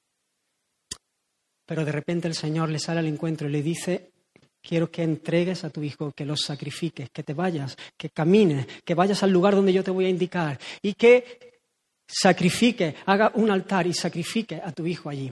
Pero 1.69 1.85
de 1.85 1.93
repente 1.93 2.27
el 2.27 2.35
Señor 2.35 2.71
le 2.71 2.79
sale 2.79 3.01
al 3.01 3.07
encuentro 3.07 3.47
y 3.47 3.53
le 3.53 3.61
dice, 3.61 4.11
quiero 4.63 4.91
que 4.91 5.03
entregues 5.03 5.65
a 5.65 5.71
tu 5.71 5.83
hijo, 5.83 6.13
que 6.13 6.25
lo 6.25 6.35
sacrifiques, 6.35 7.11
que 7.11 7.23
te 7.23 7.35
vayas, 7.35 7.77
que 7.95 8.09
camines, 8.09 8.67
que 8.87 8.95
vayas 8.95 9.23
al 9.23 9.31
lugar 9.31 9.55
donde 9.55 9.75
yo 9.75 9.85
te 9.85 9.91
voy 9.91 10.07
a 10.07 10.09
indicar 10.09 10.59
y 10.81 10.95
que 10.95 11.61
sacrifique, 12.07 12.95
haga 13.05 13.33
un 13.35 13.51
altar 13.51 13.87
y 13.87 13.93
sacrifique 13.93 14.59
a 14.65 14.73
tu 14.73 14.87
hijo 14.87 15.11
allí. 15.11 15.31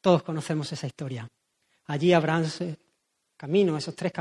Todos 0.00 0.22
conocemos 0.22 0.70
esa 0.70 0.86
historia. 0.86 1.28
Allí 1.86 2.12
Abraham 2.12 2.46
se 2.46 2.76
camino, 3.36 3.76
esos 3.76 3.96
tres, 3.96 4.12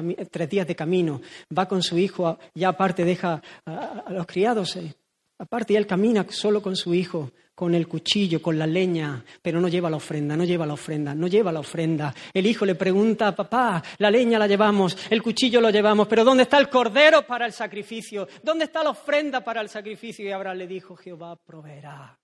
días 0.50 0.66
de 0.66 0.76
camino, 0.76 1.22
va 1.56 1.68
con 1.68 1.84
su 1.84 2.00
hijo, 2.00 2.40
ya 2.56 2.70
aparte 2.70 3.06
deja 3.06 3.44
a, 3.64 4.06
los 4.10 4.26
criados, 4.26 4.76
eh, 4.78 4.96
aparte 5.38 5.74
y 5.74 5.76
él 5.76 5.86
camina 5.86 6.26
solo 6.30 6.64
con 6.64 6.76
su 6.76 6.96
hijo, 6.96 7.32
con 7.60 7.76
el 7.76 7.90
cuchillo, 7.90 8.42
con 8.42 8.58
la 8.58 8.66
leña, 8.66 9.22
pero 9.42 9.60
no 9.60 9.68
lleva 9.68 9.90
la 9.90 9.98
ofrenda, 9.98 10.38
no 10.38 10.46
lleva 10.46 10.66
la 10.66 10.76
ofrenda, 10.76 11.14
no 11.14 11.28
lleva 11.28 11.52
la 11.52 11.60
ofrenda. 11.60 12.16
El 12.34 12.46
hijo 12.46 12.66
le 12.66 12.76
pregunta, 12.76 13.36
papá, 13.36 13.84
la 13.98 14.10
leña 14.10 14.40
la 14.40 14.48
llevamos, 14.48 14.96
el 15.10 15.22
cuchillo 15.22 15.60
lo 15.60 15.70
llevamos, 15.70 16.08
pero 16.08 16.24
¿dónde 16.24 16.44
está 16.44 16.58
el 16.58 16.70
cordero 16.70 17.28
para 17.28 17.46
el 17.46 17.52
sacrificio? 17.52 18.30
¿Dónde 18.42 18.64
está 18.64 18.82
la 18.82 18.92
ofrenda 18.92 19.44
para 19.44 19.60
el 19.60 19.68
sacrificio? 19.68 20.26
Y 20.26 20.32
Abraham 20.32 20.56
le 20.56 20.68
dijo, 20.68 20.96
Jehová 20.96 21.36
proveerá. 21.36 22.18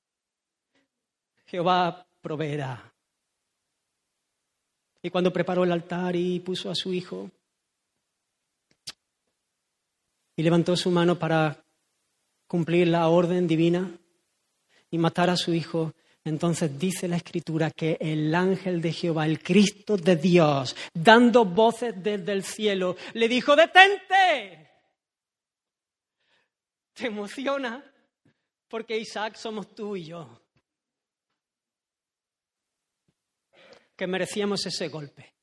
Jehová 1.47 2.07
proveerá. 2.21 2.93
Y 5.01 5.09
cuando 5.09 5.33
preparó 5.33 5.65
el 5.65 5.73
altar 5.73 6.15
y 6.15 6.39
puso 6.39 6.71
a 6.71 6.75
su 6.75 6.93
hijo 6.93 7.29
y 10.37 10.43
levantó 10.43 10.77
su 10.77 10.91
mano 10.91 11.19
para 11.19 11.61
cumplir 12.47 12.87
la 12.87 13.09
orden 13.09 13.47
divina 13.47 13.99
y 14.95 14.97
matar 14.97 15.29
a 15.29 15.35
su 15.35 15.53
hijo, 15.53 15.93
entonces 16.23 16.79
dice 16.79 17.09
la 17.09 17.17
escritura 17.17 17.69
que 17.69 17.97
el 17.99 18.33
ángel 18.33 18.81
de 18.81 18.93
Jehová, 18.93 19.25
el 19.25 19.43
Cristo 19.43 19.97
de 19.97 20.15
Dios, 20.15 20.73
dando 20.93 21.43
voces 21.43 21.93
desde 22.01 22.31
el 22.31 22.45
cielo, 22.45 22.95
le 23.13 23.27
dijo, 23.27 23.57
detente. 23.57 24.71
¿Te 26.93 27.07
emociona? 27.07 27.83
Porque 28.69 28.97
Isaac 28.97 29.35
somos 29.35 29.75
tú 29.75 29.97
y 29.97 30.05
yo. 30.05 30.41
que 33.95 34.07
merecíamos 34.07 34.65
ese 34.65 34.89
golpe. 34.89 35.33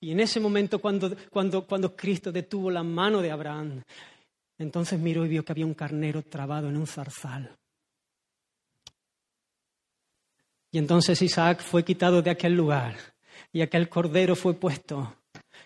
Y 0.00 0.10
en 0.10 0.18
ese 0.18 0.40
momento, 0.40 0.80
cuando, 0.80 1.16
cuando, 1.30 1.64
cuando 1.64 1.94
Cristo 1.94 2.32
detuvo 2.32 2.70
la 2.70 2.82
mano 2.82 3.22
de 3.22 3.30
Abraham, 3.30 3.82
entonces 4.58 4.98
miró 4.98 5.24
y 5.24 5.28
vio 5.28 5.44
que 5.44 5.52
había 5.52 5.64
un 5.64 5.74
carnero 5.74 6.22
trabado 6.22 6.68
en 6.68 6.76
un 6.76 6.88
zarzal. 6.88 7.56
Y 10.74 10.78
entonces 10.78 11.22
Isaac 11.22 11.62
fue 11.62 11.84
quitado 11.84 12.20
de 12.20 12.32
aquel 12.32 12.54
lugar 12.54 12.96
y 13.52 13.62
aquel 13.62 13.88
cordero 13.88 14.34
fue 14.34 14.54
puesto. 14.54 15.18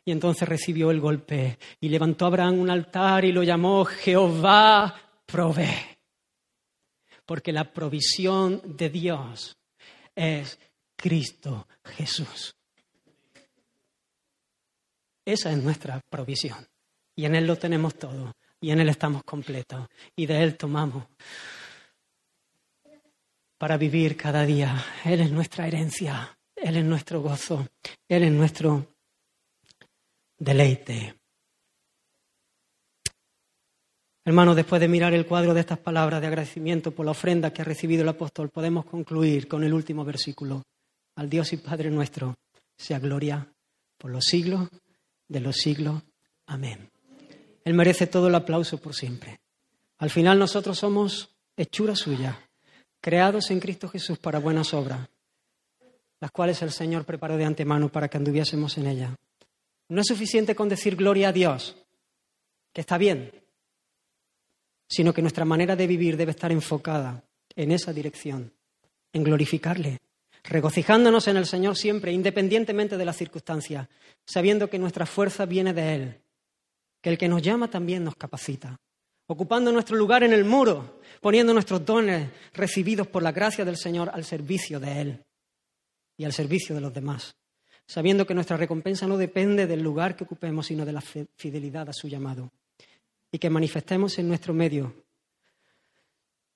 Y 0.05 0.13
entonces 0.13 0.47
recibió 0.47 0.91
el 0.91 1.01
golpe 1.01 1.59
y 1.81 1.89
levantó 1.89 2.27
Abraham 2.27 2.59
un 2.59 2.69
altar 2.69 3.25
y 3.25 3.33
lo 3.33 3.43
llamó 3.43 3.87
Jehová 3.87 4.95
provee. 5.25 5.97
Porque 7.25 7.53
la 7.53 7.73
provisión 7.73 8.61
de 8.63 8.91
Dios 8.91 9.57
es 10.15 10.59
Cristo 10.95 11.67
Jesús. 11.85 12.55
Esa 15.25 15.53
es 15.53 15.57
nuestra 15.57 16.03
provisión. 16.11 16.69
Y 17.17 17.25
en 17.25 17.35
Él 17.35 17.47
lo 17.47 17.57
tenemos 17.57 17.95
todo. 17.95 18.35
Y 18.61 18.73
en 18.73 18.81
Él 18.81 18.91
estamos 18.91 19.23
completos. 19.25 19.89
Y 20.15 20.27
de 20.27 20.43
Él 20.43 20.59
tomamos 20.59 21.07
para 23.59 23.77
vivir 23.77 24.17
cada 24.17 24.47
día. 24.47 24.85
Él 25.05 25.21
es 25.21 25.31
nuestra 25.31 25.67
herencia. 25.67 26.39
Él 26.55 26.77
es 26.77 26.85
nuestro 26.85 27.21
gozo. 27.21 27.67
Él 28.09 28.25
es 28.25 28.33
nuestro 28.33 28.95
deleite. 30.39 31.15
Hermanos, 34.25 34.57
después 34.57 34.81
de 34.81 34.89
mirar 34.89 35.15
el 35.15 35.27
cuadro 35.27 35.55
de 35.55 35.61
estas 35.61 35.79
palabras 35.79 36.21
de 36.21 36.27
agradecimiento 36.27 36.91
por 36.91 37.07
la 37.07 37.13
ofrenda 37.13 37.53
que 37.53 37.63
ha 37.63 37.65
recibido 37.65 38.03
el 38.03 38.09
apóstol, 38.11 38.51
podemos 38.51 38.85
concluir 38.85 39.49
con 39.49 39.65
el 39.65 39.73
último 39.73 40.05
versículo. 40.05 40.63
Al 41.17 41.31
Dios 41.31 41.53
y 41.53 41.57
Padre 41.57 41.91
nuestro 41.91 42.35
sea 42.77 42.99
gloria 42.99 43.51
por 43.97 44.11
los 44.11 44.25
siglos 44.25 44.69
de 45.27 45.41
los 45.41 45.57
siglos. 45.57 46.03
Amén. 46.47 46.91
Él 47.65 47.75
merece 47.75 48.07
todo 48.07 48.29
el 48.29 48.35
aplauso 48.35 48.79
por 48.79 48.95
siempre. 48.95 49.41
Al 49.99 50.11
final 50.11 50.39
nosotros 50.39 50.79
somos 50.79 51.35
hechura 51.57 51.97
suya, 51.97 52.48
creados 53.01 53.51
en 53.51 53.61
Cristo 53.61 53.89
Jesús 53.89 54.19
para 54.19 54.39
buenas 54.39 54.75
obras, 54.75 55.09
las 56.21 56.31
cuales 56.31 56.63
el 56.63 56.73
Señor 56.73 57.05
preparó 57.05 57.37
de 57.37 57.45
antemano 57.45 57.89
para 57.89 58.09
que 58.09 58.17
anduviésemos 58.17 58.77
en 58.79 58.87
ella. 58.87 59.15
No 59.89 60.01
es 60.01 60.07
suficiente 60.07 60.55
con 60.55 60.69
decir 60.69 60.97
gloria 60.97 61.29
a 61.29 61.33
Dios, 61.33 61.77
que 62.73 62.81
está 62.81 62.99
bien, 62.99 63.33
sino 64.89 65.13
que 65.13 65.23
nuestra 65.23 65.45
manera 65.45 65.77
de 65.77 65.87
vivir 65.87 66.17
debe 66.17 66.33
estar 66.33 66.51
enfocada 66.51 67.25
en 67.55 67.73
esa 67.73 67.93
dirección, 67.93 68.53
en 69.13 69.25
glorificarle, 69.25 69.99
regocijándonos 70.45 71.29
en 71.29 71.37
el 71.37 71.47
Señor 71.47 71.77
siempre, 71.77 72.13
independientemente 72.13 72.97
de 72.97 73.05
las 73.05 73.17
circunstancias, 73.17 73.89
sabiendo 74.25 74.69
que 74.69 74.79
nuestra 74.79 75.07
fuerza 75.07 75.47
viene 75.47 75.73
de 75.73 75.95
Él, 75.95 76.21
que 77.01 77.11
el 77.11 77.19
que 77.19 77.29
nos 77.29 77.43
llama 77.43 77.71
también 77.71 78.05
nos 78.05 78.17
capacita, 78.17 78.79
ocupando 79.27 79.73
nuestro 79.73 79.97
lugar 79.97 80.23
en 80.23 80.33
el 80.33 80.45
muro, 80.45 80.98
poniendo 81.21 81.53
nuestros 81.53 81.85
dones 81.85 82.31
recibidos 82.55 83.07
por 83.07 83.23
la 83.23 83.33
gracia 83.33 83.65
del 83.65 83.77
Señor 83.77 84.11
al 84.13 84.25
servicio 84.25 84.81
de 84.81 85.01
Él 85.01 85.25
y 86.17 86.25
al 86.25 86.33
servicio 86.33 86.75
de 86.75 86.81
los 86.81 86.93
demás, 86.93 87.37
sabiendo 87.87 88.27
que 88.27 88.35
nuestra 88.35 88.57
recompensa 88.57 89.07
no 89.07 89.17
depende 89.17 89.67
del 89.67 89.83
lugar 89.83 90.17
que 90.17 90.25
ocupemos, 90.25 90.67
sino 90.67 90.85
de 90.85 90.93
la 90.93 91.01
fidelidad 91.01 91.89
a 91.89 91.93
su 91.93 92.09
llamado, 92.09 92.51
y 93.31 93.39
que 93.39 93.51
manifestemos 93.51 94.19
en 94.19 94.29
nuestro 94.29 94.53
medio, 94.55 94.93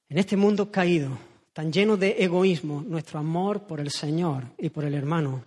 en 0.08 0.18
este 0.18 0.36
mundo 0.36 0.70
caído, 0.70 1.16
tan 1.52 1.72
lleno 1.72 1.96
de 1.96 2.16
egoísmo, 2.18 2.82
nuestro 2.82 3.18
amor 3.18 3.66
por 3.66 3.80
el 3.80 3.90
Señor 3.90 4.44
y 4.58 4.70
por 4.70 4.84
el 4.84 4.94
hermano, 4.94 5.44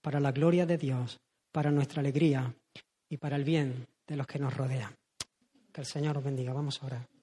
para 0.00 0.20
la 0.20 0.32
gloria 0.32 0.66
de 0.66 0.78
Dios, 0.78 1.20
para 1.52 1.70
nuestra 1.70 2.00
alegría 2.00 2.54
y 3.08 3.16
para 3.16 3.36
el 3.36 3.44
bien 3.44 3.86
de 4.06 4.16
los 4.16 4.26
que 4.26 4.38
nos 4.38 4.56
rodean. 4.56 4.94
Que 5.72 5.80
el 5.80 5.86
Señor 5.86 6.18
os 6.18 6.24
bendiga. 6.24 6.52
Vamos 6.52 6.82
a 6.82 6.86
orar. 6.86 7.17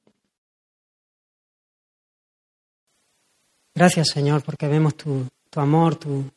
Gracias, 3.75 4.07
Señor, 4.07 4.41
porque 4.41 4.69
vemos 4.69 4.95
tu, 4.95 5.27
tu 5.49 5.59
amor, 5.59 5.97
tu, 5.97 6.31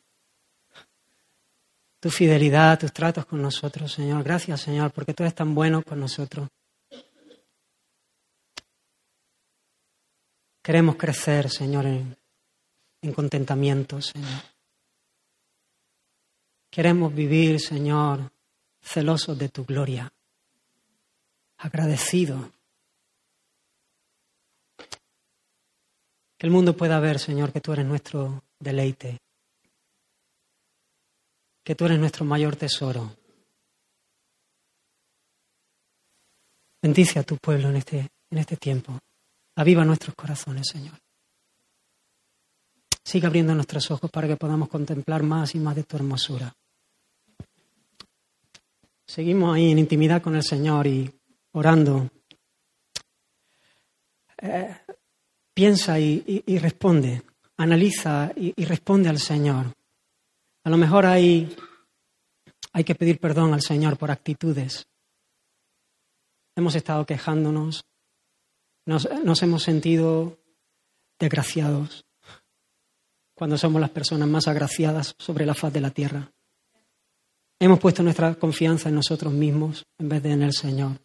tu 2.01 2.09
fidelidad, 2.09 2.77
tus 2.77 2.91
tratos 2.91 3.25
con 3.25 3.41
nosotros, 3.41 3.93
Señor. 3.93 4.23
Gracias, 4.23 4.59
Señor, 4.59 4.91
porque 4.91 5.13
tú 5.13 5.23
eres 5.23 5.35
tan 5.35 5.55
bueno 5.55 5.81
con 5.81 6.01
nosotros. 6.01 6.49
Queremos 10.61 10.97
crecer, 10.97 11.49
Señor, 11.49 11.85
en, 11.85 13.13
contentamiento, 13.13 14.01
Señor. 14.01 14.43
Queremos 16.69 17.15
vivir, 17.15 17.59
Señor, 17.59 18.31
celosos 18.81 19.37
de 19.37 19.49
tu 19.49 19.63
gloria, 19.63 20.11
agradecidos. 21.57 22.51
Que 26.39 26.47
el 26.47 26.53
mundo 26.53 26.75
pueda 26.75 27.01
ver, 27.01 27.19
Señor, 27.19 27.51
que 27.51 27.59
tú 27.59 27.73
eres 27.73 27.85
nuestro 27.85 28.43
deleite, 28.57 29.19
que 31.65 31.75
tú 31.75 31.83
eres 31.83 31.99
nuestro 31.99 32.23
mayor 32.23 32.55
tesoro. 32.55 33.13
Bendice 36.81 37.19
a 37.19 37.23
tu 37.23 37.35
pueblo 37.35 37.69
en 37.69 37.75
este, 37.75 38.09
en 38.29 38.37
este 38.37 38.55
tiempo. 38.55 38.97
Aviva 39.57 39.83
nuestros 39.83 40.15
corazones, 40.15 40.65
Señor. 40.65 40.97
Sigue 43.03 43.27
abriendo 43.27 43.53
nuestros 43.53 43.91
ojos 43.91 44.09
para 44.09 44.29
que 44.29 44.37
podamos 44.37 44.69
contemplar 44.69 45.23
más 45.23 45.55
y 45.55 45.59
más 45.59 45.75
de 45.75 45.83
tu 45.83 45.97
hermosura. 45.97 46.55
Seguimos 49.05 49.57
ahí 49.57 49.71
en 49.71 49.79
intimidad 49.79 50.21
con 50.21 50.37
el 50.37 50.43
Señor 50.43 50.87
y 50.87 51.13
orando. 51.51 52.09
Eh, 54.41 54.73
piensa 55.59 55.99
y, 55.99 56.57
responde, 56.57 57.21
analiza 57.57 58.31
y, 58.33 58.63
responde 58.63 59.09
al 59.09 59.19
Señor. 59.19 59.75
A 60.63 60.69
lo 60.69 60.77
mejor 60.77 61.05
hay, 61.05 61.53
hay 62.71 62.85
que 62.85 62.95
pedir 62.95 63.19
perdón 63.19 63.53
al 63.53 63.61
Señor 63.61 63.97
por 63.97 64.09
actitudes. 64.09 64.87
Hemos 66.55 66.75
estado 66.75 67.05
quejándonos, 67.05 67.83
nos, 68.85 69.09
nos 69.25 69.43
hemos 69.43 69.63
sentido 69.63 70.37
desgraciados 71.19 72.05
cuando 73.33 73.57
somos 73.57 73.81
las 73.81 73.89
personas 73.89 74.29
más 74.29 74.47
agraciadas 74.47 75.13
sobre 75.19 75.45
la 75.45 75.55
faz 75.55 75.73
de 75.73 75.81
la 75.81 75.89
tierra. 75.89 76.31
Hemos 77.59 77.79
puesto 77.79 78.01
nuestra 78.01 78.35
confianza 78.35 78.87
en 78.87 78.95
nosotros 78.95 79.33
mismos 79.33 79.85
en 79.97 80.07
vez 80.07 80.23
de 80.23 80.31
en 80.31 80.43
el 80.43 80.53
Señor. 80.53 81.01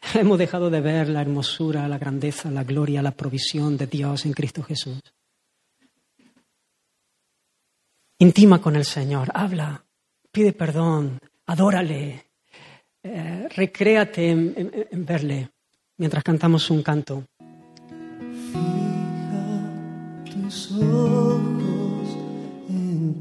Hemos 0.14 0.38
dejado 0.38 0.70
de 0.70 0.80
ver 0.80 1.08
la 1.08 1.20
hermosura, 1.20 1.88
la 1.88 1.98
grandeza, 1.98 2.50
la 2.50 2.64
gloria, 2.64 3.02
la 3.02 3.12
provisión 3.12 3.76
de 3.76 3.86
Dios 3.86 4.26
en 4.26 4.32
Cristo 4.32 4.62
Jesús. 4.62 5.00
Intima 8.20 8.60
con 8.60 8.74
el 8.74 8.84
Señor, 8.84 9.30
habla, 9.32 9.84
pide 10.32 10.52
perdón, 10.52 11.20
adórale, 11.46 12.26
eh, 13.02 13.48
recréate 13.54 14.30
en, 14.30 14.88
verle 15.06 15.50
mientras 15.98 16.24
cantamos 16.24 16.68
un 16.70 16.82
canto. 16.82 17.24
Fija 18.52 19.62
tus 20.24 20.72
ojos 20.72 22.08
en 22.68 23.20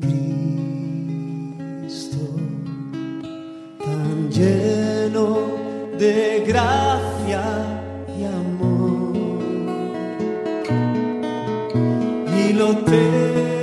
lleno 4.32 5.57
de 5.98 6.44
gracia 6.46 7.44
y 8.18 8.24
amor. 8.24 9.16
Y 12.38 12.54
lo 12.54 12.78
terrenal 12.78 13.57